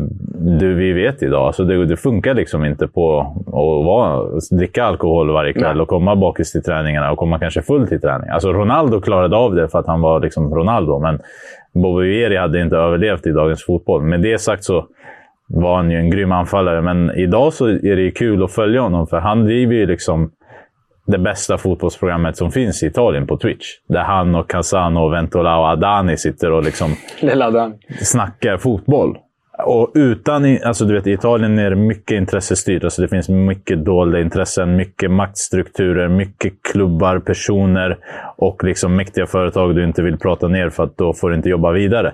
du, 0.59 0.73
vi 0.73 0.93
vet 0.93 1.23
idag, 1.23 1.47
alltså 1.47 1.63
det, 1.63 1.85
det 1.85 1.97
funkar 1.97 2.33
liksom 2.33 2.65
inte 2.65 2.87
på 2.87 3.19
att 3.47 3.85
vara, 3.85 4.23
dricka 4.51 4.83
alkohol 4.83 5.31
varje 5.31 5.53
kväll 5.53 5.75
Nej. 5.75 5.81
och 5.81 5.87
komma 5.87 6.15
bakis 6.15 6.51
till 6.51 6.63
träningarna 6.63 7.11
och 7.11 7.17
komma 7.17 7.39
kanske 7.39 7.61
full 7.61 7.87
till 7.87 8.01
träning. 8.01 8.29
Alltså 8.29 8.53
Ronaldo 8.53 9.01
klarade 9.01 9.35
av 9.37 9.55
det 9.55 9.69
för 9.69 9.79
att 9.79 9.87
han 9.87 10.01
var 10.01 10.19
liksom 10.19 10.55
Ronaldo, 10.55 10.99
men 10.99 11.19
Bobo 11.73 11.99
Vieri 11.99 12.37
hade 12.37 12.61
inte 12.61 12.75
överlevt 12.75 13.27
i 13.27 13.31
dagens 13.31 13.65
fotboll. 13.65 14.01
Med 14.01 14.21
det 14.21 14.41
sagt 14.41 14.63
så 14.63 14.85
var 15.47 15.75
han 15.75 15.91
ju 15.91 15.97
en 15.97 16.09
grym 16.09 16.31
anfallare, 16.31 16.81
men 16.81 17.11
idag 17.15 17.53
så 17.53 17.67
är 17.67 17.95
det 17.95 18.01
ju 18.01 18.11
kul 18.11 18.43
att 18.43 18.51
följa 18.51 18.81
honom, 18.81 19.07
för 19.07 19.19
han 19.19 19.45
driver 19.45 19.73
ju 19.73 19.85
liksom 19.85 20.31
det 21.07 21.17
bästa 21.17 21.57
fotbollsprogrammet 21.57 22.37
som 22.37 22.51
finns 22.51 22.83
i 22.83 22.85
Italien 22.85 23.27
på 23.27 23.37
Twitch. 23.37 23.65
Där 23.89 24.03
han 24.03 24.35
och 24.35 24.49
Casano, 24.49 25.09
Ventola 25.09 25.57
och 25.57 25.65
Adani 25.65 26.17
sitter 26.17 26.51
och 26.51 26.63
liksom 26.63 26.95
snackar 28.01 28.57
fotboll. 28.57 29.17
Och 29.65 29.91
utan, 29.95 30.57
alltså 30.63 30.85
du 30.85 30.93
vet 30.93 31.07
i 31.07 31.11
Italien 31.11 31.59
är 31.59 31.69
det 31.69 31.75
mycket 31.75 32.17
intressestyrt. 32.17 32.83
Alltså 32.83 33.01
det 33.01 33.07
finns 33.07 33.29
mycket 33.29 33.85
dolda 33.85 34.19
intressen, 34.19 34.75
mycket 34.75 35.11
maktstrukturer, 35.11 36.07
mycket 36.07 36.53
klubbar, 36.71 37.19
personer 37.19 37.97
och 38.37 38.63
liksom 38.63 38.95
mäktiga 38.95 39.25
företag 39.25 39.75
du 39.75 39.83
inte 39.83 40.03
vill 40.03 40.17
prata 40.17 40.47
ner 40.47 40.69
för 40.69 40.83
att 40.83 40.97
då 40.97 41.13
får 41.13 41.29
du 41.29 41.35
inte 41.35 41.49
jobba 41.49 41.71
vidare. 41.71 42.13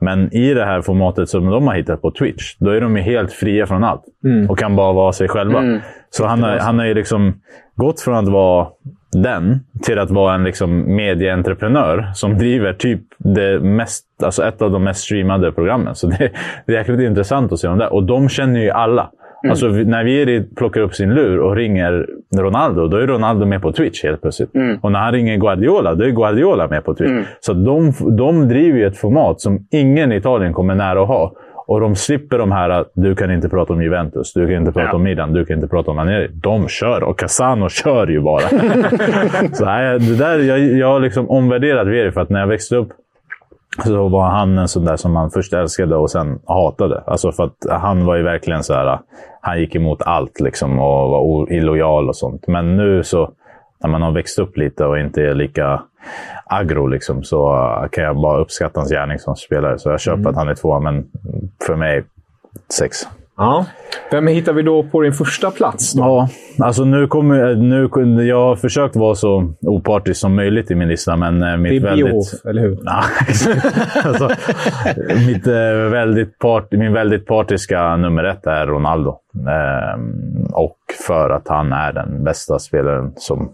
Men 0.00 0.34
i 0.34 0.54
det 0.54 0.64
här 0.64 0.80
formatet 0.80 1.28
som 1.28 1.46
de 1.46 1.66
har 1.66 1.74
hittat 1.74 2.02
på 2.02 2.10
Twitch, 2.10 2.56
då 2.58 2.70
är 2.70 2.80
de 2.80 2.96
ju 2.96 3.02
helt 3.02 3.32
fria 3.32 3.66
från 3.66 3.84
allt. 3.84 4.02
Och 4.48 4.58
kan 4.58 4.76
bara 4.76 4.92
vara 4.92 5.12
sig 5.12 5.28
själva. 5.28 5.80
Så 6.10 6.26
han 6.26 6.42
har, 6.42 6.58
han 6.58 6.78
har 6.78 6.86
ju 6.86 6.94
liksom 6.94 7.34
gått 7.74 8.00
från 8.00 8.14
att 8.14 8.28
vara 8.28 8.66
den 9.12 9.60
till 9.82 9.98
att 9.98 10.10
vara 10.10 10.34
en 10.34 10.44
liksom 10.44 10.96
medieentreprenör 10.96 12.10
som 12.14 12.38
driver 12.38 12.72
typ 12.72 13.00
det 13.18 13.60
mest, 13.60 14.04
alltså 14.22 14.42
ett 14.44 14.62
av 14.62 14.70
de 14.70 14.84
mest 14.84 15.00
streamade 15.00 15.52
programmen. 15.52 15.94
Så 15.94 16.06
det, 16.06 16.30
det 16.66 16.72
är 16.72 16.76
jäkligt 16.78 17.00
intressant 17.00 17.52
att 17.52 17.58
se 17.58 17.68
dem 17.68 17.78
där. 17.78 17.92
Och 17.92 18.02
de 18.04 18.28
känner 18.28 18.60
ju 18.60 18.70
alla. 18.70 19.10
Alltså, 19.50 19.68
vi- 19.68 19.84
när 19.84 20.04
Vieri 20.04 20.42
plockar 20.56 20.80
upp 20.80 20.94
sin 20.94 21.14
lur 21.14 21.38
och 21.40 21.56
ringer 21.56 22.06
Ronaldo, 22.36 22.88
då 22.88 22.96
är 22.96 23.06
Ronaldo 23.06 23.46
med 23.46 23.62
på 23.62 23.72
Twitch 23.72 24.04
helt 24.04 24.22
plötsligt. 24.22 24.50
Och 24.82 24.92
när 24.92 24.98
han 25.00 25.12
ringer 25.12 25.36
Guardiola, 25.36 25.94
då 25.94 26.04
är 26.04 26.10
Guardiola 26.10 26.68
med 26.68 26.84
på 26.84 26.94
Twitch. 26.94 27.10
Så 27.40 27.52
de, 27.52 27.92
de 28.16 28.48
driver 28.48 28.78
ju 28.78 28.86
ett 28.86 28.96
format 28.98 29.40
som 29.40 29.66
ingen 29.70 30.12
i 30.12 30.16
Italien 30.16 30.52
kommer 30.52 30.74
nära 30.74 31.02
att 31.02 31.08
ha. 31.08 31.32
Och 31.68 31.80
de 31.80 31.96
slipper 31.96 32.38
de 32.38 32.52
här 32.52 32.70
att 32.70 32.90
du 32.94 33.14
kan 33.14 33.30
inte 33.30 33.48
prata 33.48 33.72
om 33.72 33.82
Juventus, 33.82 34.32
du 34.32 34.46
kan 34.46 34.56
inte 34.56 34.72
prata 34.72 34.88
Ja. 34.88 34.94
om 34.96 35.02
Milan, 35.02 35.32
du 35.32 35.44
kan 35.44 35.56
inte 35.56 35.68
prata 35.68 35.90
om 35.90 35.96
Ranieri. 35.96 36.28
De 36.32 36.68
kör 36.68 37.02
och 37.02 37.18
Casano 37.18 37.68
kör 37.68 38.06
ju 38.06 38.20
bara. 38.20 38.40
så 39.52 39.64
nej, 39.64 39.98
det 39.98 40.16
där, 40.16 40.38
jag, 40.38 40.58
jag 40.58 40.86
har 40.88 41.00
liksom 41.00 41.30
omvärderat 41.30 41.86
Vieri 41.86 42.12
för 42.12 42.20
att 42.20 42.30
när 42.30 42.40
jag 42.40 42.46
växte 42.46 42.76
upp 42.76 42.88
så 43.84 44.08
var 44.08 44.28
han 44.30 44.58
en 44.58 44.68
sån 44.68 44.84
där 44.84 44.96
som 44.96 45.12
man 45.12 45.30
först 45.30 45.52
älskade 45.52 45.96
och 45.96 46.10
sen 46.10 46.38
hatade. 46.46 47.02
Alltså 47.06 47.32
för 47.32 47.44
att 47.44 47.80
han 47.80 48.04
var 48.06 48.16
ju 48.16 48.22
verkligen 48.22 48.62
så 48.62 48.74
här. 48.74 48.98
Han 49.40 49.60
gick 49.60 49.74
emot 49.74 50.02
allt 50.02 50.40
liksom 50.40 50.78
och 50.78 51.10
var 51.10 51.52
illojal 51.52 52.08
och 52.08 52.16
sånt. 52.16 52.46
Men 52.48 52.76
nu 52.76 53.02
så, 53.02 53.30
när 53.82 53.90
man 53.90 54.02
har 54.02 54.12
växt 54.12 54.38
upp 54.38 54.56
lite 54.56 54.84
och 54.84 54.98
inte 54.98 55.22
är 55.22 55.34
lika 55.34 55.82
aggro 56.46 56.86
liksom, 56.86 57.22
så 57.22 57.52
uh, 57.54 57.88
kan 57.88 58.04
jag 58.04 58.16
bara 58.16 58.40
uppskatta 58.40 58.80
hans 58.80 58.90
gärning 58.90 59.18
som 59.18 59.36
spelare. 59.36 59.78
Så 59.78 59.90
jag 59.90 60.00
köper 60.00 60.30
att 60.30 60.36
han 60.36 60.48
är 60.48 60.54
tvåa, 60.54 60.80
men 60.80 61.04
för 61.66 61.76
mig 61.76 62.04
sex. 62.78 62.96
Ja. 63.36 63.66
Vem 64.10 64.26
hittar 64.26 64.52
vi 64.52 64.62
då 64.62 64.82
på 64.82 65.00
din 65.00 65.12
första 65.12 65.50
plats? 65.50 65.92
Då? 65.92 66.02
Ja, 66.02 66.28
alltså 66.66 66.84
nu 66.84 67.06
kommer 67.06 67.54
nu, 67.54 67.88
kunde- 67.88 68.24
Jag 68.24 68.40
har 68.40 68.56
försökt 68.56 68.96
vara 68.96 69.14
så 69.14 69.52
opartisk 69.60 70.20
som 70.20 70.34
möjligt 70.34 70.70
i 70.70 70.74
min 70.74 70.88
lista, 70.88 71.16
men 71.16 71.42
eh, 71.42 71.50
Det 71.50 71.56
mitt 71.56 71.82
är 71.82 71.86
väldigt... 71.86 72.06
Biohoff, 72.06 72.26
eller 72.44 72.62
hur? 72.62 72.78
Ja, 72.84 73.02
alltså, 74.04 74.30
mitt, 75.26 75.46
eh, 75.46 75.90
väldigt 75.90 76.38
part, 76.38 76.72
min 76.72 76.92
väldigt 76.92 77.26
partiska 77.26 77.96
nummer 77.96 78.24
ett 78.24 78.46
är 78.46 78.66
Ronaldo. 78.66 79.18
Ehm, 79.34 80.46
och 80.52 80.78
för 81.06 81.30
att 81.30 81.48
han 81.48 81.72
är 81.72 81.92
den 81.92 82.24
bästa 82.24 82.58
spelaren 82.58 83.12
som 83.16 83.52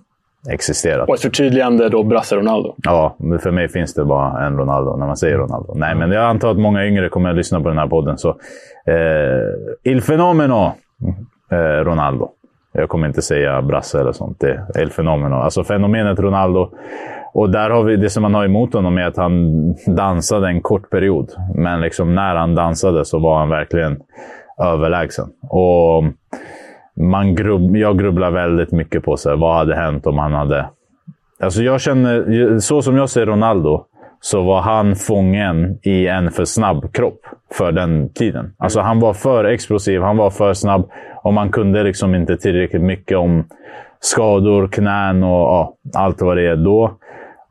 existerat. 0.50 1.08
Och 1.08 1.14
ett 1.14 1.20
förtydligande 1.20 1.88
då, 1.88 2.02
Brasse 2.02 2.36
Ronaldo. 2.36 2.74
Ja, 2.82 3.16
för 3.40 3.50
mig 3.50 3.68
finns 3.68 3.94
det 3.94 4.04
bara 4.04 4.46
en 4.46 4.56
Ronaldo 4.56 4.96
när 4.96 5.06
man 5.06 5.16
säger 5.16 5.36
Ronaldo. 5.38 5.74
Nej, 5.76 5.94
men 5.94 6.12
jag 6.12 6.24
antar 6.24 6.50
att 6.50 6.58
många 6.58 6.86
yngre 6.86 7.08
kommer 7.08 7.30
att 7.30 7.36
lyssna 7.36 7.60
på 7.60 7.68
den 7.68 7.78
här 7.78 7.86
podden. 7.86 8.18
Så, 8.18 8.28
eh, 8.86 9.92
Il 9.92 10.02
fenomeno 10.02 10.72
eh, 11.52 11.84
Ronaldo. 11.84 12.28
Jag 12.72 12.88
kommer 12.88 13.06
inte 13.06 13.22
säga 13.22 13.62
brasse 13.62 14.00
eller 14.00 14.12
sånt. 14.12 14.40
Det 14.40 14.50
är 14.74 14.80
El 14.80 14.90
fenomeno. 14.90 15.36
Alltså 15.36 15.64
fenomenet 15.64 16.18
Ronaldo. 16.18 16.70
Och 17.34 17.50
där 17.50 17.70
har 17.70 17.84
vi 17.84 17.96
det 17.96 18.10
som 18.10 18.22
man 18.22 18.34
har 18.34 18.44
emot 18.44 18.74
honom 18.74 18.98
är 18.98 19.06
att 19.06 19.16
han 19.16 19.74
dansade 19.86 20.48
en 20.48 20.60
kort 20.60 20.90
period. 20.90 21.30
Men 21.54 21.80
liksom 21.80 22.14
när 22.14 22.36
han 22.36 22.54
dansade 22.54 23.04
så 23.04 23.18
var 23.18 23.38
han 23.38 23.48
verkligen 23.48 24.00
överlägsen. 24.58 25.28
Och 25.50 26.04
man 26.96 27.34
grubb, 27.34 27.76
jag 27.76 27.98
grubblar 27.98 28.30
väldigt 28.30 28.72
mycket 28.72 29.04
på 29.04 29.16
så 29.16 29.28
här, 29.28 29.36
vad 29.36 29.56
hade 29.56 29.74
hänt 29.74 30.06
om 30.06 30.18
han 30.18 30.32
hade... 30.32 30.66
Alltså 31.40 31.62
jag 31.62 31.80
känner, 31.80 32.58
så 32.58 32.82
som 32.82 32.96
jag 32.96 33.10
ser 33.10 33.26
Ronaldo, 33.26 33.84
så 34.20 34.42
var 34.42 34.60
han 34.60 34.96
fången 34.96 35.78
i 35.82 36.06
en 36.06 36.30
för 36.30 36.44
snabb 36.44 36.92
kropp 36.92 37.20
för 37.54 37.72
den 37.72 38.08
tiden. 38.12 38.52
Alltså 38.58 38.80
han 38.80 39.00
var 39.00 39.14
för 39.14 39.44
explosiv, 39.44 40.02
han 40.02 40.16
var 40.16 40.30
för 40.30 40.54
snabb 40.54 40.90
och 41.22 41.34
man 41.34 41.50
kunde 41.50 41.82
liksom 41.82 42.14
inte 42.14 42.36
tillräckligt 42.36 42.82
mycket 42.82 43.18
om 43.18 43.44
skador, 44.00 44.68
knän 44.68 45.22
och 45.22 45.30
ja, 45.30 45.74
allt 45.94 46.22
vad 46.22 46.36
det 46.36 46.48
är 46.48 46.56
då. 46.56 46.96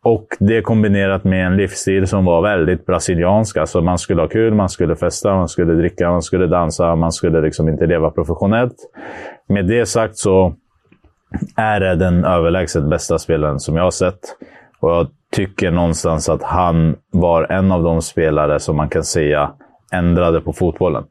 Och 0.03 0.27
det 0.39 0.61
kombinerat 0.61 1.23
med 1.23 1.45
en 1.45 1.57
livsstil 1.57 2.07
som 2.07 2.25
var 2.25 2.41
väldigt 2.41 2.85
brasiliansk. 2.85 3.57
Alltså 3.57 3.81
man 3.81 3.97
skulle 3.97 4.21
ha 4.21 4.27
kul, 4.27 4.53
man 4.53 4.69
skulle 4.69 4.95
festa, 4.95 5.35
man 5.35 5.47
skulle 5.47 5.73
dricka, 5.73 6.09
man 6.09 6.21
skulle 6.21 6.47
dansa. 6.47 6.95
Man 6.95 7.11
skulle 7.11 7.41
liksom 7.41 7.69
inte 7.69 7.85
leva 7.85 8.11
professionellt. 8.11 8.75
Med 9.47 9.67
det 9.67 9.85
sagt 9.85 10.17
så 10.17 10.53
är 11.55 11.79
det 11.79 11.95
den 11.95 12.25
överlägset 12.25 12.89
bästa 12.89 13.19
spelaren 13.19 13.59
som 13.59 13.75
jag 13.75 13.83
har 13.83 13.91
sett. 13.91 14.19
Och 14.79 14.91
jag 14.91 15.07
tycker 15.31 15.71
någonstans 15.71 16.29
att 16.29 16.43
han 16.43 16.95
var 17.11 17.51
en 17.51 17.71
av 17.71 17.83
de 17.83 18.01
spelare 18.01 18.59
som 18.59 18.75
man 18.75 18.89
kan 18.89 19.03
säga 19.03 19.51
ändrade 19.91 20.41
på 20.41 20.53
fotbollen. 20.53 21.03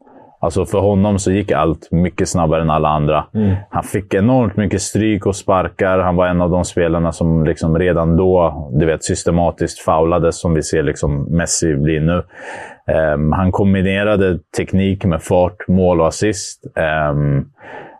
Alltså 0.42 0.66
för 0.66 0.78
honom 0.78 1.18
så 1.18 1.32
gick 1.32 1.52
allt 1.52 1.88
mycket 1.90 2.28
snabbare 2.28 2.62
än 2.62 2.70
alla 2.70 2.88
andra. 2.88 3.26
Mm. 3.34 3.56
Han 3.70 3.82
fick 3.82 4.14
enormt 4.14 4.56
mycket 4.56 4.82
stryk 4.82 5.26
och 5.26 5.36
sparkar. 5.36 5.98
Han 5.98 6.16
var 6.16 6.26
en 6.26 6.40
av 6.40 6.50
de 6.50 6.64
spelarna 6.64 7.12
som 7.12 7.44
liksom 7.44 7.78
redan 7.78 8.16
då 8.16 8.70
du 8.72 8.86
vet, 8.86 9.04
systematiskt 9.04 9.80
faulades, 9.80 10.40
som 10.40 10.54
vi 10.54 10.62
ser 10.62 10.82
liksom 10.82 11.36
Messi 11.36 11.76
bli 11.76 12.00
nu. 12.00 12.22
Um, 13.14 13.32
han 13.32 13.52
kombinerade 13.52 14.38
teknik 14.56 15.04
med 15.04 15.22
fart, 15.22 15.68
mål 15.68 16.00
och 16.00 16.08
assist. 16.08 16.64
Um, 17.10 17.50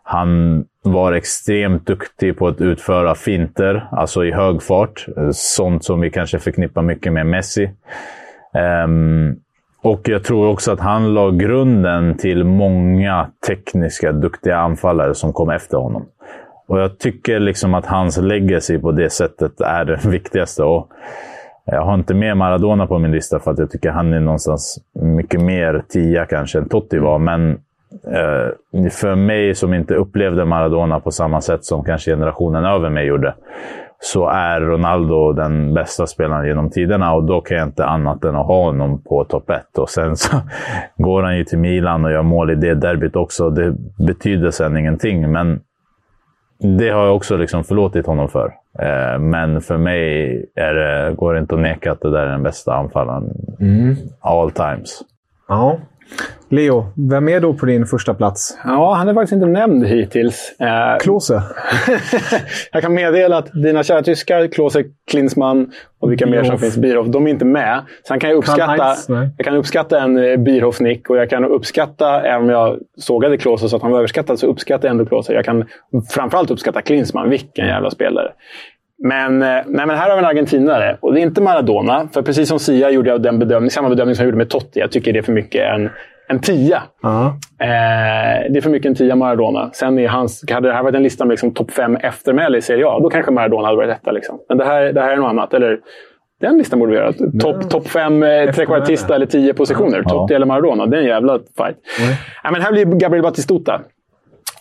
han 0.03 0.63
var 0.83 1.13
extremt 1.13 1.87
duktig 1.87 2.37
på 2.37 2.47
att 2.47 2.61
utföra 2.61 3.15
finter, 3.15 3.87
alltså 3.91 4.25
i 4.25 4.31
hög 4.31 4.63
fart. 4.63 5.05
Sånt 5.31 5.83
som 5.83 6.01
vi 6.01 6.09
kanske 6.09 6.39
förknippar 6.39 6.81
mycket 6.81 7.13
med 7.13 7.25
Messi. 7.25 7.69
Um, 8.85 9.35
och 9.83 10.09
jag 10.09 10.23
tror 10.23 10.47
också 10.47 10.71
att 10.71 10.79
han 10.79 11.13
la 11.13 11.31
grunden 11.31 12.17
till 12.17 12.43
många 12.43 13.29
tekniska, 13.47 14.11
duktiga 14.11 14.57
anfallare 14.57 15.15
som 15.15 15.33
kom 15.33 15.49
efter 15.49 15.77
honom. 15.77 16.05
Och 16.67 16.79
jag 16.79 16.99
tycker 16.99 17.39
liksom 17.39 17.73
att 17.73 17.85
hans 17.85 18.17
legacy 18.17 18.79
på 18.79 18.91
det 18.91 19.09
sättet 19.09 19.61
är 19.61 19.85
det 19.85 20.05
viktigaste. 20.05 20.63
Och 20.63 20.89
jag 21.65 21.81
har 21.81 21.93
inte 21.93 22.13
med 22.13 22.37
Maradona 22.37 22.87
på 22.87 22.99
min 22.99 23.11
lista 23.11 23.39
för 23.39 23.51
att 23.51 23.59
jag 23.59 23.71
tycker 23.71 23.91
han 23.91 24.13
är 24.13 24.19
någonstans 24.19 24.79
mycket 24.93 25.41
mer 25.41 25.83
tia 25.89 26.25
kanske 26.25 26.57
än 26.57 26.69
Totti 26.69 26.97
var. 26.97 27.19
Men 27.19 27.51
eh, 28.07 28.89
för 28.91 29.15
mig 29.15 29.55
som 29.55 29.73
inte 29.73 29.95
upplevde 29.95 30.45
Maradona 30.45 30.99
på 30.99 31.11
samma 31.11 31.41
sätt 31.41 31.65
som 31.65 31.83
kanske 31.83 32.11
generationen 32.11 32.65
över 32.65 32.89
mig 32.89 33.05
gjorde, 33.05 33.35
så 34.03 34.27
är 34.27 34.61
Ronaldo 34.61 35.33
den 35.33 35.73
bästa 35.73 36.07
spelaren 36.07 36.47
genom 36.47 36.69
tiderna 36.69 37.13
och 37.13 37.23
då 37.23 37.41
kan 37.41 37.57
jag 37.57 37.67
inte 37.67 37.85
annat 37.85 38.23
än 38.23 38.35
att 38.35 38.45
ha 38.45 38.63
honom 38.63 39.01
på 39.01 39.23
topp 39.23 39.49
ett. 39.49 39.77
Och 39.77 39.89
sen 39.89 40.17
så 40.17 40.37
går 40.97 41.23
han 41.23 41.37
ju 41.37 41.43
till 41.43 41.59
Milan 41.59 42.05
och 42.05 42.11
gör 42.11 42.21
mål 42.21 42.51
i 42.51 42.55
det 42.55 42.73
derbyt 42.73 43.15
också. 43.15 43.49
Det 43.49 43.75
betyder 44.07 44.51
sen 44.51 44.77
ingenting, 44.77 45.31
men 45.31 45.61
det 46.77 46.89
har 46.89 47.05
jag 47.05 47.15
också 47.15 47.37
liksom 47.37 47.63
förlåtit 47.63 48.05
honom 48.05 48.29
för. 48.29 48.53
Eh, 48.79 49.19
men 49.19 49.61
för 49.61 49.77
mig 49.77 50.45
det, 50.55 51.15
går 51.15 51.33
det 51.33 51.39
inte 51.39 51.55
att 51.55 51.61
neka 51.61 51.91
att 51.91 52.01
det 52.01 52.11
där 52.11 52.25
är 52.25 52.31
den 52.31 52.43
bästa 52.43 52.73
anfallaren 52.73 53.23
mm. 53.59 53.95
all 54.19 54.51
times. 54.51 55.01
Ja, 55.47 55.79
Leo, 56.49 56.85
vem 57.09 57.29
är 57.29 57.39
då 57.39 57.53
på 57.53 57.65
din 57.65 57.85
första 57.85 58.13
plats? 58.13 58.57
Ja, 58.63 58.93
han 58.93 59.07
är 59.09 59.13
faktiskt 59.13 59.33
inte 59.33 59.45
nämnd 59.45 59.85
hittills. 59.85 60.55
Eh, 60.59 60.97
Klose. 60.99 61.43
jag 62.71 62.81
kan 62.81 62.93
meddela 62.93 63.37
att 63.37 63.51
dina 63.53 63.83
kära 63.83 64.03
tyskar, 64.03 64.47
Klose, 64.47 64.83
Klinsmann 65.11 65.71
och 65.99 66.11
vilka 66.11 66.25
Bierhoff. 66.25 66.43
mer 66.43 66.49
som 66.49 66.59
finns, 66.59 66.77
Bierhoff, 66.77 67.07
de 67.07 67.27
är 67.27 67.31
inte 67.31 67.45
med. 67.45 67.81
Sen 68.07 68.19
kan 68.19 68.29
jag 68.29 68.37
uppskatta, 68.37 68.95
jag 69.37 69.45
kan 69.45 69.55
uppskatta 69.55 69.99
en 69.99 70.17
eh, 70.17 70.37
Bierhoff-nick 70.37 71.09
och 71.09 71.17
jag 71.17 71.29
kan 71.29 71.45
uppskatta, 71.45 72.21
även 72.21 72.41
om 72.43 72.49
jag 72.49 72.79
sågade 72.97 73.37
Klose 73.37 73.69
så 73.69 73.75
att 73.75 73.81
han 73.81 73.91
var 73.91 73.97
överskattad, 73.97 74.39
så 74.39 74.47
uppskattar 74.47 74.87
jag 74.87 74.91
ändå 74.91 75.05
Klose. 75.05 75.33
Jag 75.33 75.45
kan 75.45 75.65
framförallt 76.13 76.51
uppskatta 76.51 76.81
Klinsmann. 76.81 77.29
Vilken 77.29 77.67
jävla 77.67 77.91
spelare. 77.91 78.31
Men, 79.03 79.41
eh, 79.41 79.47
nej, 79.47 79.85
men 79.87 79.89
här 79.89 80.09
har 80.09 80.15
vi 80.15 80.19
en 80.19 80.29
argentinare. 80.29 80.97
Och 80.99 81.13
det 81.13 81.19
är 81.19 81.21
inte 81.21 81.41
Maradona. 81.41 82.07
För 82.13 82.21
precis 82.21 82.49
som 82.49 82.59
Sia 82.59 82.89
gjorde 82.89 83.09
jag 83.09 83.21
den 83.21 83.39
bedömning, 83.39 83.71
samma 83.71 83.89
bedömning 83.89 84.15
som 84.15 84.23
jag 84.23 84.27
gjorde 84.27 84.37
med 84.37 84.49
Totti. 84.49 84.79
Jag 84.79 84.91
tycker 84.91 85.13
det 85.13 85.19
är 85.19 85.23
för 85.23 85.33
mycket 85.33 85.61
en, 85.75 85.89
en 86.27 86.39
tia. 86.39 86.83
Uh-huh. 87.03 87.27
Eh, 87.59 88.51
det 88.51 88.57
är 88.57 88.61
för 88.61 88.69
mycket 88.69 88.89
en 88.89 88.95
tia 88.95 89.15
Maradona. 89.15 89.69
Sen 89.73 89.99
är 89.99 90.07
hans, 90.07 90.51
hade 90.51 90.67
det 90.67 90.73
här 90.73 90.83
varit 90.83 90.95
en 90.95 91.03
lista 91.03 91.25
med 91.25 91.31
liksom 91.31 91.53
topp 91.53 91.71
fem 91.71 91.95
eftermäle 91.95 92.57
i 92.57 92.61
Serie 92.61 92.87
A, 92.87 92.99
då 92.99 93.09
kanske 93.09 93.31
Maradona 93.31 93.67
hade 93.67 93.77
varit 93.77 93.89
etta. 93.89 94.11
Liksom. 94.11 94.39
Men 94.49 94.57
det 94.57 94.65
här, 94.65 94.93
det 94.93 95.01
här 95.01 95.11
är 95.11 95.17
något 95.17 95.29
annat. 95.29 95.53
Eller, 95.53 95.79
den 96.41 96.57
listan 96.57 96.79
borde 96.79 96.91
vi 96.91 96.97
göra. 96.97 97.13
Topp 97.41 97.69
top 97.69 97.87
fem 97.87 98.23
eh, 98.23 98.51
trekvartista 98.51 99.15
eller 99.15 99.25
tio 99.25 99.53
positioner. 99.53 100.01
Ja. 100.03 100.09
Totti 100.09 100.33
eller 100.33 100.45
Maradona. 100.45 100.85
Det 100.85 100.97
är 100.97 101.01
en 101.01 101.07
jävla 101.07 101.33
fight. 101.33 101.77
Mm. 101.99 102.13
Ja, 102.43 102.51
men 102.51 102.61
här 102.61 102.71
blir 102.71 102.85
Gabriel 102.85 103.23
Batistuta. 103.23 103.81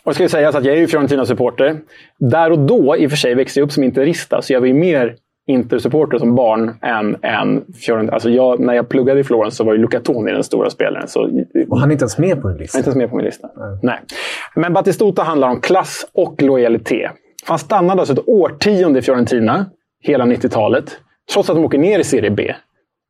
Och 0.05 0.11
det 0.11 0.15
ska 0.15 0.23
ju 0.23 0.29
sägas 0.29 0.55
att 0.55 0.65
jag 0.65 0.75
är 0.75 0.79
ju 0.79 0.87
Fiorentina-supporter. 0.87 1.81
Där 2.19 2.53
och 2.53 2.59
då, 2.59 2.97
i 2.97 3.07
och 3.07 3.11
för 3.11 3.17
sig, 3.17 3.35
växte 3.35 3.61
jag 3.61 3.67
upp 3.67 3.73
som 3.73 3.85
interista, 3.85 4.43
så 4.43 4.53
jag 4.53 4.61
var 4.61 4.67
ju 4.67 4.75
mer 4.75 5.17
Inter-supporter 5.47 6.19
som 6.19 6.35
barn 6.35 6.75
än, 6.83 7.17
än 7.23 7.65
Fiorentina. 7.75 8.13
Alltså 8.13 8.31
jag, 8.31 8.61
när 8.61 8.75
jag 8.75 8.89
pluggade 8.89 9.21
i 9.21 9.25
Florens 9.25 9.57
så 9.57 9.65
var 9.65 9.73
ju 9.73 9.79
Luca 9.79 10.01
Toni 10.01 10.33
den 10.33 10.45
stora 10.45 10.71
spelaren. 10.71 11.09
Så, 11.09 11.31
och 11.69 11.81
han 11.81 11.91
är 11.91 11.93
inte 11.93 12.03
ens 12.03 12.19
med 12.19 12.43
på 12.43 12.49
din 12.49 12.57
lista? 12.57 12.77
Han 12.77 12.79
är 12.79 12.81
inte 12.81 12.89
ens 12.89 12.97
med 12.97 13.11
på 13.11 13.17
min 13.17 13.25
lista. 13.25 13.49
Nej. 13.57 13.79
Nej. 13.83 13.99
Men 14.55 14.73
Batistuta 14.73 15.23
handlar 15.23 15.49
om 15.49 15.61
klass 15.61 16.07
och 16.15 16.43
lojalitet. 16.43 17.11
Han 17.47 17.59
stannade 17.59 18.01
alltså 18.01 18.15
ett 18.15 18.29
årtionde 18.29 18.99
i 18.99 19.03
Fiorentina, 19.03 19.67
hela 20.03 20.25
90-talet, 20.25 20.99
trots 21.33 21.51
att 21.51 21.57
de 21.57 21.65
åker 21.65 21.79
ner 21.79 21.99
i 21.99 22.05
Serie 22.05 22.31
B. 22.31 22.55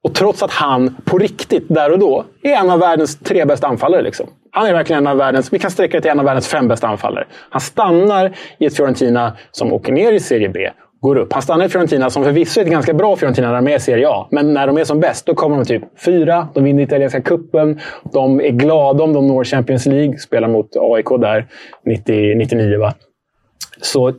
Och 0.04 0.14
trots 0.14 0.42
att 0.42 0.50
han 0.50 0.96
på 1.04 1.18
riktigt, 1.18 1.64
där 1.68 1.92
och 1.92 1.98
då, 1.98 2.24
är 2.42 2.56
en 2.56 2.70
av 2.70 2.78
världens 2.78 3.18
tre 3.18 3.44
bästa 3.44 3.66
anfallare. 3.66 4.02
Liksom. 4.02 4.26
Han 4.50 4.66
är 4.66 4.72
verkligen 4.72 5.02
en 5.02 5.06
av 5.06 5.16
världens, 5.16 5.52
vi 5.52 5.58
kan 5.58 5.70
sträcka 5.70 5.96
det 5.96 6.00
till 6.00 6.10
en 6.10 6.18
av 6.18 6.24
världens 6.24 6.48
fem 6.48 6.68
bästa 6.68 6.88
anfallare. 6.88 7.26
Han 7.50 7.60
stannar 7.60 8.36
i 8.58 8.66
ett 8.66 8.76
Fiorentina 8.76 9.36
som 9.50 9.72
åker 9.72 9.92
ner 9.92 10.12
i 10.12 10.20
Serie 10.20 10.48
B, 10.48 10.70
går 11.00 11.16
upp. 11.16 11.32
Han 11.32 11.42
stannar 11.42 11.64
i 11.64 11.68
Fiorentina 11.68 12.10
som 12.10 12.24
förvisso 12.24 12.60
är 12.60 12.64
ett 12.64 12.70
ganska 12.70 12.94
bra 12.94 13.16
Fiorentina 13.16 13.48
när 13.48 13.54
de 13.54 13.68
är 13.68 13.76
i 13.76 13.80
Serie 13.80 14.08
A. 14.08 14.28
Men 14.30 14.54
när 14.54 14.66
de 14.66 14.78
är 14.78 14.84
som 14.84 15.00
bäst, 15.00 15.26
då 15.26 15.34
kommer 15.34 15.56
de 15.56 15.64
typ 15.64 15.82
fyra. 16.04 16.48
De 16.54 16.64
vinner 16.64 16.82
italienska 16.82 17.20
kuppen. 17.20 17.80
De 18.12 18.40
är 18.40 18.50
glada 18.50 19.04
om 19.04 19.12
de 19.12 19.28
når 19.28 19.44
Champions 19.44 19.86
League. 19.86 20.18
Spelar 20.18 20.48
mot 20.48 20.76
AIK 20.76 21.20
där 21.20 21.46
90, 21.86 22.34
99, 22.36 22.78
va? 22.78 22.94
Så 23.80 24.12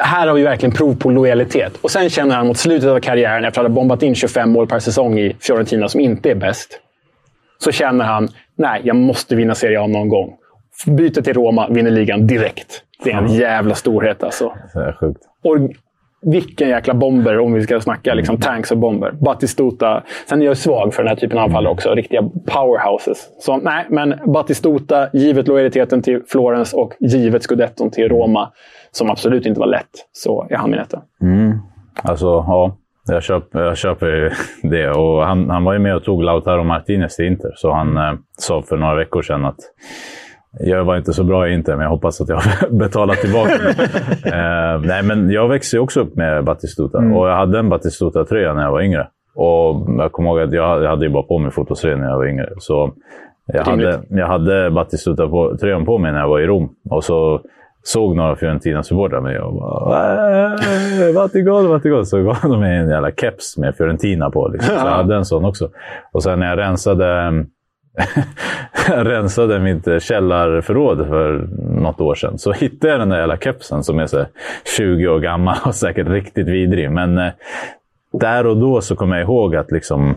här 0.00 0.26
har 0.26 0.34
vi 0.34 0.42
verkligen 0.42 0.74
prov 0.74 0.94
på 0.94 1.10
lojalitet. 1.10 1.76
Och 1.80 1.90
sen 1.90 2.10
känner 2.10 2.36
han 2.36 2.46
mot 2.46 2.56
slutet 2.56 2.88
av 2.90 3.00
karriären, 3.00 3.44
efter 3.44 3.60
att 3.60 3.66
ha 3.66 3.74
bombat 3.74 4.02
in 4.02 4.14
25 4.14 4.50
mål 4.50 4.66
per 4.66 4.78
säsong 4.78 5.18
i 5.18 5.36
Fiorentina, 5.40 5.88
som 5.88 6.00
inte 6.00 6.30
är 6.30 6.34
bäst, 6.34 6.80
så 7.58 7.72
känner 7.72 8.04
han 8.04 8.28
nej, 8.56 8.80
jag 8.84 8.96
måste 8.96 9.36
vinna 9.36 9.54
Serie 9.54 9.80
A 9.80 9.86
någon 9.86 10.08
gång. 10.08 10.34
Byter 10.86 11.22
till 11.22 11.34
Roma, 11.34 11.68
vinner 11.68 11.90
ligan 11.90 12.26
direkt. 12.26 12.82
Det 13.04 13.10
är 13.10 13.18
en 13.18 13.34
jävla 13.34 13.74
storhet 13.74 14.22
alltså. 14.22 14.52
Det 14.74 14.80
är 14.80 14.92
sjukt. 14.92 15.20
Och 15.44 15.56
vilken 16.22 16.68
jäkla 16.68 16.94
bomber 16.94 17.38
om 17.38 17.52
vi 17.52 17.62
ska 17.62 17.80
snacka 17.80 18.14
liksom, 18.14 18.40
tanks 18.40 18.70
och 18.70 18.78
bomber. 18.78 19.12
Batistuta. 19.12 20.02
Sen 20.28 20.42
är 20.42 20.46
jag 20.46 20.56
svag 20.56 20.94
för 20.94 21.02
den 21.02 21.08
här 21.08 21.16
typen 21.16 21.38
av 21.38 21.44
anfall 21.44 21.66
också. 21.66 21.94
Riktiga 21.94 22.22
powerhouses. 22.46 23.28
Så 23.40 23.56
nej, 23.56 23.86
men 23.88 24.14
Batistuta, 24.32 25.08
givet 25.12 25.48
lojaliteten 25.48 26.02
till 26.02 26.22
Florens 26.28 26.72
och 26.72 26.92
givet 27.00 27.42
scudetton 27.42 27.90
till 27.90 28.08
Roma, 28.08 28.52
som 28.96 29.10
absolut 29.10 29.46
inte 29.46 29.60
var 29.60 29.66
lätt, 29.66 30.08
så 30.12 30.46
är 30.50 30.56
han 30.56 30.70
min 30.70 30.80
etta. 30.80 31.02
Mm. 31.22 31.58
Alltså, 32.02 32.26
ja. 32.26 32.76
Jag 33.06 33.22
köper, 33.22 33.60
jag 33.60 33.76
köper 33.76 34.32
det. 34.62 34.90
Och 34.90 35.26
han, 35.26 35.50
han 35.50 35.64
var 35.64 35.72
ju 35.72 35.78
med 35.78 35.96
och 35.96 36.04
tog 36.04 36.22
Lautaro 36.22 36.64
Martinez 36.64 37.16
till 37.16 37.24
Inter, 37.24 37.52
så 37.56 37.72
han 37.72 37.96
eh, 37.96 38.12
sa 38.38 38.62
för 38.62 38.76
några 38.76 38.94
veckor 38.94 39.22
sedan 39.22 39.44
att 39.44 39.58
jag 40.60 40.84
var 40.84 40.96
inte 40.96 41.12
så 41.12 41.24
bra 41.24 41.48
i 41.48 41.54
Inter, 41.54 41.72
men 41.72 41.82
jag 41.82 41.90
hoppas 41.90 42.20
att 42.20 42.28
jag 42.28 42.36
har 42.40 42.70
betalat 42.70 43.18
tillbaka. 43.18 43.52
eh, 44.24 44.80
nej, 44.80 45.02
men 45.02 45.30
jag 45.30 45.48
växte 45.48 45.78
också 45.78 46.00
upp 46.00 46.16
med 46.16 46.44
Batistuta 46.44 46.98
mm. 46.98 47.16
och 47.16 47.28
jag 47.28 47.36
hade 47.36 47.58
en 47.58 47.68
Batistuta-tröja 47.68 48.54
när 48.54 48.62
jag 48.62 48.72
var 48.72 48.82
yngre. 48.82 49.08
Och 49.34 49.86
jag 49.98 50.12
kommer 50.12 50.30
ihåg 50.30 50.40
att 50.40 50.52
jag, 50.52 50.82
jag 50.82 50.90
hade 50.90 51.06
ju 51.06 51.12
bara 51.12 51.22
på 51.22 51.38
mig 51.38 51.50
fotbollströja 51.50 51.96
när 51.96 52.08
jag 52.08 52.16
var 52.16 52.26
yngre. 52.26 52.48
Så 52.58 52.92
jag 53.46 53.64
hade, 53.64 54.02
jag 54.08 54.26
hade 54.26 54.70
Batistuta-tröjan 54.70 55.84
på 55.84 55.98
mig 55.98 56.12
när 56.12 56.20
jag 56.20 56.28
var 56.28 56.40
i 56.40 56.46
Rom. 56.46 56.68
Och 56.90 57.04
så 57.04 57.40
såg 57.84 58.16
några 58.16 58.36
Fiorentina-supportrar 58.36 59.20
mig 59.20 59.38
och 59.38 59.54
bara 59.54 60.56
“Vatigol, 61.14 61.66
Vatigol”. 61.66 62.06
Så 62.06 62.22
gav 62.22 62.36
de 62.42 62.60
mig 62.60 62.76
en 62.76 62.88
jävla 62.88 63.10
keps 63.10 63.56
med 63.56 63.76
Fiorentina 63.76 64.30
på. 64.30 64.48
Liksom. 64.48 64.78
Så 64.78 64.86
jag 64.86 64.90
hade 64.90 65.16
en 65.16 65.24
sån 65.24 65.44
också. 65.44 65.70
Och 66.12 66.22
sen 66.22 66.40
när 66.40 66.48
jag 66.48 66.58
rensade, 66.58 67.32
rensade 68.88 69.60
mitt 69.60 70.02
källarförråd 70.02 71.06
för 71.08 71.48
något 71.80 72.00
år 72.00 72.14
sedan 72.14 72.38
så 72.38 72.52
hittade 72.52 72.92
jag 72.92 73.00
den 73.00 73.08
där 73.08 73.18
jävla 73.18 73.36
kepsen 73.36 73.82
som 73.84 73.98
är 73.98 74.06
så 74.06 74.24
20 74.76 75.08
år 75.08 75.20
gammal 75.20 75.56
och 75.64 75.74
säkert 75.74 76.08
riktigt 76.08 76.48
vidrig. 76.48 76.90
Men 76.90 77.18
eh, 77.18 77.32
där 78.12 78.46
och 78.46 78.56
då 78.56 78.80
så 78.80 78.96
kommer 78.96 79.16
jag 79.16 79.24
ihåg 79.24 79.56
att 79.56 79.70
liksom 79.70 80.16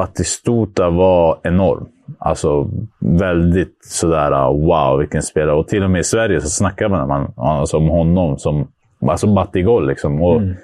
Batistuta 0.00 0.90
var 0.90 1.38
enorm. 1.42 1.86
Alltså 2.18 2.70
väldigt 2.98 3.78
sådär 3.84 4.52
wow 4.52 4.98
vilken 4.98 5.22
spelare. 5.22 5.56
Och 5.56 5.68
till 5.68 5.82
och 5.82 5.90
med 5.90 6.00
i 6.00 6.04
Sverige 6.04 6.40
så 6.40 6.48
snackar 6.48 6.88
man, 6.88 7.32
alltså, 7.36 7.76
om 7.76 7.88
honom 7.88 8.38
som 8.38 8.68
alltså 9.06 9.26
Batigol. 9.26 9.86
Liksom. 9.86 10.22
Och 10.22 10.36
mm. 10.36 10.56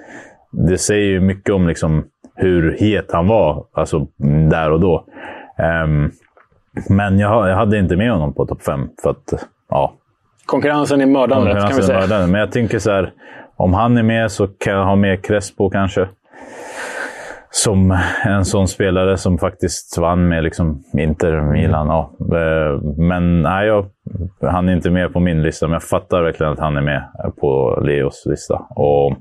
Det 0.51 0.77
säger 0.77 1.05
ju 1.05 1.19
mycket 1.19 1.55
om 1.55 1.67
liksom, 1.67 2.05
hur 2.35 2.77
het 2.79 3.11
han 3.11 3.27
var 3.27 3.65
alltså, 3.73 4.07
där 4.49 4.71
och 4.71 4.79
då. 4.79 5.05
Um, 5.83 6.11
men 6.89 7.19
jag, 7.19 7.49
jag, 7.49 7.55
hade 7.55 7.79
inte 7.79 7.95
med 7.95 8.11
honom 8.11 8.33
på 8.33 8.45
topp 8.45 8.63
fem. 8.63 8.89
För 9.03 9.09
att, 9.09 9.47
ja, 9.69 9.93
Konkurrensen 10.45 11.01
är 11.01 11.05
mördande, 11.05 11.51
Konkurrensen 11.51 11.69
kan 11.69 11.77
vi 11.77 11.83
säga. 11.83 11.99
Mördande. 11.99 12.27
Men 12.27 12.39
jag 12.41 12.51
tänker 12.51 12.79
så 12.79 12.91
här, 12.91 13.13
om 13.55 13.73
han 13.73 13.97
är 13.97 14.03
med 14.03 14.31
så 14.31 14.47
kan 14.47 14.73
jag 14.73 14.85
ha 14.85 14.95
med 14.95 15.25
Crespo 15.25 15.69
kanske. 15.69 16.07
Som 17.49 17.97
en 18.25 18.45
sån 18.45 18.67
spelare 18.67 19.17
som 19.17 19.37
faktiskt 19.37 19.97
vann 19.97 20.27
med 20.27 20.43
liksom 20.43 20.83
Inter, 20.97 21.41
Milan. 21.41 21.87
Ja. 21.87 22.11
Eh, 22.19 22.81
men 22.97 23.41
nej, 23.41 23.67
jag, 23.67 23.85
han 24.41 24.69
är 24.69 24.73
inte 24.73 24.89
med 24.89 25.13
på 25.13 25.19
min 25.19 25.41
lista, 25.41 25.67
men 25.67 25.73
jag 25.73 25.83
fattar 25.83 26.23
verkligen 26.23 26.53
att 26.53 26.59
han 26.59 26.77
är 26.77 26.81
med 26.81 27.03
på 27.39 27.79
Leos 27.85 28.23
lista. 28.25 28.55
Och 28.69 29.17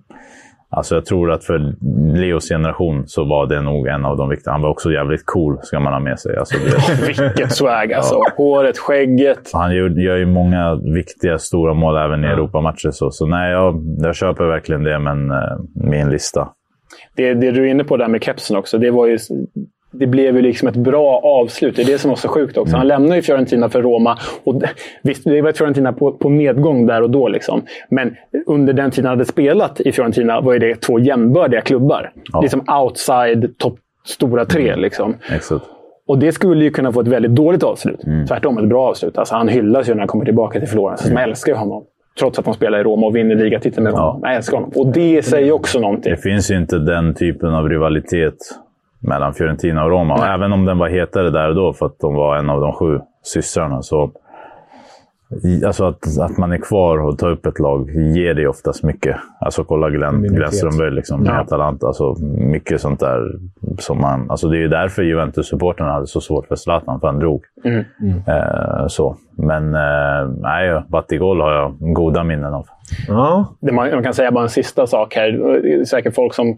Alltså 0.71 0.95
jag 0.95 1.05
tror 1.05 1.33
att 1.33 1.45
för 1.45 1.75
Leos 2.17 2.49
generation 2.49 3.03
så 3.07 3.25
var 3.25 3.47
det 3.47 3.61
nog 3.61 3.87
en 3.87 4.05
av 4.05 4.17
de 4.17 4.29
viktiga. 4.29 4.53
Han 4.53 4.63
var 4.63 4.71
också 4.71 4.93
jävligt 4.93 5.27
cool, 5.27 5.59
ska 5.63 5.81
man 5.81 5.93
ha 5.93 6.01
med 6.01 6.19
sig. 6.19 6.37
Alltså, 6.37 6.57
Vilket 7.07 7.53
swag 7.53 7.93
alltså. 7.93 8.15
Ja. 8.15 8.33
Håret, 8.37 8.79
skägget. 8.79 9.51
Han 9.53 9.75
gör, 9.75 9.89
gör 9.89 10.17
ju 10.17 10.27
många 10.27 10.75
viktiga, 10.75 11.39
stora 11.39 11.75
mål 11.75 11.97
även 11.97 12.25
i 12.25 12.27
ja. 12.27 12.33
Europamatcher. 12.33 12.91
Så, 12.91 13.11
så 13.11 13.27
nej, 13.27 13.53
jag, 13.53 13.97
jag 13.99 14.17
köper 14.17 14.45
verkligen 14.45 14.83
det, 14.83 14.99
men 14.99 15.31
eh, 15.31 15.59
min 15.75 16.11
lista. 16.11 16.49
Det, 17.17 17.35
det 17.35 17.51
du 17.51 17.63
är 17.63 17.71
inne 17.71 17.85
på 17.85 17.97
där 17.97 18.09
med 18.09 18.25
kepsen 18.25 18.57
också, 18.57 18.79
det 18.79 18.91
var 18.91 19.07
ju 19.07 19.19
det 19.99 20.07
blev 20.07 20.37
ju 20.37 20.43
liksom 20.43 20.69
ett 20.69 20.77
bra 20.77 21.21
avslut. 21.25 21.77
Det 21.77 21.83
är 21.83 21.87
det 21.87 21.99
som 21.99 22.09
var 22.09 22.17
så 22.17 22.29
sjukt 22.29 22.57
också. 22.57 22.77
Han 22.77 22.89
lämnade 22.89 23.17
ju 23.17 23.23
Fiorentina 23.23 23.69
för 23.69 23.83
Roma. 23.83 24.19
Och 24.45 24.63
visst, 25.03 25.25
det 25.25 25.43
var 25.43 25.53
Fiorentina 25.53 25.93
på, 25.93 26.13
på 26.13 26.29
nedgång 26.29 26.87
där 26.87 27.03
och 27.03 27.11
då. 27.11 27.29
Liksom. 27.29 27.63
Men 27.89 28.17
under 28.47 28.73
den 28.73 28.91
tiden 28.91 29.09
han 29.09 29.19
hade 29.19 29.25
spelat 29.25 29.81
i 29.81 29.93
Fiorentina 29.93 30.41
var 30.41 30.59
det 30.59 30.75
två 30.75 30.99
jämbördiga 30.99 31.61
klubbar. 31.61 32.13
Ja. 32.33 32.41
Liksom 32.41 32.65
outside 32.83 33.59
topp 33.59 33.79
stora 34.05 34.45
tre. 34.45 34.69
Mm. 34.69 34.81
Liksom. 34.81 35.15
Exakt. 35.33 35.65
Och 36.09 36.19
det 36.19 36.33
skulle 36.33 36.65
ju 36.65 36.71
kunna 36.71 36.93
få 36.93 37.01
ett 37.01 37.09
väldigt 37.09 37.35
dåligt 37.35 37.63
avslut. 37.63 38.05
Mm. 38.05 38.27
Tvärtom, 38.27 38.59
ett 38.59 38.69
bra 38.69 38.89
avslut. 38.89 39.19
Alltså, 39.19 39.35
han 39.35 39.49
hyllas 39.49 39.89
ju 39.89 39.93
när 39.93 39.99
han 39.99 40.09
kommer 40.09 40.25
tillbaka 40.25 40.59
till 40.59 40.69
Florens. 40.69 41.05
Mm. 41.05 41.15
Man 41.15 41.23
älskar 41.23 41.53
ju 41.53 41.59
honom. 41.59 41.85
Trots 42.19 42.39
att 42.39 42.45
de 42.45 42.55
spelar 42.55 42.79
i 42.79 42.83
Roma 42.83 43.07
och 43.07 43.17
vinner 43.17 43.35
ligatiteln 43.35 43.85
med 43.85 43.93
Roma. 43.93 44.21
Ja. 44.23 44.31
Älskar 44.31 44.57
honom. 44.57 44.73
Och 44.77 44.93
det 44.93 45.23
säger 45.25 45.53
också 45.53 45.81
någonting. 45.81 46.11
Det 46.11 46.17
finns 46.17 46.51
ju 46.51 46.57
inte 46.57 46.79
den 46.79 47.15
typen 47.15 47.55
av 47.55 47.69
rivalitet 47.69 48.37
mellan 49.01 49.35
Fiorentina 49.35 49.85
och 49.85 49.91
Roma. 49.91 50.15
Och 50.15 50.27
även 50.27 50.53
om 50.53 50.65
den 50.65 50.79
var 50.79 50.89
hetare 50.89 51.31
där 51.31 51.49
och 51.49 51.55
då, 51.55 51.73
för 51.73 51.87
att 51.87 51.99
de 51.99 52.15
var 52.15 52.37
en 52.37 52.51
av 52.51 52.61
de 52.61 52.73
sju 52.73 53.01
systrarna, 53.23 53.83
så... 53.83 54.13
Alltså 55.67 55.85
att, 55.85 56.19
att 56.19 56.39
man 56.39 56.53
är 56.53 56.59
kvar 56.59 56.99
och 56.99 57.19
tar 57.19 57.31
upp 57.31 57.47
ett 57.47 57.59
lag 57.59 57.91
ger 57.91 58.35
det 58.35 58.47
oftast 58.47 58.83
mycket. 58.83 59.17
Alltså 59.41 59.65
kolla 59.65 59.91
Glenn, 59.91 60.23
Glenn 60.23 60.53
Strömberg 60.53 60.91
liksom, 60.91 61.23
med 61.23 61.33
ja. 61.33 61.41
Atalanta. 61.41 61.87
Alltså, 61.87 62.15
mycket 62.39 62.81
sånt 62.81 63.01
där 63.01 63.33
som 63.79 64.01
man... 64.01 64.31
Alltså 64.31 64.49
det 64.49 64.57
är 64.57 64.61
ju 64.61 64.69
därför 64.69 65.03
Juventus-supportrarna 65.03 65.93
hade 65.93 66.07
så 66.07 66.21
svårt 66.21 66.47
för 66.47 66.57
Zlatan, 66.57 67.01
för 67.01 67.07
han 67.07 67.19
drog. 67.19 67.45
Mm. 67.65 67.85
Mm. 68.01 68.23
Eh, 68.27 68.87
så. 68.87 69.17
Men 69.37 69.75
eh, 69.75 70.29
nej, 70.41 70.83
Batigol 70.89 71.41
har 71.41 71.53
jag 71.53 71.77
goda 71.79 72.25
minnen 72.25 72.55
av. 72.55 72.67
Ja. 73.09 73.47
Det 73.61 73.73
man, 73.73 73.91
man 73.91 74.03
kan 74.03 74.15
säga 74.15 74.31
bara 74.31 74.45
en 74.45 74.51
sista 74.51 74.87
sak 74.87 75.15
här. 75.15 75.31
Det 75.63 75.73
är 75.73 75.85
säkert 75.85 76.15
folk 76.15 76.35
som 76.35 76.57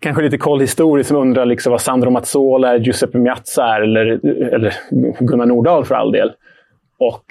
kanske 0.00 0.22
lite 0.22 0.38
koll 0.38 0.60
historiskt 0.60 1.08
som 1.08 1.16
undrar 1.18 1.44
liksom 1.44 1.70
vad 1.70 1.80
Sandro 1.80 2.10
Mazzola 2.10 2.76
Giuseppe 2.76 3.18
Miazza 3.18 3.64
är 3.64 3.80
eller, 3.80 4.20
eller 4.54 4.74
Gunnar 5.20 5.46
Nordahl 5.46 5.84
för 5.84 5.94
all 5.94 6.12
del. 6.12 6.32
Och 7.00 7.24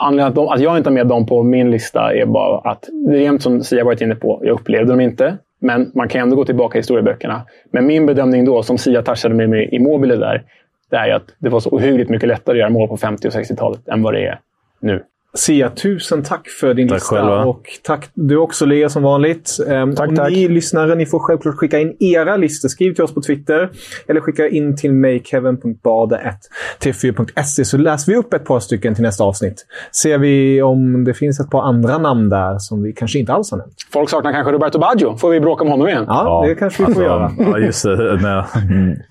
anledningen 0.00 0.28
att, 0.28 0.34
de, 0.34 0.48
att 0.48 0.60
jag 0.60 0.76
inte 0.76 0.90
har 0.90 0.94
med 0.94 1.06
dem 1.06 1.26
på 1.26 1.42
min 1.42 1.70
lista 1.70 2.14
är 2.14 2.26
bara 2.26 2.70
att, 2.70 2.88
det 3.08 3.16
är 3.16 3.20
jämt 3.20 3.42
som 3.42 3.64
Sia 3.64 3.84
varit 3.84 4.00
inne 4.00 4.14
på, 4.14 4.40
jag 4.42 4.60
upplevde 4.60 4.92
dem 4.92 5.00
inte. 5.00 5.38
Men 5.60 5.90
man 5.94 6.08
kan 6.08 6.20
ändå 6.20 6.36
gå 6.36 6.44
tillbaka 6.44 6.78
i 6.78 6.80
historieböckerna. 6.80 7.42
Men 7.70 7.86
min 7.86 8.06
bedömning 8.06 8.44
då, 8.44 8.62
som 8.62 8.78
Sia 8.78 9.02
touchade 9.02 9.34
med 9.34 9.50
mig 9.50 9.68
i 9.72 9.78
Mobile 9.78 10.16
där, 10.16 10.42
det 10.90 10.96
är 10.96 11.14
att 11.14 11.24
det 11.38 11.48
var 11.48 11.60
så 11.60 11.70
ohyggligt 11.70 12.10
mycket 12.10 12.28
lättare 12.28 12.54
att 12.54 12.58
göra 12.58 12.70
mål 12.70 12.88
på 12.88 12.96
50 12.96 13.28
och 13.28 13.34
60-talet 13.34 13.88
än 13.88 14.02
vad 14.02 14.14
det 14.14 14.26
är 14.26 14.40
nu. 14.80 15.02
Sia, 15.38 15.70
tusen 15.70 16.22
tack 16.22 16.48
för 16.48 16.74
din 16.74 16.88
tack 16.88 16.96
lista. 16.96 17.16
Själva. 17.16 17.44
Och 17.44 17.62
tack 17.82 18.10
du 18.14 18.36
också 18.36 18.66
Lea 18.66 18.88
som 18.88 19.02
vanligt. 19.02 19.56
Um, 19.66 19.94
tack, 19.94 20.08
och 20.08 20.16
tack. 20.16 20.30
Ni 20.30 20.48
lyssnare 20.48 20.94
ni 20.94 21.06
får 21.06 21.18
självklart 21.18 21.54
skicka 21.54 21.78
in 21.78 21.96
era 22.00 22.36
listor. 22.36 22.68
Skriv 22.68 22.94
till 22.94 23.04
oss 23.04 23.14
på 23.14 23.22
Twitter. 23.22 23.70
Eller 24.08 24.20
skicka 24.20 24.48
in 24.48 24.76
till 24.76 24.92
mig, 24.92 25.22
kevin.bade1tv4.se, 25.24 27.64
så 27.64 27.76
läser 27.76 28.12
vi 28.12 28.18
upp 28.18 28.34
ett 28.34 28.44
par 28.44 28.60
stycken 28.60 28.94
till 28.94 29.02
nästa 29.02 29.24
avsnitt. 29.24 29.66
Ser 29.92 30.18
vi 30.18 30.62
om 30.62 31.04
det 31.04 31.14
finns 31.14 31.40
ett 31.40 31.50
par 31.50 31.62
andra 31.62 31.98
namn 31.98 32.28
där 32.28 32.58
som 32.58 32.82
vi 32.82 32.92
kanske 32.92 33.18
inte 33.18 33.32
alls 33.32 33.50
har 33.50 33.58
nämnt. 33.58 33.74
Folk 33.92 34.10
saknar 34.10 34.32
kanske 34.32 34.52
Roberto 34.52 34.78
Baggio. 34.78 35.16
Får 35.16 35.30
vi 35.30 35.40
bråka 35.40 35.64
om 35.64 35.70
honom 35.70 35.88
igen? 35.88 36.04
Ja, 36.08 36.24
ja. 36.24 36.44
det 36.48 36.54
kanske 36.54 36.82
vi 36.82 36.86
får 36.94 37.02
alltså, 37.02 37.04
göra. 37.04 37.32
Ja, 37.38 37.58
just 37.58 37.82
det. 37.82 38.18
Nej. 38.22 38.44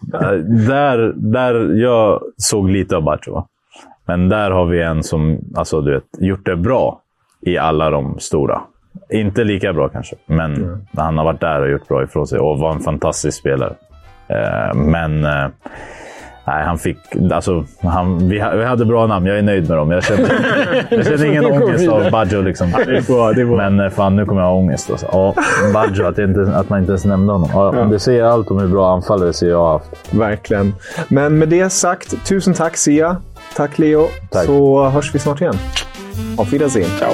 där, 0.67 1.13
där 1.31 1.81
jag 1.81 2.21
såg 2.37 2.69
lite 2.69 2.95
av 2.95 3.03
Baggio. 3.03 3.45
Men 4.07 4.29
där 4.29 4.51
har 4.51 4.65
vi 4.65 4.81
en 4.81 5.03
som 5.03 5.39
alltså, 5.55 5.81
du 5.81 5.93
vet, 5.93 6.03
gjort 6.19 6.45
det 6.45 6.55
bra 6.55 7.01
i 7.41 7.57
alla 7.57 7.89
de 7.89 8.19
stora. 8.19 8.61
Inte 9.09 9.43
lika 9.43 9.73
bra 9.73 9.89
kanske, 9.89 10.15
men 10.25 10.55
mm. 10.55 10.79
han 10.97 11.17
har 11.17 11.25
varit 11.25 11.41
där 11.41 11.61
och 11.61 11.69
gjort 11.69 11.87
bra 11.87 12.03
ifrån 12.03 12.27
sig 12.27 12.39
och 12.39 12.59
var 12.59 12.71
en 12.71 12.79
fantastisk 12.79 13.39
spelare. 13.39 13.73
Eh, 14.27 14.75
men 14.75 15.25
eh, 15.25 15.47
nej, 16.47 16.65
han 16.65 16.77
fick... 16.77 16.97
Alltså, 17.31 17.65
han, 17.83 18.29
vi, 18.29 18.43
vi, 18.55 18.63
hade 18.63 18.85
bra 18.85 19.07
namn. 19.07 19.25
Jag 19.25 19.37
är 19.37 19.41
nöjd 19.41 19.69
med 19.69 19.77
dem. 19.77 19.91
Jag 19.91 20.03
känner, 20.03 20.29
jag 20.89 21.05
känner 21.05 21.25
ingen 21.25 21.45
ångest 21.45 21.89
av 21.89 22.11
Baggio. 22.11 22.41
Liksom. 22.41 22.73
Men 23.57 23.79
eh, 23.79 23.89
fan, 23.89 24.15
nu 24.15 24.25
kommer 24.25 24.41
jag 24.41 24.47
ha 24.47 24.55
ångest. 24.55 24.91
Alltså. 24.91 25.07
Ja, 25.11 25.33
Baggio, 25.73 26.05
att, 26.05 26.17
inte, 26.17 26.41
att 26.55 26.69
man 26.69 26.79
inte 26.79 26.91
ens 26.91 27.05
nämnde 27.05 27.33
honom. 27.33 27.49
Ja, 27.53 27.75
ja. 27.75 27.83
Det 27.83 27.99
säger 27.99 28.23
allt 28.23 28.51
om 28.51 28.59
hur 28.59 28.67
bra 28.67 28.93
anfallare 28.93 29.47
jag 29.47 29.57
har 29.57 29.71
haft. 29.71 30.13
Verkligen. 30.13 30.73
Men 31.07 31.37
med 31.37 31.49
det 31.49 31.69
sagt, 31.69 32.27
tusen 32.27 32.53
tack 32.53 32.77
Sia. 32.77 33.17
Tack 33.57 33.79
Leo. 33.79 34.09
Tack. 34.29 34.45
Så 34.45 34.89
hörs 34.89 35.13
vi 35.13 35.19
snart 35.19 35.41
igen. 35.41 35.59
Auf 36.37 36.51
Wiedersehen. 36.51 36.89
Ciao. 36.99 37.13